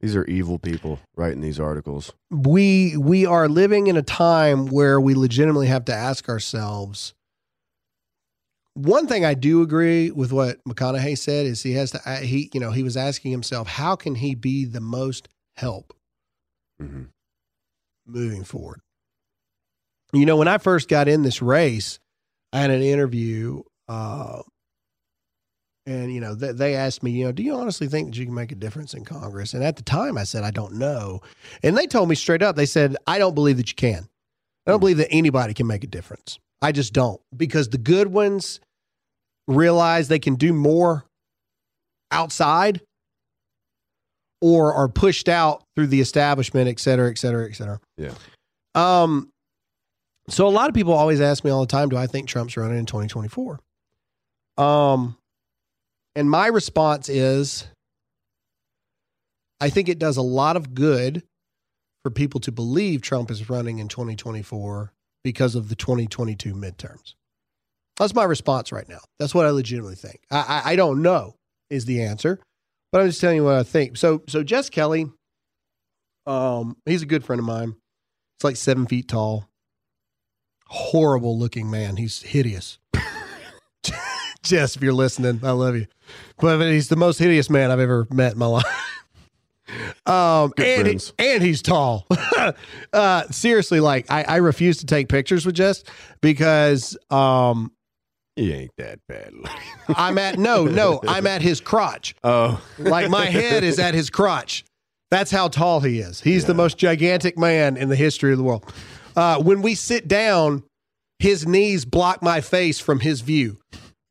These 0.00 0.14
are 0.16 0.24
evil 0.24 0.58
people 0.58 0.98
writing 1.16 1.40
these 1.40 1.58
articles. 1.58 2.12
We 2.30 2.96
we 2.96 3.24
are 3.24 3.48
living 3.48 3.86
in 3.86 3.96
a 3.96 4.02
time 4.02 4.66
where 4.66 5.00
we 5.00 5.14
legitimately 5.14 5.68
have 5.68 5.86
to 5.86 5.94
ask 5.94 6.28
ourselves. 6.28 7.14
One 8.76 9.06
thing 9.06 9.24
I 9.24 9.32
do 9.32 9.62
agree 9.62 10.10
with 10.10 10.32
what 10.32 10.62
McConaughey 10.64 11.16
said 11.16 11.46
is 11.46 11.62
he 11.62 11.72
has 11.72 11.92
to 11.92 12.16
he 12.20 12.50
you 12.52 12.60
know 12.60 12.70
he 12.70 12.82
was 12.82 12.96
asking 12.96 13.30
himself 13.30 13.66
how 13.66 13.96
can 13.96 14.14
he 14.14 14.34
be 14.34 14.66
the 14.66 14.80
most 14.80 15.28
help 15.56 15.94
hmm 16.78 17.04
moving 18.06 18.44
forward. 18.44 18.80
You 20.12 20.26
know, 20.26 20.36
when 20.36 20.48
I 20.48 20.58
first 20.58 20.88
got 20.88 21.08
in 21.08 21.22
this 21.22 21.42
race, 21.42 21.98
I 22.52 22.60
had 22.60 22.70
an 22.70 22.82
interview, 22.82 23.62
uh, 23.88 24.42
and 25.84 26.12
you 26.12 26.20
know, 26.20 26.36
th- 26.36 26.56
they 26.56 26.74
asked 26.74 27.02
me, 27.02 27.10
you 27.10 27.24
know, 27.24 27.32
do 27.32 27.42
you 27.42 27.54
honestly 27.54 27.88
think 27.88 28.08
that 28.08 28.18
you 28.18 28.26
can 28.26 28.34
make 28.34 28.52
a 28.52 28.56
difference 28.56 28.94
in 28.94 29.04
Congress? 29.04 29.54
And 29.54 29.64
at 29.64 29.76
the 29.76 29.82
time, 29.82 30.16
I 30.16 30.24
said, 30.24 30.44
I 30.44 30.50
don't 30.50 30.74
know. 30.74 31.20
And 31.62 31.76
they 31.76 31.86
told 31.86 32.08
me 32.08 32.14
straight 32.14 32.42
up, 32.42 32.56
they 32.56 32.66
said, 32.66 32.96
I 33.06 33.18
don't 33.18 33.34
believe 33.34 33.56
that 33.56 33.68
you 33.68 33.74
can. 33.74 34.08
I 34.66 34.70
don't 34.70 34.80
believe 34.80 34.96
that 34.98 35.12
anybody 35.12 35.54
can 35.54 35.66
make 35.66 35.84
a 35.84 35.88
difference. 35.88 36.38
I 36.60 36.72
just 36.72 36.92
don't 36.92 37.20
because 37.36 37.68
the 37.68 37.78
good 37.78 38.08
ones 38.08 38.60
realize 39.48 40.08
they 40.08 40.18
can 40.18 40.34
do 40.34 40.52
more 40.52 41.04
outside 42.10 42.80
or 44.40 44.74
are 44.74 44.88
pushed 44.88 45.28
out 45.28 45.62
through 45.74 45.86
the 45.86 46.00
establishment, 46.00 46.68
et 46.68 46.78
cetera, 46.78 47.10
et 47.10 47.18
cetera, 47.18 47.48
et 47.48 47.54
cetera. 47.54 47.80
Yeah. 47.96 48.12
Um, 48.74 49.30
so 50.28 50.46
a 50.46 50.50
lot 50.50 50.68
of 50.68 50.74
people 50.74 50.92
always 50.92 51.20
ask 51.20 51.44
me 51.44 51.50
all 51.50 51.60
the 51.60 51.66
time, 51.66 51.88
do 51.88 51.96
I 51.96 52.06
think 52.06 52.28
Trump's 52.28 52.56
running 52.56 52.78
in 52.78 52.86
2024? 52.86 53.60
Um, 54.58 55.16
and 56.14 56.30
my 56.30 56.46
response 56.48 57.08
is 57.08 57.66
I 59.60 59.70
think 59.70 59.88
it 59.88 59.98
does 59.98 60.16
a 60.16 60.22
lot 60.22 60.56
of 60.56 60.74
good 60.74 61.22
for 62.02 62.10
people 62.10 62.40
to 62.40 62.52
believe 62.52 63.02
Trump 63.02 63.30
is 63.30 63.48
running 63.48 63.78
in 63.78 63.88
2024 63.88 64.92
because 65.24 65.54
of 65.54 65.68
the 65.68 65.74
2022 65.74 66.54
midterms. 66.54 67.14
That's 67.98 68.14
my 68.14 68.24
response 68.24 68.72
right 68.72 68.88
now. 68.88 69.00
That's 69.18 69.34
what 69.34 69.46
I 69.46 69.50
legitimately 69.50 69.94
think. 69.96 70.20
I, 70.30 70.62
I, 70.64 70.72
I 70.72 70.76
don't 70.76 71.02
know 71.02 71.36
is 71.70 71.84
the 71.86 72.02
answer, 72.02 72.38
but 72.92 73.00
I'm 73.00 73.08
just 73.08 73.20
telling 73.20 73.36
you 73.36 73.44
what 73.44 73.54
I 73.54 73.62
think. 73.62 73.96
So 73.96 74.22
so 74.28 74.42
Jesse 74.42 74.70
Kelly, 74.70 75.06
um, 76.26 76.76
he's 76.84 77.02
a 77.02 77.06
good 77.06 77.24
friend 77.24 77.40
of 77.40 77.46
mine. 77.46 77.74
He's 78.38 78.44
like 78.44 78.56
seven 78.56 78.86
feet 78.86 79.08
tall, 79.08 79.48
horrible 80.66 81.38
looking 81.38 81.70
man. 81.70 81.96
He's 81.96 82.22
hideous. 82.22 82.78
Jess, 84.42 84.76
if 84.76 84.82
you're 84.82 84.92
listening, 84.92 85.40
I 85.42 85.50
love 85.52 85.74
you. 85.76 85.86
But 86.38 86.60
he's 86.70 86.88
the 86.88 86.96
most 86.96 87.18
hideous 87.18 87.50
man 87.50 87.70
I've 87.70 87.80
ever 87.80 88.06
met 88.10 88.32
in 88.32 88.38
my 88.38 88.46
life. 88.46 88.64
Um, 90.06 90.52
and, 90.58 90.82
friends. 90.82 91.12
and 91.18 91.42
he's 91.42 91.60
tall. 91.60 92.06
uh, 92.92 93.22
seriously, 93.30 93.80
like 93.80 94.06
I, 94.08 94.22
I 94.22 94.36
refuse 94.36 94.78
to 94.78 94.86
take 94.86 95.08
pictures 95.08 95.44
with 95.44 95.56
Jess 95.56 95.82
because 96.20 96.96
um, 97.10 97.72
He 98.36 98.52
ain't 98.52 98.70
that 98.76 99.00
bad. 99.08 99.32
I'm 99.88 100.18
at 100.18 100.38
no, 100.38 100.66
no, 100.66 101.00
I'm 101.08 101.26
at 101.26 101.40
his 101.40 101.60
crotch. 101.60 102.14
oh, 102.24 102.62
Like 102.78 103.08
my 103.08 103.24
head 103.24 103.64
is 103.64 103.78
at 103.78 103.94
his 103.94 104.10
crotch. 104.10 104.64
That's 105.10 105.30
how 105.30 105.48
tall 105.48 105.80
he 105.80 106.00
is. 106.00 106.20
He's 106.20 106.44
the 106.44 106.54
most 106.54 106.76
gigantic 106.76 107.38
man 107.38 107.76
in 107.76 107.88
the 107.88 107.96
history 107.96 108.32
of 108.32 108.38
the 108.38 108.44
world. 108.44 108.70
Uh, 109.16 109.40
when 109.40 109.62
we 109.62 109.74
sit 109.74 110.06
down, 110.06 110.64
his 111.18 111.46
knees 111.46 111.86
block 111.86 112.22
my 112.22 112.42
face 112.42 112.78
from 112.78 113.00
his 113.00 113.22
view 113.22 113.56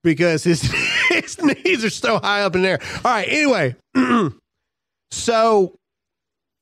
because 0.03 0.43
his 0.43 0.61
his 1.10 1.39
knees 1.41 1.85
are 1.85 1.89
so 1.91 2.18
high 2.18 2.41
up 2.41 2.56
in 2.56 2.64
there. 2.64 2.80
All 3.03 3.11
right. 3.11 3.27
Anyway, 3.30 3.76
so 5.11 5.76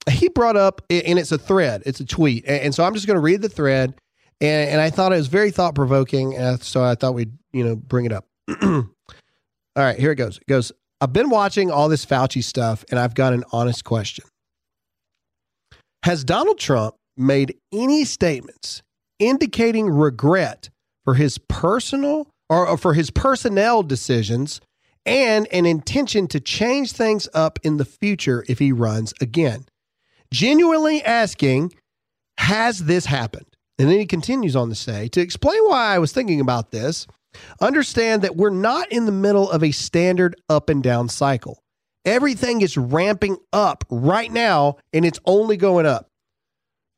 he 0.09 0.27
brought 0.27 0.57
up, 0.57 0.81
and 0.89 1.17
it's 1.17 1.31
a 1.31 1.37
thread. 1.37 1.83
It's 1.85 2.01
a 2.01 2.05
tweet, 2.05 2.43
and, 2.45 2.61
and 2.61 2.75
so 2.75 2.83
I'm 2.83 2.93
just 2.93 3.07
going 3.07 3.15
to 3.15 3.21
read 3.21 3.41
the 3.41 3.49
thread. 3.49 3.93
And, 4.41 4.71
and 4.71 4.81
I 4.81 4.89
thought 4.89 5.13
it 5.13 5.17
was 5.17 5.27
very 5.27 5.51
thought 5.51 5.75
provoking, 5.75 6.35
and 6.35 6.61
so 6.61 6.83
I 6.83 6.95
thought 6.95 7.13
we'd 7.13 7.31
you 7.53 7.63
know 7.63 7.75
bring 7.75 8.05
it 8.05 8.11
up. 8.11 8.25
all 8.61 8.85
right, 9.75 9.97
here 9.97 10.11
it 10.11 10.15
goes. 10.15 10.37
It 10.37 10.47
goes. 10.47 10.71
I've 10.99 11.13
been 11.13 11.29
watching 11.29 11.69
all 11.69 11.89
this 11.89 12.05
Fauci 12.05 12.43
stuff, 12.43 12.85
and 12.89 12.99
I've 12.99 13.13
got 13.13 13.33
an 13.33 13.43
honest 13.51 13.83
question. 13.83 14.25
Has 16.03 16.23
Donald 16.23 16.59
Trump 16.59 16.95
made 17.15 17.55
any 17.71 18.05
statements 18.05 18.81
indicating 19.19 19.89
regret 19.89 20.69
for 21.05 21.13
his 21.13 21.37
personal 21.37 22.27
or, 22.49 22.67
or 22.67 22.77
for 22.77 22.93
his 22.93 23.09
personnel 23.09 23.83
decisions 23.83 24.61
and 25.05 25.47
an 25.51 25.65
intention 25.65 26.27
to 26.27 26.39
change 26.39 26.93
things 26.93 27.27
up 27.33 27.59
in 27.63 27.77
the 27.77 27.85
future 27.85 28.45
if 28.47 28.59
he 28.59 28.71
runs 28.71 29.13
again? 29.21 29.65
Genuinely 30.33 31.03
asking, 31.03 31.73
has 32.37 32.79
this 32.79 33.05
happened? 33.05 33.45
And 33.77 33.89
then 33.89 33.99
he 33.99 34.05
continues 34.05 34.55
on 34.55 34.69
to 34.69 34.75
say, 34.75 35.07
to 35.09 35.21
explain 35.21 35.63
why 35.65 35.95
I 35.95 35.99
was 35.99 36.11
thinking 36.11 36.39
about 36.39 36.71
this, 36.71 37.07
understand 37.61 38.21
that 38.21 38.35
we're 38.35 38.49
not 38.49 38.91
in 38.91 39.05
the 39.05 39.11
middle 39.11 39.49
of 39.49 39.63
a 39.63 39.71
standard 39.71 40.35
up 40.49 40.69
and 40.69 40.83
down 40.83 41.09
cycle. 41.09 41.63
Everything 42.05 42.61
is 42.61 42.77
ramping 42.77 43.37
up 43.53 43.83
right 43.89 44.31
now, 44.31 44.77
and 44.91 45.05
it's 45.05 45.19
only 45.25 45.57
going 45.57 45.85
up. 45.85 46.09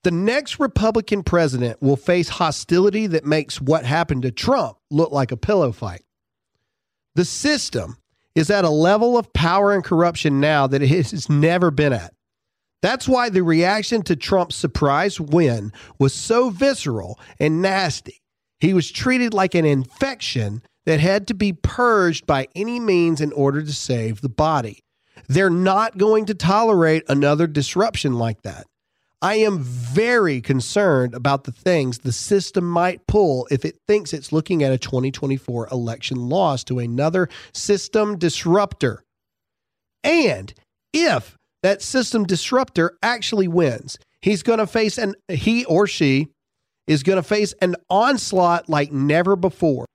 The 0.04 0.12
next 0.12 0.60
Republican 0.60 1.24
president 1.24 1.82
will 1.82 1.96
face 1.96 2.30
hostility 2.30 3.08
that 3.08 3.26
makes 3.26 3.60
what 3.60 3.86
happened 3.86 4.24
to 4.24 4.32
Trump 4.32 4.78
look 4.92 5.12
like 5.12 5.32
a 5.32 5.38
pillow 5.38 5.72
fight. 5.72 6.04
The 7.16 7.26
system 7.26 7.98
is 8.36 8.50
at 8.50 8.66
a 8.66 8.70
level 8.70 9.18
of 9.18 9.32
power 9.34 9.74
and 9.74 9.84
corruption 9.84 10.40
now 10.40 10.68
that 10.68 10.84
it 10.84 10.90
has 10.90 11.30
never 11.30 11.72
been 11.72 11.94
at. 11.94 12.14
That's 12.82 13.08
why 13.08 13.30
the 13.30 13.42
reaction 13.42 14.04
to 14.04 14.16
Trump's 14.16 14.56
surprise 14.56 15.20
win 15.20 15.72
was 15.98 16.14
so 16.14 16.52
visceral 16.52 17.20
and 17.40 17.62
nasty. 17.62 18.22
He 18.60 18.74
was 18.74 18.92
treated 18.92 19.34
like 19.34 19.56
an 19.56 19.66
infection 19.66 20.62
that 20.86 21.00
had 21.00 21.28
to 21.28 21.34
be 21.34 21.54
purged 21.54 22.26
by 22.26 22.48
any 22.56 22.80
means 22.80 23.22
in 23.22 23.32
order 23.34 23.62
to 23.62 23.74
save 23.74 24.22
the 24.22 24.30
body. 24.30 24.84
They're 25.28 25.50
not 25.50 25.98
going 25.98 26.26
to 26.26 26.36
tolerate 26.36 27.04
another 27.08 27.48
disruption 27.48 28.14
like 28.14 28.44
that. 28.44 28.66
I 29.22 29.36
am 29.36 29.60
very 29.60 30.42
concerned 30.42 31.16
about 31.16 31.46
the 31.46 31.52
things 31.52 32.00
the 32.00 32.12
system 32.12 32.70
might 32.70 33.08
pull 33.08 33.48
if 33.50 33.66
it 33.66 33.80
thinks 33.88 34.14
it's 34.14 34.32
looking 34.32 34.62
at 34.62 34.72
a 34.72 34.78
2024 34.78 35.70
election 35.72 36.30
loss 36.30 36.64
to 36.66 36.80
another 36.80 37.30
system 37.54 38.20
disruptor. 38.20 39.04
And 40.04 40.54
if 40.94 41.38
that 41.64 41.82
system 41.82 42.26
disruptor 42.26 42.98
actually 43.02 43.48
wins, 43.48 43.98
he's 44.22 44.44
going 44.44 44.60
to 44.60 44.68
face 44.68 45.00
an 45.00 45.16
he 45.28 45.66
or 45.66 45.88
she 45.88 46.28
is 46.88 47.04
going 47.04 47.18
to 47.18 47.24
face 47.24 47.54
an 47.62 47.76
onslaught 47.90 48.70
like 48.70 48.92
never 48.92 49.36
before. 49.36 49.86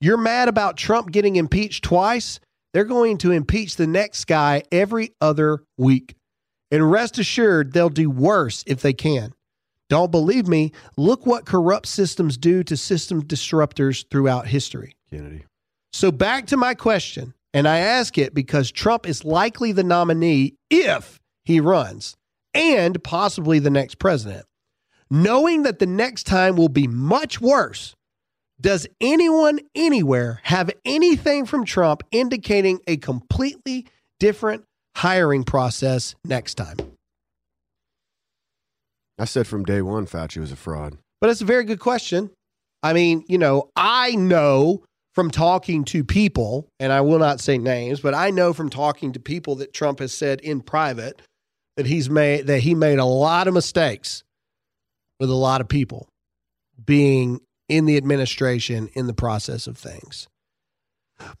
You're 0.00 0.16
mad 0.16 0.48
about 0.48 0.76
Trump 0.76 1.12
getting 1.12 1.36
impeached 1.36 1.84
twice? 1.84 2.40
They're 2.72 2.84
going 2.84 3.18
to 3.18 3.32
impeach 3.32 3.76
the 3.76 3.86
next 3.86 4.26
guy 4.26 4.62
every 4.72 5.12
other 5.20 5.64
week. 5.76 6.14
And 6.70 6.90
rest 6.90 7.18
assured, 7.18 7.72
they'll 7.72 7.88
do 7.88 8.08
worse 8.08 8.62
if 8.66 8.80
they 8.80 8.92
can. 8.92 9.34
Don't 9.88 10.12
believe 10.12 10.46
me? 10.46 10.70
Look 10.96 11.26
what 11.26 11.44
corrupt 11.44 11.86
systems 11.86 12.38
do 12.38 12.62
to 12.62 12.76
system 12.76 13.24
disruptors 13.24 14.04
throughout 14.08 14.46
history. 14.46 14.94
Kennedy. 15.10 15.44
So 15.92 16.12
back 16.12 16.46
to 16.46 16.56
my 16.56 16.74
question, 16.74 17.34
and 17.52 17.66
I 17.66 17.78
ask 17.78 18.16
it 18.16 18.32
because 18.32 18.70
Trump 18.70 19.08
is 19.08 19.24
likely 19.24 19.72
the 19.72 19.82
nominee 19.82 20.54
if 20.70 21.18
he 21.44 21.58
runs, 21.58 22.14
and 22.54 23.02
possibly 23.02 23.58
the 23.58 23.70
next 23.70 23.98
president. 23.98 24.46
Knowing 25.10 25.64
that 25.64 25.80
the 25.80 25.86
next 25.86 26.24
time 26.24 26.54
will 26.54 26.68
be 26.68 26.86
much 26.86 27.40
worse, 27.40 27.94
does 28.60 28.86
anyone 29.00 29.58
anywhere 29.74 30.40
have 30.44 30.70
anything 30.84 31.46
from 31.46 31.64
Trump 31.64 32.02
indicating 32.12 32.78
a 32.86 32.96
completely 32.96 33.86
different 34.20 34.62
hiring 34.96 35.42
process 35.42 36.14
next 36.24 36.54
time? 36.54 36.76
I 39.18 39.24
said 39.24 39.46
from 39.46 39.64
day 39.64 39.82
one, 39.82 40.06
Fauci 40.06 40.38
was 40.38 40.52
a 40.52 40.56
fraud. 40.56 40.96
But 41.20 41.30
it's 41.30 41.40
a 41.40 41.46
very 41.46 41.64
good 41.64 41.80
question. 41.80 42.30
I 42.82 42.92
mean, 42.92 43.24
you 43.28 43.36
know, 43.36 43.68
I 43.76 44.12
know 44.12 44.84
from 45.14 45.30
talking 45.30 45.84
to 45.86 46.04
people, 46.04 46.68
and 46.78 46.92
I 46.92 47.00
will 47.00 47.18
not 47.18 47.40
say 47.40 47.58
names, 47.58 48.00
but 48.00 48.14
I 48.14 48.30
know 48.30 48.52
from 48.52 48.70
talking 48.70 49.12
to 49.12 49.20
people 49.20 49.56
that 49.56 49.74
Trump 49.74 49.98
has 49.98 50.14
said 50.14 50.40
in 50.40 50.60
private 50.60 51.20
that 51.76 51.86
he's 51.86 52.08
made 52.08 52.46
that 52.46 52.60
he 52.60 52.74
made 52.74 52.98
a 52.98 53.04
lot 53.04 53.48
of 53.48 53.54
mistakes 53.54 54.22
with 55.20 55.30
a 55.30 55.34
lot 55.34 55.60
of 55.60 55.68
people 55.68 56.08
being 56.84 57.40
in 57.68 57.84
the 57.84 57.96
administration 57.96 58.88
in 58.94 59.06
the 59.06 59.14
process 59.14 59.68
of 59.68 59.78
things. 59.78 60.26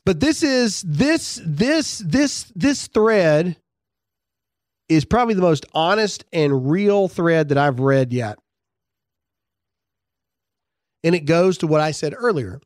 But 0.04 0.20
this 0.20 0.42
is 0.42 0.82
this 0.82 1.40
this 1.44 1.98
this 2.06 2.52
this 2.54 2.86
thread 2.86 3.56
is 4.88 5.04
probably 5.04 5.34
the 5.34 5.40
most 5.40 5.64
honest 5.72 6.24
and 6.32 6.70
real 6.70 7.08
thread 7.08 7.48
that 7.48 7.58
I've 7.58 7.80
read 7.80 8.12
yet. 8.12 8.38
And 11.02 11.14
it 11.14 11.20
goes 11.20 11.58
to 11.58 11.66
what 11.66 11.80
I 11.80 11.92
said 11.92 12.14
earlier. 12.14 12.60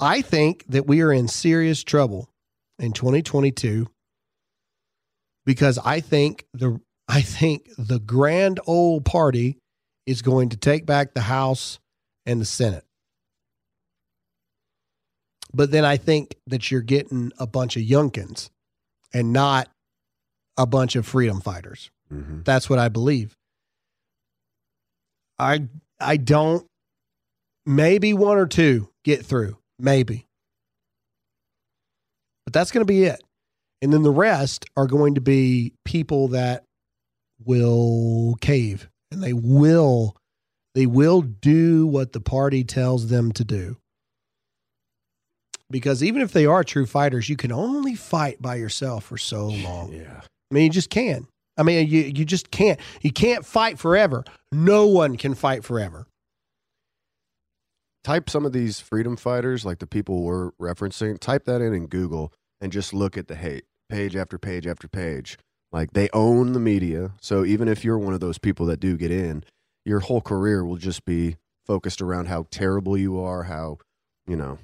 I 0.00 0.22
think 0.22 0.64
that 0.68 0.86
we 0.86 1.02
are 1.02 1.12
in 1.12 1.28
serious 1.28 1.82
trouble 1.84 2.30
in 2.78 2.92
2022 2.92 3.86
because 5.44 5.78
I 5.78 6.00
think 6.00 6.46
the 6.54 6.80
I 7.08 7.20
think 7.20 7.68
the 7.76 7.98
grand 7.98 8.60
old 8.66 9.04
party 9.04 9.58
is 10.08 10.22
going 10.22 10.48
to 10.48 10.56
take 10.56 10.86
back 10.86 11.12
the 11.12 11.20
House 11.20 11.78
and 12.24 12.40
the 12.40 12.44
Senate. 12.46 12.84
But 15.52 15.70
then 15.70 15.84
I 15.84 15.96
think 15.98 16.34
that 16.46 16.70
you're 16.70 16.80
getting 16.80 17.32
a 17.38 17.46
bunch 17.46 17.76
of 17.76 17.82
Youngkins 17.82 18.48
and 19.12 19.32
not 19.32 19.68
a 20.56 20.66
bunch 20.66 20.96
of 20.96 21.06
freedom 21.06 21.40
fighters. 21.40 21.90
Mhm. 22.10 22.44
That's 22.44 22.68
what 22.70 22.78
I 22.78 22.88
believe. 22.88 23.36
I 25.38 25.68
I 26.00 26.16
don't 26.16 26.66
maybe 27.66 28.14
one 28.14 28.38
or 28.38 28.46
two 28.46 28.88
get 29.04 29.24
through, 29.26 29.58
maybe. 29.78 30.26
But 32.44 32.54
that's 32.54 32.70
going 32.70 32.80
to 32.86 32.90
be 32.90 33.04
it. 33.04 33.22
And 33.82 33.92
then 33.92 34.02
the 34.02 34.10
rest 34.10 34.64
are 34.76 34.86
going 34.86 35.16
to 35.16 35.20
be 35.20 35.74
people 35.84 36.28
that 36.28 36.64
will 37.44 38.36
cave 38.40 38.88
and 39.10 39.22
they 39.22 39.32
will 39.32 40.16
they 40.74 40.86
will 40.86 41.22
do 41.22 41.86
what 41.86 42.12
the 42.12 42.20
party 42.20 42.62
tells 42.62 43.08
them 43.08 43.32
to 43.32 43.44
do. 43.44 43.76
Because 45.70 46.02
even 46.02 46.22
if 46.22 46.32
they 46.32 46.46
are 46.46 46.64
true 46.64 46.86
fighters, 46.86 47.28
you 47.28 47.36
can 47.36 47.52
only 47.52 47.94
fight 47.94 48.40
by 48.40 48.54
yourself 48.54 49.04
for 49.04 49.18
so 49.18 49.48
long. 49.48 49.92
Yeah. 49.92 50.20
I 50.50 50.54
mean, 50.54 50.64
you 50.64 50.70
just 50.70 50.88
can't. 50.88 51.26
I 51.56 51.62
mean, 51.62 51.88
you 51.88 52.02
you 52.02 52.24
just 52.24 52.50
can't. 52.50 52.78
You 53.02 53.12
can't 53.12 53.44
fight 53.44 53.78
forever. 53.78 54.24
No 54.52 54.86
one 54.86 55.16
can 55.16 55.34
fight 55.34 55.64
forever. 55.64 56.06
Type 58.04 58.30
some 58.30 58.46
of 58.46 58.52
these 58.52 58.80
freedom 58.80 59.16
fighters, 59.16 59.66
like 59.66 59.80
the 59.80 59.86
people 59.86 60.22
we're 60.22 60.52
referencing, 60.52 61.18
type 61.18 61.44
that 61.44 61.60
in 61.60 61.74
in 61.74 61.88
Google 61.88 62.32
and 62.60 62.72
just 62.72 62.94
look 62.94 63.18
at 63.18 63.28
the 63.28 63.34
hate 63.34 63.64
page 63.88 64.16
after 64.16 64.38
page 64.38 64.66
after 64.66 64.88
page. 64.88 65.36
Like 65.70 65.92
they 65.92 66.08
own 66.12 66.52
the 66.52 66.60
media. 66.60 67.12
So 67.20 67.44
even 67.44 67.68
if 67.68 67.84
you're 67.84 67.98
one 67.98 68.14
of 68.14 68.20
those 68.20 68.38
people 68.38 68.66
that 68.66 68.80
do 68.80 68.96
get 68.96 69.10
in, 69.10 69.44
your 69.84 70.00
whole 70.00 70.20
career 70.20 70.64
will 70.64 70.76
just 70.76 71.04
be 71.04 71.36
focused 71.66 72.00
around 72.00 72.26
how 72.26 72.46
terrible 72.50 72.96
you 72.96 73.20
are, 73.20 73.44
how, 73.44 73.78
you 74.26 74.36
know, 74.36 74.58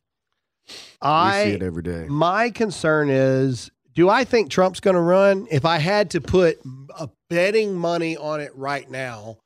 I 1.03 1.45
see 1.45 1.51
it 1.51 1.63
every 1.63 1.83
day. 1.83 2.07
My 2.09 2.51
concern 2.51 3.11
is 3.11 3.71
do 3.95 4.09
I 4.09 4.25
think 4.25 4.51
Trump's 4.51 4.81
going 4.81 4.95
to 4.97 5.01
run? 5.01 5.47
If 5.51 5.65
I 5.65 5.79
had 5.79 6.11
to 6.11 6.21
put 6.21 6.59
a 6.99 7.09
betting 7.31 7.75
money 7.75 8.17
on 8.17 8.41
it 8.41 8.55
right 8.57 8.91
now, 8.91 9.39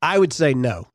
I 0.00 0.18
would 0.18 0.32
say 0.32 0.54
no. 0.54 0.88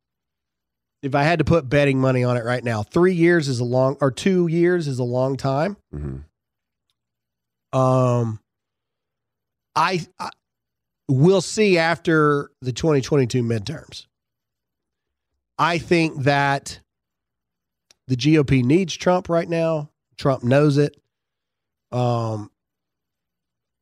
If 1.03 1.15
I 1.15 1.23
had 1.23 1.39
to 1.39 1.45
put 1.45 1.69
betting 1.69 1.99
money 1.99 2.23
on 2.23 2.37
it 2.37 2.45
right 2.45 2.63
now, 2.63 2.81
three 2.81 3.13
years 3.13 3.49
is 3.49 3.59
a 3.59 3.65
long, 3.65 3.97
or 4.01 4.09
two 4.09 4.47
years 4.47 4.87
is 4.87 4.99
a 4.99 5.03
long 5.03 5.37
time. 5.37 5.77
Mm-hmm. 5.93 7.77
Um, 7.77 8.39
I, 9.75 10.05
I 10.17 10.29
we'll 11.09 11.41
see 11.41 11.77
after 11.77 12.49
the 12.61 12.71
2022 12.71 13.43
midterms. 13.43 14.05
I 15.59 15.77
think 15.77 16.23
that 16.23 16.79
the 18.07 18.15
GOP 18.15 18.63
needs 18.63 18.95
Trump 18.95 19.29
right 19.29 19.47
now. 19.47 19.89
Trump 20.17 20.43
knows 20.43 20.77
it. 20.77 20.97
Um, 21.91 22.49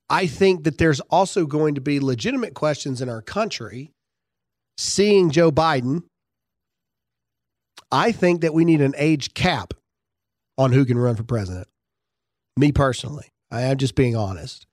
I 0.09 0.27
think 0.27 0.65
that 0.65 0.77
there's 0.77 0.99
also 1.01 1.45
going 1.45 1.75
to 1.75 1.81
be 1.81 1.99
legitimate 1.99 2.53
questions 2.53 3.01
in 3.01 3.09
our 3.09 3.21
country 3.21 3.93
seeing 4.77 5.29
Joe 5.29 5.51
Biden. 5.51 6.03
I 7.91 8.11
think 8.11 8.41
that 8.41 8.53
we 8.53 8.65
need 8.65 8.81
an 8.81 8.93
age 8.97 9.33
cap 9.33 9.73
on 10.57 10.71
who 10.71 10.85
can 10.85 10.97
run 10.97 11.15
for 11.15 11.23
president. 11.23 11.67
Me 12.57 12.71
personally, 12.71 13.27
I 13.49 13.61
am 13.61 13.77
just 13.77 13.95
being 13.95 14.15
honest. 14.15 14.65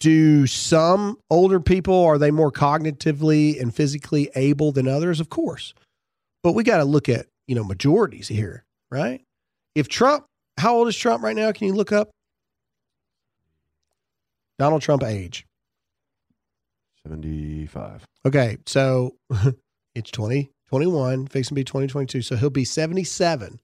Do 0.00 0.46
some 0.46 1.18
older 1.30 1.60
people 1.60 2.04
are 2.04 2.18
they 2.18 2.30
more 2.30 2.50
cognitively 2.50 3.60
and 3.60 3.74
physically 3.74 4.30
able 4.34 4.72
than 4.72 4.88
others? 4.88 5.20
Of 5.20 5.28
course. 5.28 5.74
But 6.42 6.52
we 6.52 6.64
got 6.64 6.78
to 6.78 6.84
look 6.84 7.08
at, 7.08 7.26
you 7.46 7.54
know, 7.54 7.64
majorities 7.64 8.28
here, 8.28 8.64
right? 8.90 9.22
If 9.74 9.88
Trump, 9.88 10.24
how 10.58 10.76
old 10.76 10.88
is 10.88 10.96
Trump 10.96 11.22
right 11.22 11.36
now? 11.36 11.52
Can 11.52 11.66
you 11.66 11.74
look 11.74 11.92
up 11.92 12.10
Donald 14.58 14.82
Trump 14.82 15.02
age? 15.02 15.46
75. 17.06 18.04
Okay, 18.24 18.56
so 18.66 19.16
it's 19.94 20.10
2021, 20.74 21.26
fixing 21.28 21.54
to 21.54 21.54
be 21.54 21.64
2022. 21.64 22.22
So 22.22 22.36
he'll 22.36 22.50
be 22.50 22.64
77 22.64 23.60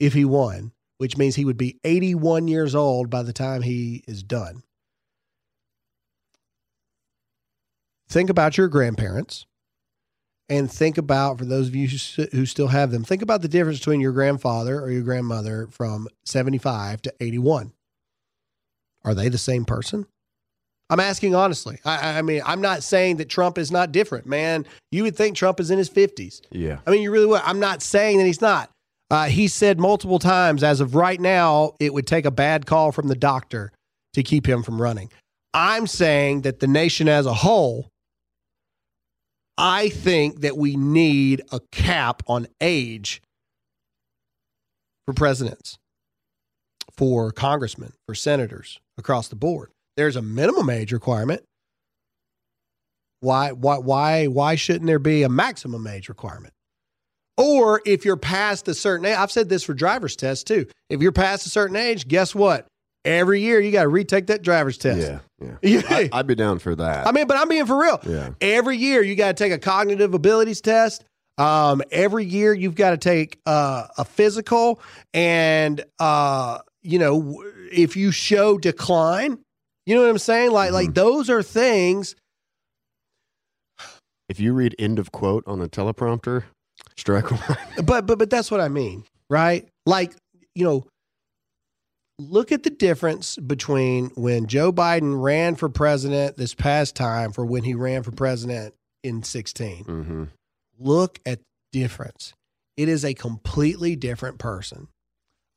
if 0.00 0.14
he 0.14 0.24
won, 0.24 0.72
which 0.98 1.16
means 1.16 1.36
he 1.36 1.44
would 1.44 1.56
be 1.56 1.78
81 1.84 2.48
years 2.48 2.74
old 2.74 3.10
by 3.10 3.22
the 3.22 3.32
time 3.32 3.62
he 3.62 4.02
is 4.08 4.22
done. 4.22 4.62
Think 8.08 8.30
about 8.30 8.58
your 8.58 8.68
grandparents 8.68 9.46
and 10.48 10.70
think 10.70 10.98
about, 10.98 11.38
for 11.38 11.44
those 11.44 11.68
of 11.68 11.74
you 11.74 11.88
who 12.32 12.46
still 12.46 12.68
have 12.68 12.90
them, 12.90 13.04
think 13.04 13.22
about 13.22 13.42
the 13.42 13.48
difference 13.48 13.78
between 13.78 14.00
your 14.00 14.12
grandfather 14.12 14.80
or 14.80 14.90
your 14.90 15.02
grandmother 15.02 15.66
from 15.70 16.08
75 16.24 17.02
to 17.02 17.14
81. 17.20 17.72
Are 19.04 19.14
they 19.14 19.28
the 19.28 19.38
same 19.38 19.64
person? 19.64 20.06
I'm 20.92 21.00
asking 21.00 21.34
honestly. 21.34 21.78
I, 21.86 22.18
I 22.18 22.22
mean, 22.22 22.42
I'm 22.44 22.60
not 22.60 22.82
saying 22.82 23.16
that 23.16 23.30
Trump 23.30 23.56
is 23.56 23.72
not 23.72 23.92
different, 23.92 24.26
man. 24.26 24.66
You 24.90 25.04
would 25.04 25.16
think 25.16 25.34
Trump 25.34 25.58
is 25.58 25.70
in 25.70 25.78
his 25.78 25.88
50s. 25.88 26.42
Yeah. 26.50 26.80
I 26.86 26.90
mean, 26.90 27.00
you 27.00 27.10
really 27.10 27.24
would. 27.24 27.40
I'm 27.46 27.60
not 27.60 27.80
saying 27.80 28.18
that 28.18 28.26
he's 28.26 28.42
not. 28.42 28.70
Uh, 29.10 29.24
he 29.24 29.48
said 29.48 29.80
multiple 29.80 30.18
times, 30.18 30.62
as 30.62 30.80
of 30.80 30.94
right 30.94 31.18
now, 31.18 31.72
it 31.80 31.94
would 31.94 32.06
take 32.06 32.26
a 32.26 32.30
bad 32.30 32.66
call 32.66 32.92
from 32.92 33.08
the 33.08 33.14
doctor 33.14 33.72
to 34.12 34.22
keep 34.22 34.46
him 34.46 34.62
from 34.62 34.80
running. 34.82 35.10
I'm 35.54 35.86
saying 35.86 36.42
that 36.42 36.60
the 36.60 36.66
nation 36.66 37.08
as 37.08 37.24
a 37.24 37.32
whole, 37.32 37.88
I 39.56 39.88
think 39.88 40.42
that 40.42 40.58
we 40.58 40.76
need 40.76 41.40
a 41.52 41.60
cap 41.72 42.22
on 42.26 42.48
age 42.60 43.22
for 45.06 45.14
presidents, 45.14 45.78
for 46.94 47.32
congressmen, 47.32 47.94
for 48.06 48.14
senators 48.14 48.78
across 48.98 49.28
the 49.28 49.36
board. 49.36 49.70
There's 49.96 50.16
a 50.16 50.22
minimum 50.22 50.70
age 50.70 50.92
requirement. 50.92 51.42
Why 53.20 53.52
why 53.52 53.78
why 53.78 54.26
why 54.26 54.56
shouldn't 54.56 54.86
there 54.86 54.98
be 54.98 55.22
a 55.22 55.28
maximum 55.28 55.86
age 55.86 56.08
requirement? 56.08 56.52
Or 57.38 57.80
if 57.86 58.04
you're 58.04 58.16
past 58.16 58.68
a 58.68 58.74
certain 58.74 59.06
age, 59.06 59.16
I've 59.16 59.30
said 59.30 59.48
this 59.48 59.62
for 59.62 59.74
driver's 59.74 60.16
tests 60.16 60.44
too. 60.44 60.66
If 60.90 61.00
you're 61.00 61.12
past 61.12 61.46
a 61.46 61.48
certain 61.48 61.76
age, 61.76 62.08
guess 62.08 62.34
what? 62.34 62.66
Every 63.04 63.40
year 63.40 63.58
you 63.60 63.72
got 63.72 63.82
to 63.82 63.88
retake 63.88 64.26
that 64.28 64.42
driver's 64.42 64.78
test. 64.78 65.00
Yeah. 65.00 65.18
Yeah. 65.40 65.56
Yeah. 65.62 65.82
I, 65.88 66.08
I'd 66.12 66.26
be 66.26 66.34
down 66.36 66.58
for 66.60 66.74
that. 66.76 67.06
I 67.06 67.12
mean, 67.12 67.26
but 67.26 67.36
I'm 67.36 67.48
being 67.48 67.66
for 67.66 67.80
real. 67.80 68.00
Yeah. 68.06 68.30
Every 68.40 68.76
year 68.76 69.02
you 69.02 69.16
got 69.16 69.36
to 69.36 69.44
take 69.44 69.52
a 69.52 69.58
cognitive 69.58 70.14
abilities 70.14 70.60
test. 70.60 71.04
Um, 71.38 71.82
every 71.90 72.24
year 72.24 72.52
you've 72.52 72.74
got 72.74 72.90
to 72.90 72.98
take 72.98 73.40
uh, 73.46 73.86
a 73.96 74.04
physical, 74.04 74.80
and 75.14 75.82
uh, 75.98 76.58
you 76.82 76.98
know 76.98 77.42
if 77.72 77.96
you 77.96 78.12
show 78.12 78.58
decline, 78.58 79.38
you 79.86 79.94
know 79.94 80.02
what 80.02 80.10
I'm 80.10 80.18
saying. 80.18 80.50
Like 80.52 80.72
like 80.72 80.94
those 80.94 81.28
are 81.30 81.42
things. 81.42 82.14
if 84.28 84.40
you 84.40 84.52
read 84.52 84.74
end 84.78 84.98
of 84.98 85.12
quote 85.12 85.44
on 85.46 85.60
a 85.60 85.68
teleprompter, 85.68 86.44
strike 86.96 87.30
one. 87.30 87.58
But 87.84 88.06
but 88.06 88.18
but 88.18 88.30
that's 88.30 88.50
what 88.50 88.60
I 88.60 88.68
mean, 88.68 89.04
right? 89.28 89.68
Like 89.86 90.14
you 90.54 90.64
know, 90.64 90.86
look 92.18 92.52
at 92.52 92.62
the 92.62 92.70
difference 92.70 93.36
between 93.36 94.10
when 94.14 94.46
Joe 94.46 94.72
Biden 94.72 95.20
ran 95.22 95.54
for 95.56 95.68
president 95.68 96.36
this 96.36 96.54
past 96.54 96.94
time 96.94 97.32
for 97.32 97.44
when 97.44 97.64
he 97.64 97.74
ran 97.74 98.02
for 98.02 98.12
president 98.12 98.74
in 99.02 99.22
16. 99.22 99.84
Mm-hmm. 99.84 100.24
look 100.78 101.18
at 101.26 101.40
the 101.72 101.80
difference. 101.80 102.34
It 102.76 102.88
is 102.88 103.04
a 103.04 103.14
completely 103.14 103.96
different 103.96 104.38
person. 104.38 104.88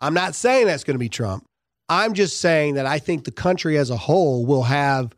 I'm 0.01 0.13
not 0.13 0.35
saying 0.35 0.65
that's 0.67 0.83
going 0.83 0.95
to 0.95 0.99
be 0.99 1.09
Trump. 1.09 1.45
I'm 1.89 2.13
just 2.13 2.39
saying 2.41 2.75
that 2.75 2.85
I 2.85 2.99
think 2.99 3.23
the 3.23 3.31
country 3.31 3.77
as 3.77 3.89
a 3.89 3.97
whole 3.97 4.45
will 4.45 4.63
have 4.63 5.15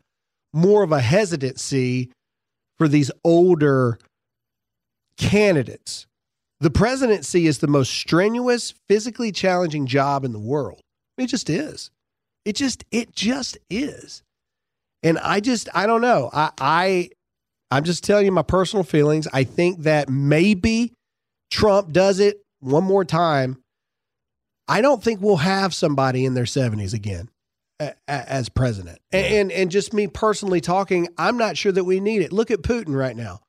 more 0.52 0.82
of 0.82 0.92
a 0.92 1.00
hesitancy 1.00 2.10
for 2.78 2.88
these 2.88 3.10
older 3.24 3.98
candidates. 5.16 6.06
The 6.60 6.70
presidency 6.70 7.46
is 7.46 7.58
the 7.58 7.68
most 7.68 7.92
strenuous, 7.92 8.74
physically 8.88 9.32
challenging 9.32 9.86
job 9.86 10.24
in 10.24 10.32
the 10.32 10.38
world. 10.38 10.80
It 11.16 11.26
just 11.26 11.48
is. 11.48 11.90
It 12.44 12.56
just 12.56 12.84
it 12.90 13.14
just 13.14 13.58
is. 13.70 14.22
And 15.02 15.18
I 15.18 15.40
just 15.40 15.68
I 15.74 15.86
don't 15.86 16.00
know. 16.00 16.30
I 16.32 16.50
I 16.58 17.10
I'm 17.70 17.84
just 17.84 18.04
telling 18.04 18.26
you 18.26 18.32
my 18.32 18.42
personal 18.42 18.84
feelings. 18.84 19.28
I 19.32 19.44
think 19.44 19.80
that 19.80 20.08
maybe 20.08 20.94
Trump 21.50 21.92
does 21.92 22.18
it 22.20 22.42
one 22.60 22.84
more 22.84 23.04
time. 23.04 23.58
I 24.68 24.80
don't 24.80 25.02
think 25.02 25.20
we'll 25.20 25.36
have 25.36 25.72
somebody 25.74 26.24
in 26.24 26.34
their 26.34 26.44
70s 26.44 26.92
again 26.94 27.30
a- 27.80 27.94
a- 28.06 28.32
as 28.32 28.48
president. 28.48 28.98
And, 29.12 29.26
and 29.26 29.52
and 29.52 29.70
just 29.70 29.92
me 29.94 30.06
personally 30.06 30.60
talking, 30.60 31.08
I'm 31.16 31.36
not 31.38 31.56
sure 31.56 31.72
that 31.72 31.84
we 31.84 32.00
need 32.00 32.22
it. 32.22 32.32
Look 32.32 32.50
at 32.50 32.60
Putin 32.62 32.94
right 32.94 33.16
now. 33.16 33.40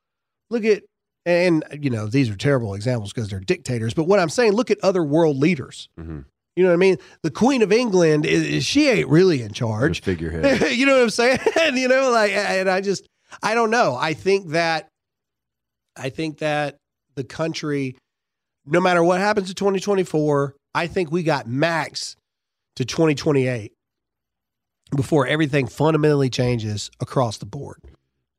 Look 0.50 0.64
at 0.64 0.82
and 1.26 1.62
you 1.80 1.90
know 1.90 2.06
these 2.06 2.30
are 2.30 2.36
terrible 2.36 2.74
examples 2.74 3.12
because 3.12 3.28
they're 3.28 3.40
dictators. 3.40 3.92
But 3.94 4.04
what 4.04 4.18
I'm 4.18 4.30
saying, 4.30 4.52
look 4.52 4.70
at 4.70 4.78
other 4.82 5.02
world 5.04 5.36
leaders. 5.36 5.88
Mm-hmm. 5.98 6.20
You 6.56 6.64
know 6.64 6.70
what 6.70 6.74
I 6.74 6.78
mean? 6.78 6.96
The 7.22 7.30
Queen 7.30 7.62
of 7.62 7.70
England 7.72 8.24
is, 8.26 8.42
is- 8.42 8.64
she 8.64 8.88
ain't 8.88 9.08
really 9.08 9.42
in 9.42 9.52
charge. 9.52 10.02
figurehead. 10.02 10.72
you 10.76 10.86
know 10.86 10.94
what 10.94 11.02
I'm 11.02 11.10
saying? 11.10 11.38
you 11.74 11.88
know, 11.88 12.10
like, 12.10 12.32
and 12.32 12.68
I 12.68 12.80
just, 12.80 13.06
I 13.42 13.54
don't 13.54 13.70
know. 13.70 13.96
I 13.98 14.14
think 14.14 14.48
that, 14.48 14.88
I 15.96 16.08
think 16.10 16.38
that 16.38 16.76
the 17.14 17.24
country, 17.24 17.96
no 18.66 18.80
matter 18.80 19.02
what 19.02 19.20
happens 19.20 19.48
in 19.48 19.54
2024, 19.54 20.54
I 20.74 20.86
think 20.86 21.10
we 21.10 21.22
got 21.22 21.46
max 21.46 22.16
to 22.76 22.84
2028 22.84 23.72
before 24.96 25.26
everything 25.26 25.66
fundamentally 25.66 26.30
changes 26.30 26.90
across 27.00 27.38
the 27.38 27.46
board. 27.46 27.80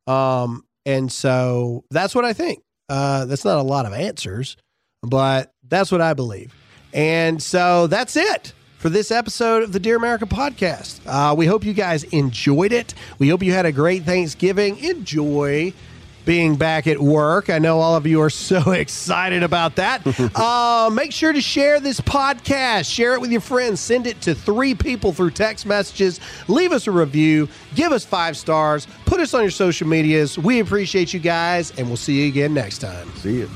Um, 0.08 0.66
and 0.86 1.12
so 1.12 1.86
that's 1.91 2.16
what 2.16 2.26
I 2.26 2.34
think. 2.34 2.64
Uh, 2.90 3.26
that's 3.26 3.45
not 3.45 3.58
a 3.58 3.64
lot 3.64 3.86
of 3.86 3.94
answers, 3.94 4.58
but 5.02 5.53
that's 5.68 5.91
what 5.91 6.02
I 6.02 6.14
believe. 6.14 6.53
And 6.94 7.41
so 7.41 7.88
that's 7.88 8.18
it 8.18 8.53
for 8.78 8.90
this 8.90 9.12
episode 9.12 9.64
of 9.64 9.72
the 9.72 9.80
Dear 9.80 9.95
America 9.95 10.26
podcast. 10.26 10.99
Uh, 11.06 11.34
we 11.36 11.45
hope 11.45 11.64
you 11.64 11.74
guys 11.74 12.03
enjoyed 12.06 12.74
it. 12.74 12.94
We 13.20 13.30
hope 13.30 13.44
you 13.44 13.53
had 13.53 13.66
a 13.66 13.72
great 13.72 14.03
Thanksgiving. 14.03 14.78
Enjoy 14.80 15.72
being 16.26 16.56
back 16.56 16.88
at 16.88 16.99
work. 16.99 17.49
I 17.49 17.60
know 17.60 17.80
all 17.80 17.95
of 17.95 18.06
you 18.06 18.22
are 18.22 18.30
so 18.30 18.72
excited 18.72 19.43
about 19.43 19.76
that. 19.77 20.02
uh, 20.35 20.89
make 20.91 21.11
sure 21.11 21.34
to 21.34 21.41
share 21.41 21.80
this 21.80 21.99
podcast, 22.02 22.91
share 22.91 23.14
it 23.14 23.22
with 23.22 23.31
your 23.31 23.41
friends, 23.41 23.80
send 23.80 24.07
it 24.07 24.22
to 24.22 24.35
three 24.35 24.76
people 24.76 25.14
through 25.14 25.31
text 25.31 25.65
messages, 25.65 26.19
leave 26.48 26.72
us 26.72 26.88
a 26.88 26.91
review, 26.91 27.48
give 27.76 27.91
us 27.91 28.06
five 28.06 28.38
stars, 28.38 28.88
put 29.06 29.19
us 29.19 29.34
on 29.34 29.41
your 29.41 29.52
social 29.52 29.88
medias. 29.88 30.38
We 30.38 30.60
appreciate 30.60 31.14
you 31.14 31.19
guys, 31.19 31.72
and 31.77 31.88
we'll 31.88 31.98
see 31.98 32.22
you 32.22 32.27
again 32.27 32.53
next 32.53 32.80
time. 32.80 33.11
See 33.15 33.39
you. 33.39 33.49